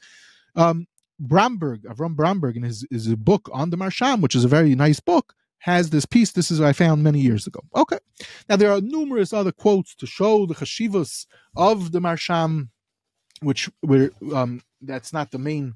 Um, 0.57 0.89
Bramberg, 1.21 1.83
Avram 1.85 2.17
Bramberg, 2.17 2.57
in 2.57 2.63
his, 2.63 2.87
his 2.91 3.15
book 3.15 3.49
on 3.53 3.71
the 3.71 3.77
Maharsham, 3.77 4.21
which 4.21 4.35
is 4.35 4.45
a 4.45 4.49
very 4.49 4.75
nice 4.75 5.01
book, 5.01 5.35
has 5.59 5.91
this 5.91 6.07
piece. 6.07 6.33
This 6.33 6.51
is 6.51 6.61
what 6.61 6.69
I 6.69 6.73
found 6.73 7.03
many 7.03 7.21
years 7.21 7.47
ago. 7.47 7.61
Okay. 7.77 7.99
Now 8.49 8.57
there 8.57 8.73
are 8.73 8.81
numerous 8.81 9.33
other 9.33 9.53
quotes 9.53 9.95
to 9.97 10.07
show 10.07 10.47
the 10.47 10.55
chashivas 10.55 11.27
of 11.57 11.93
the 11.93 12.01
Maharsham, 12.01 12.71
which 13.43 13.71
we're 13.83 14.11
um, 14.35 14.63
that's 14.81 15.13
not 15.13 15.31
the 15.31 15.39
main 15.39 15.75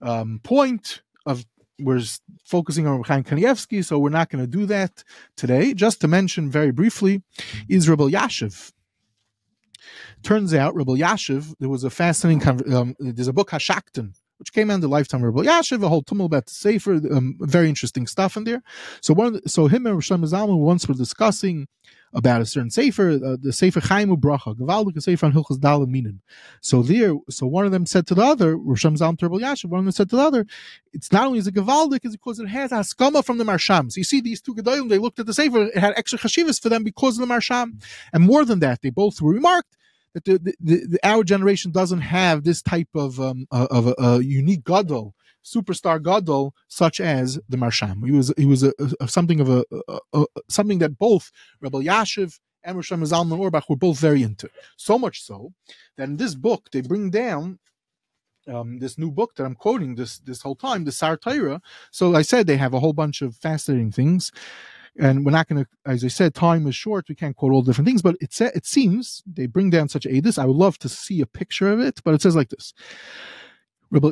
um, 0.00 0.40
point 0.42 1.02
of 1.26 1.44
we're 1.80 2.02
focusing 2.44 2.86
on 2.86 3.02
Chaim 3.02 3.24
Kanievsky, 3.24 3.84
so 3.84 3.98
we're 3.98 4.10
not 4.10 4.30
going 4.30 4.44
to 4.44 4.50
do 4.50 4.64
that 4.66 5.02
today. 5.36 5.74
Just 5.74 6.00
to 6.02 6.08
mention 6.08 6.48
very 6.48 6.70
briefly, 6.70 7.22
is 7.68 7.88
Reb 7.88 7.98
Elyashiv. 7.98 8.70
Turns 10.22 10.54
out, 10.54 10.76
Reb 10.76 10.86
Elyashiv, 10.86 11.54
there 11.58 11.68
was 11.68 11.82
a 11.82 11.90
fascinating. 11.90 12.72
Um, 12.72 12.94
there's 13.00 13.26
a 13.26 13.32
book 13.32 13.50
Hashakton 13.50 14.14
which 14.38 14.52
came 14.52 14.70
out 14.70 14.74
in 14.74 14.80
the 14.80 14.88
lifetime 14.88 15.22
of 15.24 15.34
Reb 15.34 15.46
Elyashiv, 15.46 15.82
a 15.82 15.88
whole 15.88 16.02
tumult 16.02 16.30
about 16.30 16.46
the 16.46 16.54
Sefer, 16.54 16.94
um, 17.12 17.36
very 17.40 17.68
interesting 17.68 18.06
stuff 18.06 18.36
in 18.36 18.44
there. 18.44 18.62
So 19.00 19.14
one, 19.14 19.34
the, 19.34 19.48
so 19.48 19.66
him 19.66 19.86
and 19.86 19.94
Rosh 19.94 20.10
Zalman 20.10 20.58
once 20.58 20.88
were 20.88 20.94
discussing 20.94 21.68
about 22.12 22.40
a 22.40 22.46
certain 22.46 22.70
Sefer, 22.70 23.10
uh, 23.10 23.36
the 23.40 23.52
Sefer 23.52 23.80
Chaimu 23.80 24.16
Bracha, 24.16 24.56
Gavaldik 24.56 25.00
Sefer 25.02 25.26
on 25.26 25.32
Hilchas 25.32 25.88
Minin. 25.88 26.20
So 26.60 26.82
there, 26.82 27.14
so 27.28 27.46
one 27.46 27.66
of 27.66 27.72
them 27.72 27.86
said 27.86 28.06
to 28.08 28.14
the 28.14 28.22
other, 28.22 28.56
Rosh 28.56 28.84
Zalman 28.84 29.18
to 29.18 29.28
Reb 29.28 29.40
Elyashiv, 29.40 29.66
one 29.66 29.80
of 29.80 29.84
them 29.84 29.92
said 29.92 30.10
to 30.10 30.16
the 30.16 30.22
other, 30.22 30.46
it's 30.92 31.10
not 31.12 31.26
only 31.26 31.38
is 31.38 31.46
it 31.46 31.54
Gavaldik, 31.54 32.00
it's 32.02 32.16
because 32.16 32.38
it 32.38 32.48
has 32.48 32.70
Haskama 32.70 33.24
from 33.24 33.38
the 33.38 33.44
Maharsham. 33.44 33.90
So 33.90 33.98
you 33.98 34.04
see 34.04 34.20
these 34.20 34.40
two 34.40 34.54
Gedolim, 34.54 34.88
they 34.88 34.98
looked 34.98 35.18
at 35.18 35.26
the 35.26 35.34
Sefer, 35.34 35.64
it 35.64 35.78
had 35.78 35.94
extra 35.96 36.18
chashivas 36.18 36.60
for 36.60 36.68
them 36.68 36.84
because 36.84 37.18
of 37.18 37.26
the 37.26 37.32
Maharsham. 37.32 37.82
And 38.12 38.24
more 38.24 38.44
than 38.44 38.60
that, 38.60 38.82
they 38.82 38.90
both 38.90 39.20
were 39.20 39.32
remarked 39.32 39.76
that 40.14 40.24
the, 40.24 40.38
the, 40.38 40.86
the, 40.86 40.98
our 41.02 41.24
generation 41.24 41.72
doesn't 41.72 42.00
have 42.00 42.44
this 42.44 42.62
type 42.62 42.88
of 42.94 43.20
um, 43.20 43.46
uh, 43.50 43.66
of 43.70 43.88
a, 43.88 43.94
a, 43.98 44.22
unique 44.22 44.64
gadol, 44.64 45.14
superstar 45.44 46.02
gadol, 46.02 46.54
such 46.68 47.00
as 47.00 47.38
the 47.48 47.56
Maharsham. 47.56 48.04
He 48.04 48.12
was 48.12 48.32
he 48.36 48.46
was 48.46 48.62
a, 48.62 48.72
a, 49.00 49.08
something 49.08 49.40
of 49.40 49.50
a, 49.50 49.64
something 50.48 50.78
that 50.78 50.98
both 50.98 51.30
Reb 51.60 51.72
Elyashiv 51.72 52.38
and 52.62 52.76
Rosh 52.76 52.92
Zalman 52.92 53.38
Auerbach 53.38 53.68
were 53.68 53.76
both 53.76 53.98
very 53.98 54.22
into. 54.22 54.48
So 54.76 54.98
much 54.98 55.22
so 55.22 55.52
that 55.96 56.04
in 56.04 56.16
this 56.16 56.34
book 56.34 56.70
they 56.72 56.80
bring 56.80 57.10
down 57.10 57.58
um, 58.46 58.78
this 58.78 58.98
new 58.98 59.10
book 59.10 59.34
that 59.36 59.44
I'm 59.44 59.54
quoting 59.54 59.96
this 59.96 60.18
this 60.18 60.42
whole 60.42 60.56
time, 60.56 60.84
the 60.84 60.92
Sar 60.92 61.16
Torah. 61.16 61.60
So 61.90 62.14
I 62.14 62.22
said 62.22 62.46
they 62.46 62.56
have 62.56 62.74
a 62.74 62.80
whole 62.80 62.92
bunch 62.92 63.20
of 63.20 63.36
fascinating 63.36 63.90
things 63.90 64.30
and 64.98 65.24
we're 65.24 65.32
not 65.32 65.48
going 65.48 65.64
to, 65.64 65.70
as 65.86 66.04
I 66.04 66.08
said, 66.08 66.34
time 66.34 66.66
is 66.66 66.76
short. 66.76 67.06
We 67.08 67.14
can't 67.14 67.36
quote 67.36 67.52
all 67.52 67.62
different 67.62 67.86
things, 67.86 68.02
but 68.02 68.16
it 68.20 68.38
it 68.40 68.66
seems 68.66 69.22
they 69.26 69.46
bring 69.46 69.70
down 69.70 69.88
such 69.88 70.06
this. 70.08 70.38
I 70.38 70.44
would 70.44 70.56
love 70.56 70.78
to 70.78 70.88
see 70.88 71.20
a 71.20 71.26
picture 71.26 71.68
of 71.72 71.80
it, 71.80 72.00
but 72.04 72.14
it 72.14 72.22
says 72.22 72.36
like 72.36 72.50
this. 72.50 72.72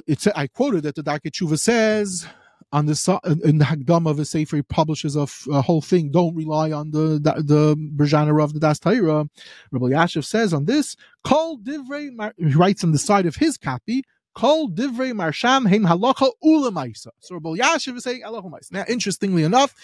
It's 0.06 0.26
I 0.28 0.46
quoted 0.46 0.84
that 0.84 0.94
the 0.94 1.02
Darchei 1.02 1.58
says 1.58 2.26
on 2.72 2.86
the 2.86 3.40
in 3.44 3.58
the 3.58 3.64
Hagdam 3.64 4.08
of 4.08 4.18
a 4.18 4.24
Sefer 4.24 4.56
he 4.56 4.62
publishes 4.62 5.16
a, 5.16 5.26
a, 5.50 5.62
whole 5.62 5.82
thing. 5.82 6.10
Don't 6.10 6.34
rely 6.34 6.72
on 6.72 6.90
the 6.90 7.20
the, 7.20 7.42
the 7.42 7.76
Berjana 7.96 8.42
of 8.42 8.54
the 8.54 8.60
Das 8.60 8.78
Taira. 8.78 9.28
Reb 9.70 9.82
Elyashiv 9.82 10.24
says 10.24 10.52
on 10.52 10.64
this, 10.64 10.96
Kol 11.24 11.58
Divrei. 11.58 12.32
He 12.38 12.54
writes 12.54 12.82
on 12.82 12.92
the 12.92 12.98
side 12.98 13.26
of 13.26 13.36
his 13.36 13.56
copy. 13.56 14.04
Kol 14.34 14.70
divrei 14.70 15.12
maharsham 15.12 15.68
heim 15.68 15.84
halacha 15.84 16.30
ulamaisa. 16.42 17.08
So 17.20 17.34
Reb 17.34 17.44
Elyashiv 17.44 17.96
is 17.96 18.04
saying 18.04 18.22
halacha 18.22 18.72
Now, 18.72 18.84
interestingly 18.88 19.42
enough, 19.42 19.74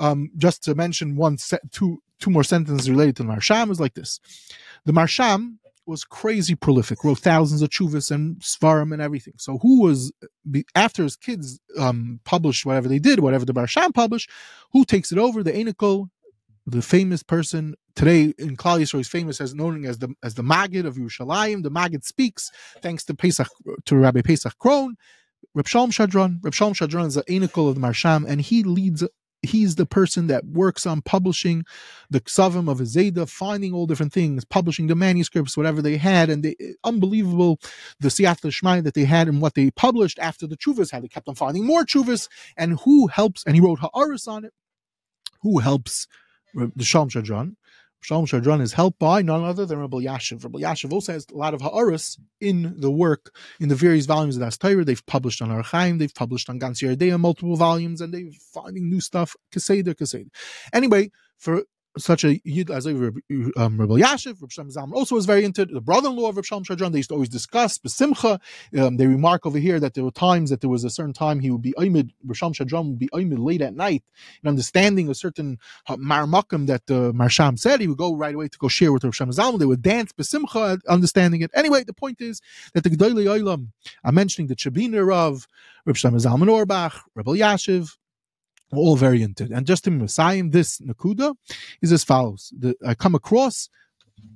um, 0.00 0.30
just 0.36 0.64
to 0.64 0.74
mention 0.74 1.16
one 1.16 1.36
two 1.70 2.02
two 2.18 2.30
more 2.30 2.44
sentences 2.44 2.90
related 2.90 3.16
to 3.16 3.22
the 3.22 3.28
Maharsham 3.28 3.70
is 3.70 3.80
like 3.80 3.94
this: 3.94 4.18
the 4.84 4.92
Maharsham 4.92 5.58
was 5.86 6.04
crazy 6.04 6.54
prolific, 6.54 7.04
wrote 7.04 7.18
thousands 7.18 7.62
of 7.62 7.68
chuvas 7.68 8.10
and 8.10 8.38
svarim 8.40 8.92
and 8.92 9.02
everything. 9.02 9.34
So 9.38 9.58
who 9.58 9.82
was 9.82 10.12
after 10.74 11.02
his 11.02 11.16
kids 11.16 11.60
um, 11.78 12.20
published 12.24 12.64
whatever 12.64 12.88
they 12.88 12.98
did, 12.98 13.20
whatever 13.20 13.44
the 13.44 13.52
Maharsham 13.52 13.92
published, 13.92 14.30
who 14.72 14.84
takes 14.84 15.12
it 15.12 15.18
over? 15.18 15.42
The 15.42 15.52
Anikel, 15.52 16.08
the 16.66 16.82
famous 16.82 17.22
person 17.22 17.74
today 17.94 18.32
in 18.38 18.56
Klal 18.56 18.80
Yisrael 18.80 19.00
is 19.00 19.08
famous 19.08 19.40
as 19.40 19.54
known 19.54 19.84
as 19.84 19.98
the 19.98 20.14
as 20.22 20.34
the 20.34 20.42
Maggid 20.42 20.86
of 20.86 20.96
Yerushalayim. 20.96 21.62
The 21.62 21.70
Maggid 21.70 22.04
speaks 22.04 22.50
thanks 22.80 23.04
to 23.04 23.14
Pesach 23.14 23.48
to 23.84 23.96
Rabbi 23.96 24.22
Pesach 24.22 24.54
Krohn. 24.58 24.94
Reb 25.54 25.66
Shalom 25.66 25.90
Schwadron. 25.90 26.38
Reb 26.42 26.54
Shalom 26.54 26.74
Schwadron 26.74 27.06
is 27.06 27.14
the 27.14 27.24
Anikel 27.24 27.68
of 27.68 27.74
the 27.74 27.80
Maharsham, 27.80 28.24
and 28.28 28.40
he 28.40 28.62
leads 28.62 29.02
he's 29.42 29.76
the 29.76 29.86
person 29.86 30.26
that 30.26 30.44
works 30.46 30.86
on 30.86 31.02
publishing 31.02 31.64
the 32.10 32.20
ksavim 32.20 32.70
of 32.70 32.78
Zayda, 32.78 33.28
finding 33.28 33.72
all 33.72 33.86
different 33.86 34.12
things, 34.12 34.44
publishing 34.44 34.86
the 34.86 34.94
manuscripts, 34.94 35.56
whatever 35.56 35.82
they 35.82 35.96
had, 35.96 36.30
and 36.30 36.42
they 36.42 36.56
unbelievable 36.84 37.58
the 38.00 38.08
siyat 38.08 38.40
shmai 38.40 38.82
that 38.82 38.94
they 38.94 39.04
had 39.04 39.28
and 39.28 39.40
what 39.40 39.54
they 39.54 39.70
published 39.70 40.18
after 40.18 40.46
the 40.46 40.56
chuvas 40.56 40.90
had. 40.90 41.02
They 41.02 41.08
kept 41.08 41.28
on 41.28 41.34
finding 41.34 41.64
more 41.64 41.84
chuvas, 41.84 42.28
and 42.56 42.78
who 42.80 43.06
helps? 43.06 43.44
And 43.46 43.54
he 43.54 43.60
wrote 43.60 43.80
ha'aris 43.80 44.28
on 44.28 44.44
it. 44.44 44.52
Who 45.42 45.58
helps 45.58 46.06
uh, 46.60 46.66
the 46.76 46.84
Shalom 46.84 47.08
Schwadron? 47.08 47.56
Shalom 48.02 48.24
Schwadron 48.24 48.62
is 48.62 48.72
helped 48.72 48.98
by 48.98 49.20
none 49.20 49.44
other 49.44 49.66
than 49.66 49.78
Reb 49.78 49.90
Elyashiv. 49.90 50.42
Reb 50.42 50.54
Elyashiv 50.54 50.90
also 50.90 51.12
has 51.12 51.26
a 51.30 51.36
lot 51.36 51.52
of 51.52 51.60
ha'aris 51.60 52.18
in 52.40 52.74
the 52.78 52.90
work, 52.90 53.34
in 53.60 53.68
the 53.68 53.74
various 53.74 54.06
volumes 54.06 54.36
of 54.36 54.42
Das 54.42 54.56
They've 54.56 55.04
published 55.04 55.42
on 55.42 55.50
Orach 55.50 55.66
Chaim, 55.66 55.98
they've 55.98 56.14
published 56.14 56.48
on 56.48 56.58
Gans 56.58 56.82
multiple 57.18 57.56
volumes, 57.56 58.00
and 58.00 58.14
they're 58.14 58.30
finding 58.54 58.88
new 58.88 59.02
stuff, 59.02 59.36
Kaseder, 59.52 59.94
Kaseder. 59.94 60.28
Anyway, 60.72 61.10
for 61.36 61.64
such 61.98 62.24
a 62.24 62.40
Yid 62.44 62.70
as 62.70 62.86
um, 62.86 63.00
Reb 63.00 63.18
Elyashiv, 63.30 64.40
Rabbi 64.40 64.50
Shem 64.50 64.70
Zalman 64.70 64.92
also 64.92 65.16
was 65.16 65.26
very 65.26 65.44
into 65.44 65.62
it. 65.62 65.72
The 65.72 65.80
brother-in-law 65.80 66.28
of 66.28 66.36
Rabbi 66.36 66.46
Shalom 66.46 66.64
Schwadron, 66.64 66.92
they 66.92 66.98
used 66.98 67.08
to 67.08 67.14
always 67.14 67.28
discuss 67.28 67.78
Besimcha. 67.78 68.38
Um, 68.78 68.96
they 68.96 69.06
remark 69.06 69.44
over 69.44 69.58
here 69.58 69.80
that 69.80 69.94
there 69.94 70.04
were 70.04 70.12
times 70.12 70.50
that 70.50 70.60
there 70.60 70.70
was 70.70 70.84
a 70.84 70.90
certain 70.90 71.12
time 71.12 71.40
he 71.40 71.50
would 71.50 71.62
be 71.62 71.72
Oimid, 71.72 72.10
Rabbi 72.22 72.34
Shalom 72.34 72.54
Schwadron 72.54 72.90
would 72.90 72.98
be 72.98 73.08
Oimid 73.08 73.38
late 73.38 73.60
at 73.60 73.74
night, 73.74 74.04
and 74.42 74.48
understanding 74.48 75.08
a 75.08 75.14
certain 75.14 75.58
uh, 75.88 75.96
marmakim 75.96 76.66
that 76.66 76.86
the 76.86 77.12
Maharsham 77.12 77.58
said, 77.58 77.80
he 77.80 77.88
would 77.88 77.98
go 77.98 78.14
right 78.14 78.34
away 78.34 78.48
to 78.48 78.58
go 78.58 78.68
share 78.68 78.92
with 78.92 79.02
Rabbi 79.02 79.14
Shem 79.14 79.30
Zalman. 79.30 79.58
They 79.58 79.66
would 79.66 79.82
dance 79.82 80.12
Besimcha, 80.12 80.80
understanding 80.88 81.40
it. 81.40 81.50
Anyway, 81.54 81.82
the 81.84 81.92
point 81.92 82.20
is 82.20 82.40
that 82.74 82.84
the 82.84 82.90
Gedolei 82.90 83.26
Olam, 83.26 83.68
I'm 84.04 84.14
mentioning 84.14 84.46
the 84.46 84.56
Tchebiner 84.56 85.12
of 85.12 85.48
Rabbi 85.86 85.96
Shem 85.96 86.14
Zalman 86.14 86.48
Auerbach, 86.48 87.02
Reb 87.14 87.26
Elyashiv, 87.26 87.96
all 88.72 89.02
it. 89.02 89.40
And 89.40 89.66
just 89.66 89.86
in 89.86 89.98
Messiah, 89.98 90.42
this 90.44 90.78
Nakuda 90.80 91.34
is 91.82 91.92
as 91.92 92.04
follows. 92.04 92.52
The, 92.58 92.74
I 92.86 92.94
come 92.94 93.14
across 93.14 93.68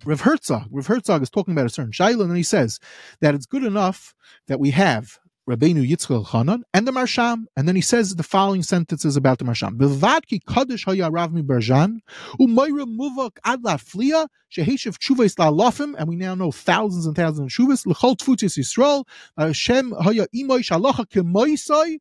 Rev 0.04 0.20
Herzog. 0.20 0.66
Rev 0.70 0.86
Herzog 0.86 1.22
is 1.22 1.30
talking 1.30 1.52
about 1.52 1.66
a 1.66 1.70
certain 1.70 1.92
Shaila, 1.92 2.24
and 2.24 2.36
he 2.36 2.42
says 2.42 2.80
that 3.20 3.34
it's 3.34 3.46
good 3.46 3.64
enough 3.64 4.14
that 4.48 4.60
we 4.60 4.70
have 4.70 5.18
Rabbeinu 5.48 5.86
Yitzchak 5.86 6.28
Hanan 6.28 6.64
and 6.72 6.88
the 6.88 6.92
Maharsham, 6.92 7.44
and 7.54 7.68
then 7.68 7.76
he 7.76 7.82
says 7.82 8.16
the 8.16 8.22
following 8.22 8.62
sentences 8.62 9.14
about 9.16 9.38
the 9.38 9.44
Maharsham. 9.44 9.76
Bilvad 9.76 10.26
ki 10.26 10.40
kadosh 10.40 10.86
haya 10.86 11.10
Rav 11.10 11.32
mi 11.34 11.42
Barjan, 11.42 11.98
umayra 12.40 12.86
muvak 12.86 13.36
ad 13.44 13.62
laflia, 13.62 14.26
sheheshev 14.50 14.96
tshuves 14.98 15.34
la'alofim, 15.34 15.94
and 15.98 16.08
we 16.08 16.16
now 16.16 16.34
know 16.34 16.50
thousands 16.50 17.04
and 17.04 17.14
thousands 17.14 17.52
of 17.52 17.66
tshuves, 17.66 17.84
l'chol 17.84 18.16
tfutis 18.16 18.58
Yisrael, 18.58 19.04
Hashem 19.36 19.92
haya 20.00 20.26
imoy 20.34 20.60
shalacha 20.60 21.06
kemoisai, 21.06 21.98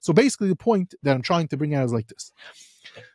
so 0.00 0.12
basically, 0.12 0.48
the 0.48 0.56
point 0.56 0.94
that 1.02 1.14
I'm 1.14 1.22
trying 1.22 1.48
to 1.48 1.56
bring 1.56 1.74
out 1.74 1.84
is 1.84 1.92
like 1.92 2.08
this: 2.08 2.32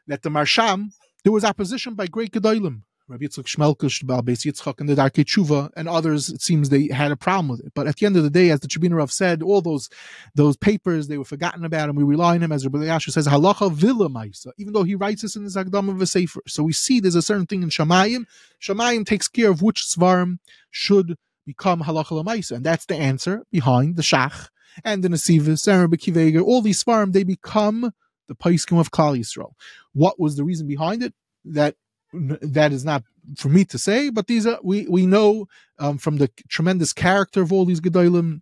that 0.08 0.22
the 0.22 0.30
Maharsham, 0.30 0.92
there 1.24 1.32
was 1.32 1.44
opposition 1.44 1.94
by 1.96 2.08
great 2.08 2.32
Gedolim, 2.32 2.82
Rabbi 3.08 3.26
Yitzchak 3.26 3.46
Shmelkes, 3.46 4.04
Beis 4.24 4.46
Yitzchak, 4.46 4.80
and 4.80 4.90
the 4.90 4.96
Darchei 4.96 5.24
Teshuva, 5.24 5.70
and 5.76 5.88
others. 5.88 6.30
It 6.30 6.42
seems 6.42 6.70
they 6.70 6.88
had 6.88 7.12
a 7.12 7.16
problem 7.16 7.50
with 7.50 7.60
it. 7.62 7.72
But 7.76 7.88
at 7.88 7.98
the 7.98 8.06
end 8.06 8.18
of 8.18 8.24
the 8.24 8.30
day, 8.30 8.50
as 8.50 8.62
the 8.62 8.68
Tchebiner 8.68 8.98
Rav 8.98 9.12
said, 9.12 9.44
all 9.44 9.62
those 9.62 9.90
those 10.34 10.58
papers 10.58 11.08
they 11.08 11.18
were 11.18 11.26
forgotten 11.26 11.66
about, 11.66 11.90
and 11.90 11.98
we 11.98 12.04
rely 12.04 12.36
on 12.36 12.44
him 12.44 12.52
as 12.52 12.66
Rabbi 12.66 12.80
Yashu 12.80 13.12
says 13.12 13.28
halacha 13.28 13.72
villa 13.72 14.10
even 14.58 14.74
though 14.74 14.84
he 14.84 14.96
writes 14.96 15.22
this 15.22 15.36
in 15.36 15.44
his 15.44 15.56
Agdam 15.56 15.90
of 15.90 16.02
a 16.02 16.08
Sefer. 16.08 16.42
So 16.48 16.64
we 16.64 16.74
see 16.74 17.00
there's 17.00 17.16
a 17.16 17.22
certain 17.22 17.46
thing 17.46 17.64
in 17.64 17.70
Shamayim. 17.70 18.26
Shamayim 18.62 19.06
takes 19.06 19.28
care 19.28 19.52
of 19.52 19.62
which 19.62 19.82
svarim 19.82 20.40
should 20.72 21.18
become 21.46 21.82
halacha 21.82 22.24
lemaisa, 22.24 22.58
and 22.58 22.66
that's 22.66 22.86
the 22.86 22.96
answer 22.96 23.46
behind 23.52 23.96
the 23.96 24.02
shach 24.02 24.50
and 24.84 25.04
the 25.04 25.08
nesivos 25.08 25.68
and 25.68 25.82
Rabbi 25.82 25.98
Akiva 25.98 26.28
Eiger. 26.28 26.42
All 26.42 26.62
these 26.62 26.84
farm 26.84 27.12
they 27.12 27.24
become 27.24 27.94
the 28.28 28.36
paiskim 28.36 28.80
of 28.80 28.92
Klal 28.92 29.18
Yisrael. 29.18 29.54
What 29.94 30.20
was 30.20 30.36
the 30.36 30.44
reason 30.44 30.68
behind 30.68 31.04
it? 31.04 31.14
That 31.44 31.76
that 32.14 32.72
is 32.72 32.86
not 32.86 33.04
for 33.38 33.50
me 33.50 33.66
to 33.66 33.78
say, 33.78 34.10
but 34.10 34.28
these 34.28 34.46
are 34.46 34.60
we 34.64 34.88
we 34.88 35.06
know 35.06 35.48
um, 35.80 35.98
from 35.98 36.18
the 36.18 36.30
tremendous 36.50 36.94
character 36.94 37.42
of 37.42 37.52
all 37.52 37.66
these 37.66 37.82
gedolim 37.82 38.42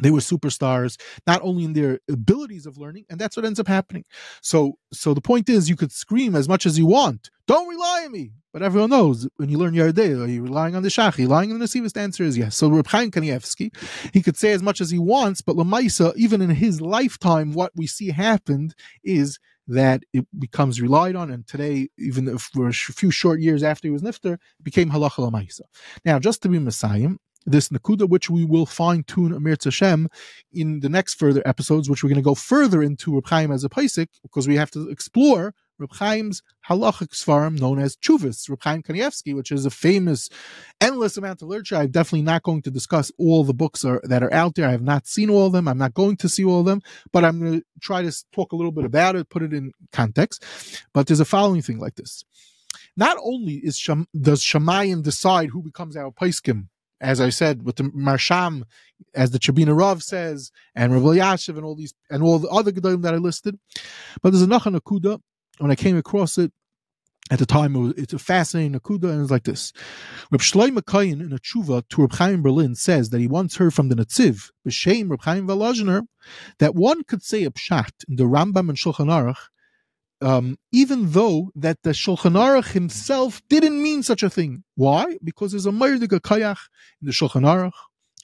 they 0.00 0.10
were 0.10 0.20
superstars 0.20 1.00
not 1.26 1.40
only 1.42 1.64
in 1.64 1.72
their 1.72 2.00
abilities 2.08 2.66
of 2.66 2.78
learning 2.78 3.04
and 3.10 3.18
that's 3.18 3.36
what 3.36 3.46
ends 3.46 3.60
up 3.60 3.68
happening 3.68 4.04
so 4.40 4.78
so 4.92 5.14
the 5.14 5.20
point 5.20 5.48
is 5.48 5.68
you 5.68 5.76
could 5.76 5.92
scream 5.92 6.34
as 6.34 6.48
much 6.48 6.66
as 6.66 6.78
you 6.78 6.86
want 6.86 7.30
don't 7.46 7.68
rely 7.68 8.02
on 8.04 8.12
me 8.12 8.32
but 8.54 8.62
everyone 8.62 8.90
knows 8.90 9.28
when 9.36 9.48
you 9.48 9.58
learn 9.58 9.74
Yardei, 9.74 10.16
are 10.16 10.28
you 10.28 10.44
relying 10.44 10.76
on 10.76 10.84
the 10.84 10.88
Shach? 10.88 11.18
Relying 11.18 11.50
on 11.50 11.58
the 11.58 11.64
Nesivist? 11.64 11.94
The 11.94 12.00
answer 12.02 12.22
is 12.22 12.38
yes. 12.38 12.54
So 12.56 12.68
Reb 12.68 12.86
Chaim 12.86 13.10
Kanievsky, 13.10 13.74
he 14.12 14.22
could 14.22 14.36
say 14.36 14.52
as 14.52 14.62
much 14.62 14.80
as 14.80 14.90
he 14.90 14.98
wants, 14.98 15.40
but 15.42 15.56
Lamaisa, 15.56 16.14
even 16.14 16.40
in 16.40 16.50
his 16.50 16.80
lifetime, 16.80 17.52
what 17.52 17.72
we 17.74 17.88
see 17.88 18.12
happened 18.12 18.76
is 19.02 19.40
that 19.66 20.04
it 20.12 20.24
becomes 20.38 20.80
relied 20.80 21.16
on. 21.16 21.32
And 21.32 21.44
today, 21.48 21.88
even 21.98 22.38
for 22.38 22.68
a 22.68 22.72
few 22.72 23.10
short 23.10 23.40
years 23.40 23.64
after 23.64 23.88
he 23.88 23.92
was 23.92 24.02
Nifter, 24.02 24.38
became 24.62 24.90
Halacha 24.90 25.28
Lamaisa. 25.28 25.62
Now, 26.04 26.20
just 26.20 26.40
to 26.42 26.48
be 26.48 26.60
Messiah, 26.60 27.08
this 27.46 27.68
Nakuda, 27.68 28.08
which 28.08 28.30
we 28.30 28.44
will 28.44 28.66
fine 28.66 29.02
tune 29.04 29.32
Amir 29.32 29.56
Tashem 29.56 30.06
in 30.52 30.80
the 30.80 30.88
next 30.88 31.14
further 31.14 31.42
episodes, 31.44 31.88
which 31.88 32.02
we're 32.02 32.10
going 32.10 32.16
to 32.16 32.22
go 32.22 32.34
further 32.34 32.82
into 32.82 33.14
Reb 33.14 33.26
Chaim 33.26 33.50
as 33.52 33.64
a 33.64 33.68
Paisik, 33.68 34.08
because 34.22 34.48
we 34.48 34.56
have 34.56 34.70
to 34.72 34.88
explore 34.88 35.54
Reb 35.78 35.90
Chaim's 35.90 36.42
halachic 36.68 37.10
svarim 37.10 37.58
known 37.58 37.78
as 37.78 37.96
Chuvas, 37.96 38.48
Reb 38.48 38.62
Chaim 38.62 38.82
Kanievsky, 38.82 39.34
which 39.34 39.50
is 39.50 39.66
a 39.66 39.70
famous, 39.70 40.28
endless 40.80 41.16
amount 41.16 41.42
of 41.42 41.48
literature. 41.48 41.76
I'm 41.76 41.90
definitely 41.90 42.22
not 42.22 42.44
going 42.44 42.62
to 42.62 42.70
discuss 42.70 43.10
all 43.18 43.44
the 43.44 43.54
books 43.54 43.84
are, 43.84 44.00
that 44.04 44.22
are 44.22 44.32
out 44.32 44.54
there. 44.54 44.68
I 44.68 44.72
have 44.72 44.82
not 44.82 45.06
seen 45.06 45.30
all 45.30 45.46
of 45.46 45.52
them. 45.52 45.68
I'm 45.68 45.78
not 45.78 45.94
going 45.94 46.16
to 46.18 46.28
see 46.28 46.44
all 46.44 46.60
of 46.60 46.66
them, 46.66 46.80
but 47.12 47.24
I'm 47.24 47.40
going 47.40 47.60
to 47.60 47.64
try 47.80 48.02
to 48.02 48.24
talk 48.32 48.52
a 48.52 48.56
little 48.56 48.72
bit 48.72 48.84
about 48.84 49.16
it, 49.16 49.28
put 49.28 49.42
it 49.42 49.52
in 49.52 49.72
context. 49.92 50.44
But 50.92 51.06
there's 51.06 51.20
a 51.20 51.24
following 51.24 51.62
thing 51.62 51.78
like 51.78 51.96
this. 51.96 52.24
Not 52.96 53.16
only 53.22 53.54
is 53.54 53.76
does 54.18 54.42
Shemayim 54.42 55.02
decide 55.02 55.50
who 55.50 55.62
becomes 55.62 55.96
our 55.96 56.12
Paiskim, 56.12 56.68
as 57.04 57.20
I 57.20 57.28
said, 57.28 57.64
with 57.64 57.76
the 57.76 57.84
Maharsham, 57.84 58.62
as 59.14 59.30
the 59.30 59.38
Tchebiner 59.38 59.78
Rav 59.78 60.02
says, 60.02 60.50
and 60.74 60.92
Rav 60.92 61.02
Elyashiv 61.02 61.56
and 61.56 61.64
all 61.64 61.76
these 61.76 61.94
and 62.10 62.22
all 62.22 62.38
the 62.38 62.48
other 62.48 62.72
Gedolim 62.72 63.02
that 63.02 63.14
I 63.14 63.18
listed. 63.18 63.58
But 64.22 64.30
there's 64.30 64.42
a 64.42 64.46
Nachan 64.46 64.78
Akuda. 64.78 65.20
When 65.58 65.70
I 65.70 65.76
came 65.76 65.96
across 65.96 66.36
it 66.38 66.50
at 67.30 67.38
the 67.38 67.46
time, 67.46 67.76
it 67.76 67.78
was, 67.78 67.92
it's 67.96 68.12
a 68.14 68.18
fascinating 68.18 68.78
Akuda, 68.80 69.10
and 69.10 69.22
it's 69.22 69.30
like 69.30 69.44
this. 69.44 69.72
Reb 70.32 70.40
Shlomo 70.40 70.78
Kayin 70.78 71.20
in 71.20 71.32
a 71.32 71.38
tshuva 71.38 71.86
to 71.90 72.02
Reb 72.02 72.12
Chaim 72.14 72.42
Berlin 72.42 72.74
says 72.74 73.10
that 73.10 73.20
he 73.20 73.28
once 73.28 73.56
heard 73.56 73.74
from 73.74 73.88
the 73.90 73.94
Netziv, 73.94 74.50
B'Shem 74.66 75.10
Reb 75.10 75.22
Chaim 75.22 75.46
Volozhiner, 75.46 76.02
that 76.58 76.74
one 76.74 77.04
could 77.04 77.22
say 77.22 77.44
a 77.44 77.50
pshat 77.50 77.92
in 78.08 78.16
the 78.16 78.24
Rambam 78.24 78.70
and 78.70 78.78
Shulchan 78.78 79.08
Aruch 79.08 79.36
um, 80.24 80.58
even 80.72 81.12
though 81.12 81.52
that 81.54 81.82
the 81.82 81.90
Shulchan 81.90 82.32
Aruch 82.32 82.72
himself 82.72 83.42
didn't 83.48 83.82
mean 83.82 84.02
such 84.02 84.22
a 84.22 84.30
thing. 84.30 84.64
Why? 84.74 85.18
Because 85.22 85.52
there's 85.52 85.66
a 85.66 85.70
Meirdiga 85.70 86.20
Kayach 86.20 86.58
in 87.00 87.06
the 87.06 87.12
Shulchan 87.12 87.42
Aruch 87.42 87.72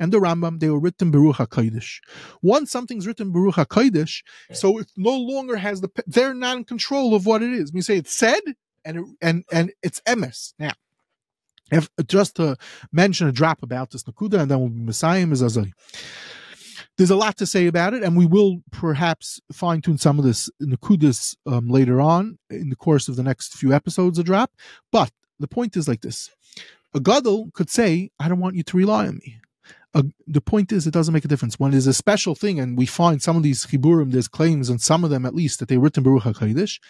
and 0.00 0.10
the 0.10 0.18
Rambam, 0.18 0.58
they 0.58 0.70
were 0.70 0.80
written 0.80 1.12
Beruch 1.12 1.34
HaKodesh. 1.34 1.98
Once 2.40 2.72
something's 2.72 3.06
written 3.06 3.32
Beruch 3.32 3.54
HaKodesh, 3.54 4.22
so 4.52 4.78
it 4.78 4.90
no 4.96 5.14
longer 5.14 5.56
has 5.56 5.82
the, 5.82 5.90
they're 6.06 6.32
not 6.32 6.56
in 6.56 6.64
control 6.64 7.14
of 7.14 7.26
what 7.26 7.42
it 7.42 7.52
is. 7.52 7.70
We 7.70 7.82
say 7.82 7.98
it's 7.98 8.14
said, 8.14 8.40
and 8.82 8.96
it, 8.96 9.04
and 9.20 9.44
and 9.52 9.72
it's 9.82 10.00
emes. 10.06 10.54
Now, 10.58 10.72
if, 11.70 11.90
just 12.06 12.36
to 12.36 12.56
mention 12.90 13.28
a 13.28 13.32
drop 13.32 13.62
about 13.62 13.90
this 13.90 14.04
Nakuda, 14.04 14.40
and 14.40 14.50
then 14.50 14.58
we'll 14.58 14.70
be 14.70 14.80
Messiah 14.80 15.26
is 15.26 15.42
Azari. 15.42 15.72
There's 17.00 17.08
a 17.08 17.16
lot 17.16 17.38
to 17.38 17.46
say 17.46 17.66
about 17.66 17.94
it, 17.94 18.02
and 18.02 18.14
we 18.14 18.26
will 18.26 18.60
perhaps 18.72 19.40
fine 19.50 19.80
tune 19.80 19.96
some 19.96 20.18
of 20.18 20.24
this 20.26 20.50
Nakudis 20.62 21.34
um, 21.46 21.70
later 21.70 21.98
on 21.98 22.38
in 22.50 22.68
the 22.68 22.76
course 22.76 23.08
of 23.08 23.16
the 23.16 23.22
next 23.22 23.54
few 23.54 23.72
episodes 23.72 24.18
of 24.18 24.26
Drop. 24.26 24.50
But 24.92 25.10
the 25.38 25.48
point 25.48 25.78
is 25.78 25.88
like 25.88 26.02
this 26.02 26.28
a 26.92 27.00
Gadol 27.00 27.52
could 27.54 27.70
say, 27.70 28.10
I 28.20 28.28
don't 28.28 28.38
want 28.38 28.56
you 28.56 28.62
to 28.64 28.76
rely 28.76 29.06
on 29.06 29.16
me. 29.16 29.40
Uh, 29.94 30.02
the 30.26 30.42
point 30.42 30.72
is, 30.72 30.86
it 30.86 30.90
doesn't 30.90 31.14
make 31.14 31.24
a 31.24 31.28
difference. 31.28 31.58
When 31.58 31.70
there's 31.70 31.86
a 31.86 31.94
special 31.94 32.34
thing, 32.34 32.60
and 32.60 32.76
we 32.76 32.84
find 32.84 33.22
some 33.22 33.34
of 33.34 33.42
these 33.42 33.64
chiburim, 33.64 34.12
there's 34.12 34.28
claims 34.28 34.68
on 34.68 34.78
some 34.78 35.02
of 35.02 35.08
them 35.08 35.24
at 35.24 35.34
least 35.34 35.58
that 35.60 35.70
they 35.70 35.78
written 35.78 36.02
Baruch 36.02 36.24
HaKodesh. 36.24 36.80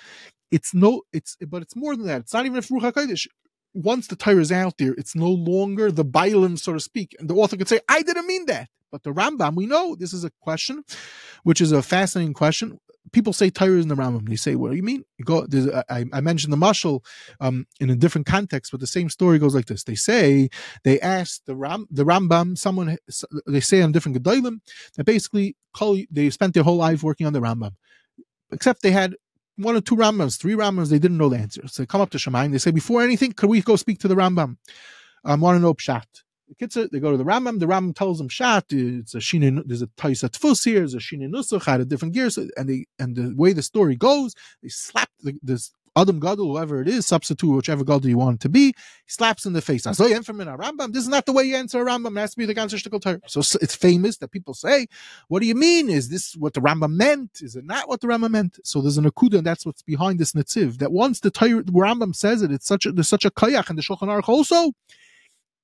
It's 0.50 0.74
no, 0.74 1.02
it's 1.12 1.36
but 1.46 1.62
it's 1.62 1.76
more 1.76 1.94
than 1.94 2.08
that. 2.08 2.22
It's 2.22 2.34
not 2.34 2.46
even 2.46 2.58
a 2.58 2.62
Baruch 2.62 2.96
HaKodesh. 2.96 3.28
Once 3.74 4.08
the 4.08 4.16
Torah 4.16 4.40
is 4.40 4.50
out 4.50 4.76
there, 4.76 4.92
it's 4.94 5.14
no 5.14 5.30
longer 5.30 5.92
the 5.92 6.04
Bailim, 6.04 6.58
so 6.58 6.72
to 6.72 6.80
speak. 6.80 7.14
And 7.20 7.30
the 7.30 7.34
author 7.34 7.56
could 7.56 7.68
say, 7.68 7.78
I 7.88 8.02
didn't 8.02 8.26
mean 8.26 8.46
that. 8.46 8.68
But 8.90 9.02
the 9.02 9.12
Rambam, 9.12 9.54
we 9.54 9.66
know 9.66 9.94
this 9.94 10.12
is 10.12 10.24
a 10.24 10.30
question, 10.40 10.84
which 11.44 11.60
is 11.60 11.72
a 11.72 11.82
fascinating 11.82 12.34
question. 12.34 12.78
People 13.12 13.32
say 13.32 13.50
Torah 13.50 13.78
is 13.78 13.84
in 13.84 13.88
the 13.88 13.96
Rambam. 13.96 14.28
They 14.28 14.36
say, 14.36 14.54
"What 14.56 14.70
do 14.70 14.76
you 14.76 14.82
mean?" 14.82 15.04
You 15.18 15.24
go. 15.24 15.46
I, 15.88 16.04
I, 16.12 16.20
mentioned 16.20 16.52
the 16.52 16.56
mashal 16.56 17.04
um, 17.40 17.66
in 17.80 17.90
a 17.90 17.96
different 17.96 18.26
context, 18.26 18.70
but 18.70 18.80
the 18.80 18.86
same 18.86 19.08
story 19.08 19.38
goes 19.38 19.54
like 19.54 19.66
this. 19.66 19.84
They 19.84 19.94
say 19.94 20.48
they 20.84 21.00
asked 21.00 21.46
the 21.46 21.56
Ram, 21.56 21.86
the 21.90 22.04
Rambam. 22.04 22.58
Someone 22.58 22.98
they 23.46 23.60
say 23.60 23.82
on 23.82 23.92
different 23.92 24.22
gedolim 24.22 24.60
that 24.96 25.04
basically 25.04 25.56
they 26.10 26.30
spent 26.30 26.54
their 26.54 26.62
whole 26.62 26.76
life 26.76 27.02
working 27.02 27.26
on 27.26 27.32
the 27.32 27.40
Rambam, 27.40 27.72
except 28.52 28.82
they 28.82 28.92
had 28.92 29.16
one 29.56 29.76
or 29.76 29.80
two 29.80 29.96
Rambams, 29.96 30.38
three 30.38 30.54
Rambams. 30.54 30.90
They 30.90 30.98
didn't 30.98 31.18
know 31.18 31.30
the 31.30 31.38
answer. 31.38 31.62
So 31.66 31.82
they 31.82 31.86
come 31.86 32.02
up 32.02 32.10
to 32.10 32.18
Shemaim. 32.18 32.52
They 32.52 32.58
say, 32.58 32.70
"Before 32.70 33.02
anything, 33.02 33.32
could 33.32 33.50
we 33.50 33.62
go 33.62 33.76
speak 33.76 33.98
to 34.00 34.08
the 34.08 34.14
Rambam? 34.14 34.58
I 35.24 35.34
want 35.34 35.56
to 35.56 35.60
know 35.60 35.74
pshat." 35.74 36.04
The 36.58 36.88
they 36.90 36.98
go 36.98 37.12
to 37.12 37.16
the 37.16 37.24
Rambam. 37.24 37.60
The 37.60 37.66
Rambam 37.66 37.94
tells 37.94 38.18
them 38.18 38.28
shat. 38.28 38.66
It's 38.70 39.14
a 39.14 39.18
shinin. 39.18 39.62
There's 39.66 39.82
a 39.82 39.86
taisat 39.86 40.30
tfus 40.30 40.64
here. 40.64 40.80
There's 40.80 40.94
a 40.94 40.98
shinin 40.98 41.30
nusach. 41.30 41.64
Had 41.64 41.80
a 41.80 41.84
different 41.84 42.14
gears, 42.14 42.36
and 42.38 42.68
they 42.68 42.86
and 42.98 43.14
the 43.14 43.34
way 43.36 43.52
the 43.52 43.62
story 43.62 43.96
goes, 43.96 44.34
they 44.62 44.68
slap 44.68 45.10
the, 45.20 45.34
this 45.42 45.72
Adam 45.96 46.20
Gadol, 46.20 46.46
whoever 46.46 46.80
it 46.80 46.88
is, 46.88 47.06
substitute 47.06 47.50
whichever 47.50 47.84
Gadol 47.84 48.08
you 48.08 48.18
want 48.18 48.36
it 48.36 48.40
to 48.42 48.48
be, 48.48 48.66
he 48.66 48.74
slaps 49.08 49.44
in 49.44 49.52
the 49.52 49.60
face. 49.60 49.82
So 49.82 49.92
Rambam, 49.92 50.92
this 50.92 51.02
is 51.02 51.08
not 51.08 51.26
the 51.26 51.32
way 51.32 51.44
you 51.44 51.56
answer 51.56 51.82
a 51.82 51.84
Rambam. 51.84 52.16
It 52.16 52.20
has 52.20 52.30
to 52.32 52.38
be 52.38 52.46
the 52.46 52.54
ganzer 52.54 52.80
shtickle 52.80 53.02
Torah. 53.02 53.20
So 53.26 53.40
it's 53.60 53.74
famous 53.74 54.18
that 54.18 54.30
people 54.30 54.54
say, 54.54 54.86
"What 55.28 55.40
do 55.40 55.46
you 55.46 55.54
mean? 55.54 55.88
Is 55.88 56.08
this 56.08 56.34
what 56.36 56.54
the 56.54 56.60
Rambam 56.60 56.92
meant? 56.92 57.40
Is 57.40 57.56
it 57.56 57.64
not 57.64 57.88
what 57.88 58.00
the 58.00 58.06
Rambam 58.06 58.30
meant?" 58.30 58.58
So 58.64 58.80
there's 58.80 58.98
an 58.98 59.04
akuda, 59.04 59.38
and 59.38 59.46
that's 59.46 59.66
what's 59.66 59.82
behind 59.82 60.18
this 60.20 60.32
netziv. 60.32 60.78
That 60.78 60.92
once 60.92 61.20
the 61.20 61.30
Torah, 61.30 61.62
the 61.62 61.72
Rambam 61.72 62.14
says 62.14 62.42
it, 62.42 62.52
it's 62.52 62.66
such 62.66 62.86
a 62.86 62.92
there's 62.92 63.08
such 63.08 63.24
a 63.24 63.30
kayach 63.30 63.68
and 63.68 63.78
the 63.78 63.82
Shulchan 63.82 64.08
Aruch 64.08 64.28
also. 64.28 64.72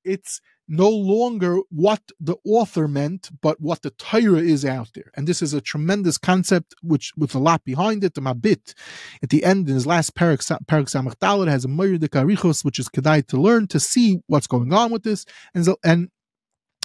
It's 0.07 0.41
no 0.69 0.89
longer 0.89 1.59
what 1.71 2.03
the 2.19 2.37
author 2.45 2.89
meant, 2.89 3.31
but 3.41 3.61
what 3.61 3.83
the 3.83 3.91
Torah 3.91 4.41
is 4.41 4.65
out 4.65 4.91
there. 4.95 5.13
And 5.15 5.27
this 5.27 5.43
is 5.43 5.55
a 5.55 5.61
tremendous 5.61 6.19
concept, 6.19 6.75
which 6.83 7.13
with 7.17 7.35
a 7.35 7.39
lot 7.39 7.65
behind 7.65 8.03
it. 8.03 8.15
The 8.15 8.21
Mabit, 8.21 8.75
at 9.23 9.31
the 9.31 9.45
end, 9.45 9.69
in 9.69 9.75
his 9.75 9.87
last 9.87 10.15
parak, 10.15 10.39
parak 10.67 10.91
Samach 10.91 11.49
has 11.49 11.65
a 11.65 11.69
Moiridik 11.69 12.09
Arichos, 12.09 12.65
which 12.65 12.79
is 12.79 12.89
Kedai 12.89 13.27
to 13.29 13.37
learn 13.37 13.67
to 13.69 13.79
see 13.79 14.19
what's 14.27 14.47
going 14.47 14.73
on 14.73 14.91
with 14.91 15.03
this. 15.05 15.25
And, 15.55 15.65
so, 15.65 15.77
and 15.85 16.09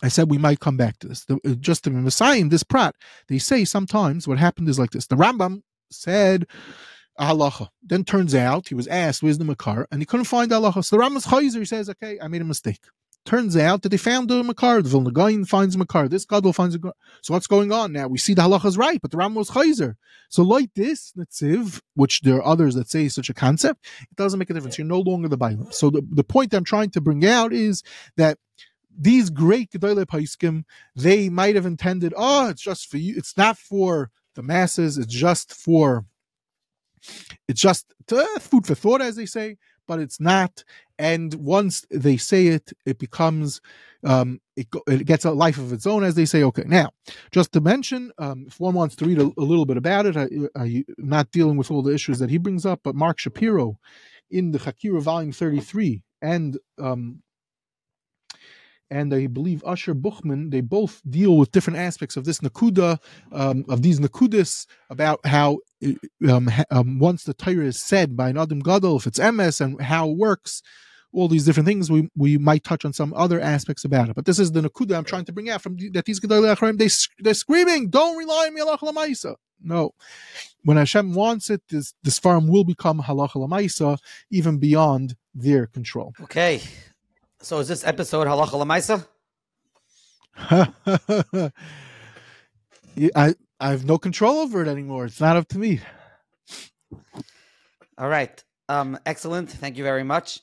I 0.04 0.10
said 0.10 0.30
we 0.30 0.38
might 0.38 0.60
come 0.60 0.78
back 0.78 1.00
to 1.00 1.08
this. 1.08 1.26
The, 1.26 1.40
uh, 1.46 1.56
just 1.56 1.84
to 1.86 1.90
Messiah, 1.90 2.44
this 2.46 2.64
Prat, 2.64 2.96
they 3.30 3.40
say 3.40 3.66
sometimes 3.66 4.28
what 4.28 4.38
happened 4.38 4.70
is 4.70 4.78
like 4.78 4.92
this. 4.92 5.08
The 5.08 5.16
Rambam 5.16 5.64
said, 5.90 6.46
halacha. 7.20 7.70
Then 7.84 8.04
turns 8.04 8.34
out 8.36 8.70
he 8.70 8.76
was 8.76 8.88
asked, 8.88 9.22
"Where's 9.22 9.38
the 9.38 9.46
makar?" 9.46 9.88
and 9.92 10.02
he 10.02 10.06
couldn't 10.06 10.26
find 10.26 10.52
halacha. 10.52 10.84
So 10.84 10.98
the 10.98 11.04
Rambam's 11.04 11.26
chayzer. 11.26 11.60
He 11.60 11.66
says, 11.66 11.90
"Okay, 11.90 12.18
I 12.22 12.28
made 12.28 12.42
a 12.42 12.46
mistake." 12.46 12.80
Turns 13.24 13.56
out 13.56 13.84
that 13.84 13.90
they 13.90 13.98
found 13.98 14.30
the 14.30 14.44
Makar. 14.44 14.82
The 14.82 14.90
Vilna 14.90 15.12
Gaon 15.12 15.46
finds 15.46 15.78
Makar. 15.78 16.08
This 16.08 16.26
Gadol 16.26 16.54
finds 16.54 16.76
a 16.76 16.80
So 17.22 17.34
what's 17.34 17.46
going 17.46 17.72
on 17.72 17.92
now? 17.92 18.08
We 18.08 18.18
see 18.18 18.34
the 18.34 18.42
halacha 18.42 18.66
is 18.66 18.78
right, 18.80 19.00
but 19.00 19.12
the 19.12 19.18
Ram 19.18 19.36
was 19.36 19.52
Chayzer. 19.52 19.96
So 20.30 20.42
like 20.42 20.72
this 20.74 21.14
Netziv, 21.16 21.82
which 21.94 22.22
there 22.22 22.38
are 22.38 22.46
others 22.46 22.74
that 22.76 22.90
say 22.90 23.08
such 23.10 23.30
a 23.30 23.34
concept, 23.34 23.86
it 24.02 24.16
doesn't 24.16 24.40
make 24.40 24.50
a 24.50 24.54
difference. 24.56 24.80
You're 24.80 24.88
no 24.88 25.02
longer 25.02 25.28
the 25.28 25.38
Bible. 25.38 25.72
So 25.72 25.92
the, 25.92 26.02
the 26.10 26.24
point 26.24 26.54
I'm 26.54 26.64
trying 26.64 26.90
to 26.92 27.02
bring 27.02 27.24
out 27.24 27.54
is 27.54 27.84
that 28.18 28.40
these 28.98 29.30
great 29.30 29.70
Gedolei 29.72 30.06
Paiskim, 30.06 30.64
they 30.96 31.30
might 31.30 31.56
have 31.56 31.68
intended, 31.68 32.16
oh, 32.18 32.50
it's 32.50 32.62
just 32.62 32.90
for 32.90 32.98
you. 32.98 33.14
It's 33.16 33.38
not 33.38 33.56
for 33.56 34.10
the 34.34 34.42
masses. 34.42 34.98
It's 34.98 35.14
just 35.14 35.54
for, 35.54 36.06
it's 37.48 37.62
just 37.62 37.94
uh, 38.12 38.40
food 38.40 38.66
for 38.66 38.74
thought, 38.74 39.02
as 39.02 39.16
they 39.16 39.28
say 39.28 39.58
but 39.92 40.00
it's 40.00 40.22
not. 40.22 40.64
And 41.02 41.34
once 41.34 41.84
they 41.90 42.16
say 42.16 42.46
it, 42.46 42.74
it 42.86 43.00
becomes 43.00 43.60
um, 44.04 44.40
it, 44.56 44.68
it, 44.86 45.08
gets 45.08 45.26
a 45.26 45.32
life 45.32 45.58
of 45.58 45.74
its 45.74 45.88
own, 45.88 46.04
as 46.04 46.14
they 46.14 46.26
say. 46.26 46.44
Okay, 46.44 46.64
now 46.68 46.92
just 47.32 47.52
to 47.54 47.60
mention, 47.60 48.12
um, 48.20 48.46
if 48.48 48.60
one 48.60 48.76
wants 48.76 48.96
to 48.98 49.06
read 49.06 49.18
a, 49.18 49.32
a 49.36 49.42
little 49.42 49.66
bit 49.66 49.78
about 49.78 50.06
it, 50.06 50.16
I, 50.16 50.28
am 50.56 50.86
not 51.00 51.32
dealing 51.32 51.58
with 51.58 51.72
all 51.72 51.82
the 51.82 51.94
issues 51.94 52.20
that 52.20 52.30
he 52.30 52.38
brings 52.38 52.68
up, 52.68 52.82
but 52.84 52.94
Marc 52.94 53.18
Shapiro 53.18 53.80
in 54.30 54.52
the 54.52 54.60
Hakirah 54.60 55.02
Volume 55.02 55.32
33 55.32 56.04
and 56.22 56.60
um, 56.80 57.24
and 58.92 59.12
I 59.12 59.26
believe 59.26 59.64
Usher 59.66 59.96
Buchman, 59.96 60.52
they 60.52 60.62
both 60.62 61.02
deal 61.10 61.38
with 61.38 61.52
different 61.52 61.80
aspects 61.80 62.16
of 62.16 62.26
this 62.26 62.42
Nakuda, 62.42 63.00
um, 63.32 63.66
of 63.70 63.82
these 63.82 64.00
Nakudis, 64.00 64.68
about 64.90 65.26
how 65.26 65.60
um, 66.30 66.52
um, 66.70 67.00
once 67.00 67.24
the 67.24 67.34
Torah 67.34 67.66
is 67.66 67.82
said 67.82 68.16
by 68.16 68.30
an 68.30 68.38
Adam 68.38 68.60
Gadol, 68.60 68.98
if 68.98 69.08
it's 69.08 69.18
MS 69.18 69.62
and 69.62 69.82
how 69.82 70.10
it 70.10 70.18
works, 70.18 70.62
all 71.14 71.28
these 71.28 71.46
different 71.46 71.68
things. 71.68 71.92
We 71.92 72.10
we 72.16 72.38
might 72.38 72.64
touch 72.64 72.86
on 72.86 72.94
some 72.94 73.14
other 73.14 73.40
aspects 73.40 73.86
about 73.86 74.10
it, 74.10 74.16
but 74.16 74.26
this 74.26 74.40
is 74.40 74.52
the 74.52 74.62
nakuda 74.62 74.98
I'm 74.98 75.04
trying 75.04 75.26
to 75.26 75.32
bring 75.32 75.50
out 75.50 75.62
from 75.62 75.76
the, 75.76 75.90
that 75.92 76.06
these 76.06 76.20
gedolei 76.20 76.56
achronim 76.56 76.78
they 76.78 76.90
they're 77.24 77.34
screaming, 77.34 77.90
"Don't 77.90 78.18
rely 78.18 78.48
on 78.48 78.54
me, 78.54 78.62
halacha 78.62 78.92
lamaisa." 78.92 79.36
No, 79.64 79.94
when 80.64 80.78
Hashem 80.78 81.14
wants 81.14 81.50
it, 81.50 81.62
this 81.70 81.94
this 82.04 82.20
farm 82.20 82.48
will 82.48 82.64
become 82.64 83.02
halacha 83.02 83.36
lamaisa, 83.36 83.98
even 84.30 84.58
beyond 84.58 85.16
their 85.34 85.68
control. 85.68 86.14
Okay, 86.22 86.62
so 87.42 87.60
is 87.60 87.68
this 87.68 87.86
episode 87.86 88.28
halacha 88.28 88.58
lamaisa? 88.64 89.08
I 93.16 93.36
I 93.60 93.70
have 93.70 93.86
no 93.86 93.98
control 93.98 94.40
over 94.40 94.62
it 94.62 94.68
anymore. 94.68 95.06
It's 95.06 95.22
not 95.22 95.38
up 95.38 95.48
to 95.50 95.60
me. 95.60 95.82
All 97.98 98.10
right. 98.10 98.44
Um, 98.68 98.98
excellent. 99.06 99.52
Thank 99.52 99.78
you 99.78 99.84
very 99.84 100.04
much. 100.04 100.40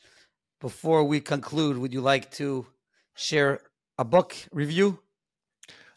Before 0.61 1.05
we 1.05 1.21
conclude, 1.21 1.79
would 1.79 1.93
you 1.93 2.01
like 2.01 2.33
to 2.33 2.67
share 3.15 3.61
a 3.97 4.05
book 4.05 4.35
review? 4.51 4.99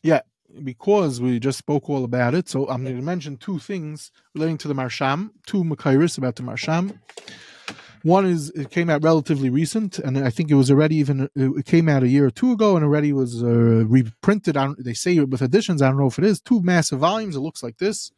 Yeah, 0.03 0.21
because 0.63 1.19
we 1.19 1.39
just 1.39 1.57
spoke 1.57 1.89
all 1.89 2.03
about 2.03 2.35
it, 2.35 2.47
so 2.47 2.69
I'm 2.69 2.83
going 2.83 2.95
to 2.95 3.01
mention 3.01 3.37
two 3.37 3.57
things 3.57 4.11
relating 4.35 4.59
to 4.59 4.67
the 4.67 4.75
Maharsham, 4.75 5.31
two 5.47 5.63
Makairis 5.63 6.17
about 6.17 6.35
the 6.35 6.43
Maharsham. 6.43 6.99
One 8.03 8.25
is 8.25 8.51
it 8.51 8.69
came 8.69 8.89
out 8.89 9.03
relatively 9.03 9.49
recent, 9.49 9.97
and 9.97 10.17
I 10.17 10.29
think 10.29 10.51
it 10.51 10.55
was 10.55 10.69
already 10.69 10.95
even 10.97 11.29
it 11.35 11.65
came 11.65 11.87
out 11.87 12.03
a 12.03 12.07
year 12.07 12.25
or 12.25 12.31
two 12.31 12.51
ago, 12.51 12.75
and 12.75 12.83
already 12.83 13.13
was 13.13 13.43
uh, 13.43 13.47
reprinted. 13.47 14.57
On 14.57 14.75
they 14.79 14.93
say 14.93 15.19
with 15.19 15.41
additions. 15.41 15.81
I 15.81 15.87
don't 15.89 15.99
know 15.99 16.07
if 16.07 16.17
it 16.17 16.25
is 16.25 16.41
two 16.41 16.61
massive 16.61 16.99
volumes. 16.99 17.35
It 17.35 17.41
looks 17.41 17.61
like 17.61 17.77
this, 17.77 18.11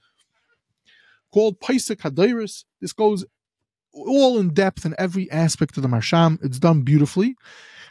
called 1.34 1.60
Paisik 1.60 1.98
Hadairis. 1.98 2.64
This 2.80 2.94
goes 2.94 3.26
all 3.94 4.40
in 4.40 4.50
depth 4.50 4.86
in 4.86 4.96
every 4.98 5.32
aspect 5.32 5.78
of 5.78 5.84
the 5.84 5.90
Maharsham. 5.90 6.40
It's 6.44 6.60
done 6.60 6.82
beautifully. 6.82 7.36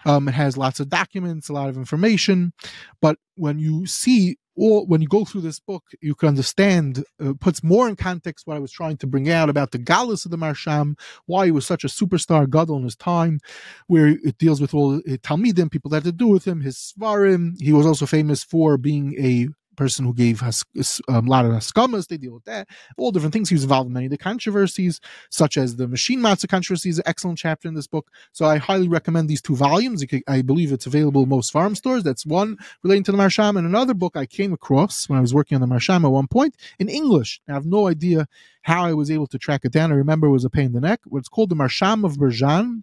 Um, 0.05 0.28
it 0.28 0.34
has 0.34 0.57
lots 0.57 0.80
of 0.80 0.88
documents, 0.88 1.48
a 1.48 1.53
lot 1.53 1.68
of 1.68 1.76
information, 1.76 2.53
but 3.00 3.18
when 3.36 3.59
you 3.59 3.86
see 3.86 4.36
or 4.55 4.84
when 4.84 5.00
you 5.00 5.09
go 5.09 5.24
through 5.24 5.40
this 5.40 5.61
book, 5.61 5.84
you 6.00 6.14
can 6.14 6.28
understand, 6.28 7.05
uh, 7.24 7.32
puts 7.40 7.62
more 7.62 7.88
in 7.88 7.96
context 7.96 8.46
what 8.46 8.57
I 8.57 8.61
was 8.61 8.72
trying 8.72 8.98
to 8.98 9.07
bring 9.07 9.30
out 9.30 9.48
about 9.48 9.70
the 9.70 9.78
Gallus 9.78 10.24
of 10.24 10.30
the 10.30 10.36
Maharsham, 10.36 10.98
why 11.26 11.46
he 11.46 11.50
was 11.50 11.66
such 11.66 11.84
a 11.84 11.88
superstar 11.88 12.48
gadol 12.48 12.76
in 12.76 12.84
his 12.84 12.96
time, 12.96 13.40
where 13.86 14.09
it 14.09 14.36
deals 14.38 14.61
with 14.61 14.74
all 14.74 14.96
uh, 14.96 15.16
Talmidim, 15.22 15.70
people 15.70 15.90
that 15.90 16.05
had 16.05 16.05
to 16.05 16.12
do 16.12 16.28
with 16.28 16.46
him, 16.46 16.61
his 16.61 16.76
Svarim. 16.76 17.55
He 17.61 17.72
was 17.72 17.86
also 17.86 18.05
famous 18.05 18.44
for 18.44 18.76
being 18.76 19.14
a 19.18 19.48
person 19.76 20.04
who 20.04 20.14
gave 20.14 20.40
has, 20.40 20.64
um, 21.08 21.26
a 21.26 21.30
lot 21.30 21.44
of 21.44 21.52
haskamas. 21.52 22.08
They 22.08 22.16
deal 22.16 22.34
with 22.34 22.44
that, 22.44 22.68
all 22.96 23.10
different 23.10 23.32
things. 23.32 23.48
He 23.48 23.54
was 23.54 23.62
involved 23.62 23.88
in 23.88 23.92
many 23.92 24.06
of 24.06 24.10
the 24.10 24.18
controversies, 24.18 25.00
such 25.30 25.56
as 25.56 25.76
the 25.76 25.88
machine 25.88 26.20
matzah 26.20 26.48
controversy. 26.48 26.90
Is 26.90 26.98
an 26.98 27.04
excellent 27.06 27.38
chapter 27.38 27.68
in 27.68 27.74
this 27.74 27.86
book. 27.86 28.10
So 28.32 28.44
I 28.44 28.58
highly 28.58 28.88
recommend 28.88 29.28
these 29.28 29.42
two 29.42 29.56
volumes. 29.56 30.04
I 30.28 30.42
believe 30.42 30.72
it's 30.72 30.86
available 30.86 31.22
in 31.22 31.28
most 31.28 31.52
farm 31.52 31.74
stores. 31.74 32.02
That's 32.02 32.26
one 32.26 32.58
relating 32.82 33.04
to 33.04 33.12
the 33.12 33.18
Maharsham, 33.18 33.56
and 33.56 33.66
another 33.66 33.94
book 33.94 34.16
I 34.16 34.26
came 34.26 34.52
across 34.52 35.08
when 35.08 35.18
I 35.18 35.22
was 35.22 35.34
working 35.34 35.56
on 35.56 35.60
the 35.60 35.66
Maharsham 35.66 36.04
at 36.04 36.10
one 36.10 36.26
point 36.26 36.56
in 36.78 36.88
English. 36.88 37.40
I 37.48 37.52
have 37.52 37.66
no 37.66 37.88
idea 37.88 38.26
how 38.62 38.84
I 38.84 38.92
was 38.92 39.10
able 39.10 39.26
to 39.28 39.38
track 39.38 39.64
it 39.64 39.72
down. 39.72 39.92
I 39.92 39.96
remember 39.96 40.26
it 40.26 40.30
was 40.30 40.44
a 40.44 40.50
pain 40.50 40.66
in 40.66 40.72
the 40.72 40.80
neck. 40.80 41.00
What's 41.04 41.28
called 41.28 41.50
the 41.50 41.56
Maharsham 41.56 42.04
of 42.04 42.16
Berjan. 42.16 42.82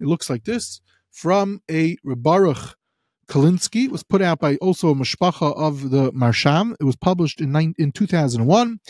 It 0.00 0.06
looks 0.06 0.28
like 0.28 0.44
this 0.44 0.80
from 1.10 1.62
a 1.70 1.96
Rebaruch 2.04 2.74
Kalinsky. 3.26 3.84
It 3.84 3.92
was 3.92 4.02
put 4.02 4.22
out 4.22 4.38
by 4.38 4.56
also 4.56 4.90
a 4.90 4.94
mashpacha 4.94 5.56
of 5.56 5.90
the 5.90 6.12
Maharsham. 6.12 6.74
It 6.80 6.84
was 6.84 6.96
published 6.96 7.40
in 7.40 7.52
nine, 7.52 7.74
in 7.78 7.92
2001 7.92 8.80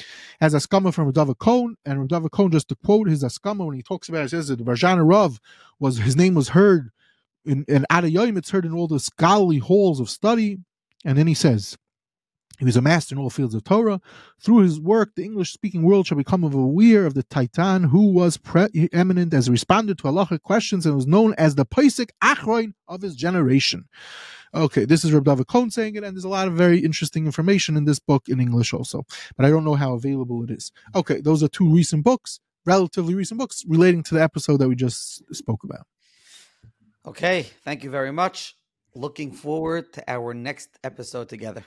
as 0.41 0.55
a 0.55 0.59
Askama 0.59 0.93
from 0.93 1.13
Radava 1.13 1.37
Cohn. 1.37 1.77
And 1.85 2.09
Radava 2.09 2.31
Cohn, 2.31 2.51
just 2.51 2.69
to 2.69 2.77
quote 2.77 3.09
his 3.09 3.23
Askama, 3.23 3.67
when 3.67 3.77
he 3.77 3.83
talks 3.83 4.09
about 4.09 4.25
it, 4.25 4.31
says 4.31 4.49
that 4.49 4.57
the 4.57 4.65
Barjana 4.65 5.09
Rav 5.09 5.41
was, 5.79 5.99
his 5.99 6.17
name 6.17 6.35
was 6.35 6.51
heard 6.51 6.91
in, 7.45 7.65
in 7.69 7.85
Adayim, 7.91 8.37
it's 8.37 8.51
heard 8.51 8.65
in 8.65 8.73
all 8.73 8.89
the 8.89 9.01
scholarly 9.01 9.59
halls 9.59 10.01
of 10.01 10.11
study. 10.11 10.59
And 11.05 11.19
then 11.19 11.27
he 11.27 11.35
says, 11.35 11.77
he 12.59 12.65
was 12.65 12.77
a 12.77 12.83
master 12.83 13.15
in 13.15 13.21
all 13.21 13.31
fields 13.31 13.55
of 13.55 13.65
Torah. 13.65 14.01
Through 14.41 14.59
his 14.59 14.81
work, 14.81 15.15
the 15.15 15.25
English 15.25 15.53
speaking 15.53 15.83
world 15.83 16.07
shall 16.07 16.19
become 16.19 16.45
aware 16.45 17.07
of 17.07 17.15
the 17.15 17.23
Titan 17.23 17.85
who 17.85 18.13
was 18.13 18.37
preeminent 18.37 19.35
as 19.35 19.49
a 19.49 19.51
responder 19.51 19.97
to 19.97 20.05
halachic 20.05 20.43
questions 20.43 20.87
and 20.87 20.95
was 20.95 21.07
known 21.07 21.35
as 21.39 21.55
the 21.55 21.67
Paisik 21.67 22.11
Achroin 22.23 22.75
of 22.89 23.03
his 23.03 23.17
generation. 23.17 23.87
Okay, 24.55 24.85
this 24.85 25.05
is 25.05 25.13
Reb 25.13 25.25
David 25.25 25.49
Cohn 25.49 25.71
saying 25.71 25.97
it, 25.97 26.05
and 26.05 26.17
there's 26.17 26.25
a 26.25 26.29
lot 26.29 26.47
of 26.47 26.55
very 26.55 26.79
interesting 26.79 27.27
information 27.27 27.77
in 27.77 27.87
this 27.87 27.99
book 27.99 28.29
in 28.29 28.41
English 28.41 28.73
also, 28.73 29.05
but 29.37 29.45
I 29.45 29.51
don't 29.51 29.65
know 29.65 29.75
how 29.75 29.95
available 29.95 30.45
it 30.45 30.51
is. 30.51 30.71
Okay, 30.95 31.21
those 31.21 31.43
are 31.43 31.49
two 31.49 31.69
recent 31.69 32.05
books, 32.05 32.39
relatively 32.65 33.15
recent 33.15 33.39
books 33.39 33.65
relating 33.67 34.05
to 34.05 34.15
the 34.15 34.23
episode 34.23 34.59
that 34.59 34.69
we 34.69 34.77
just 34.77 35.23
spoke 35.35 35.65
about. 35.65 35.87
Okay, 37.05 37.43
thank 37.65 37.83
you 37.83 37.91
very 37.91 38.13
much. 38.13 38.57
Looking 38.95 39.33
forward 39.33 39.93
to 39.95 40.05
our 40.09 40.33
next 40.33 40.79
episode 40.85 41.29
together. 41.29 41.65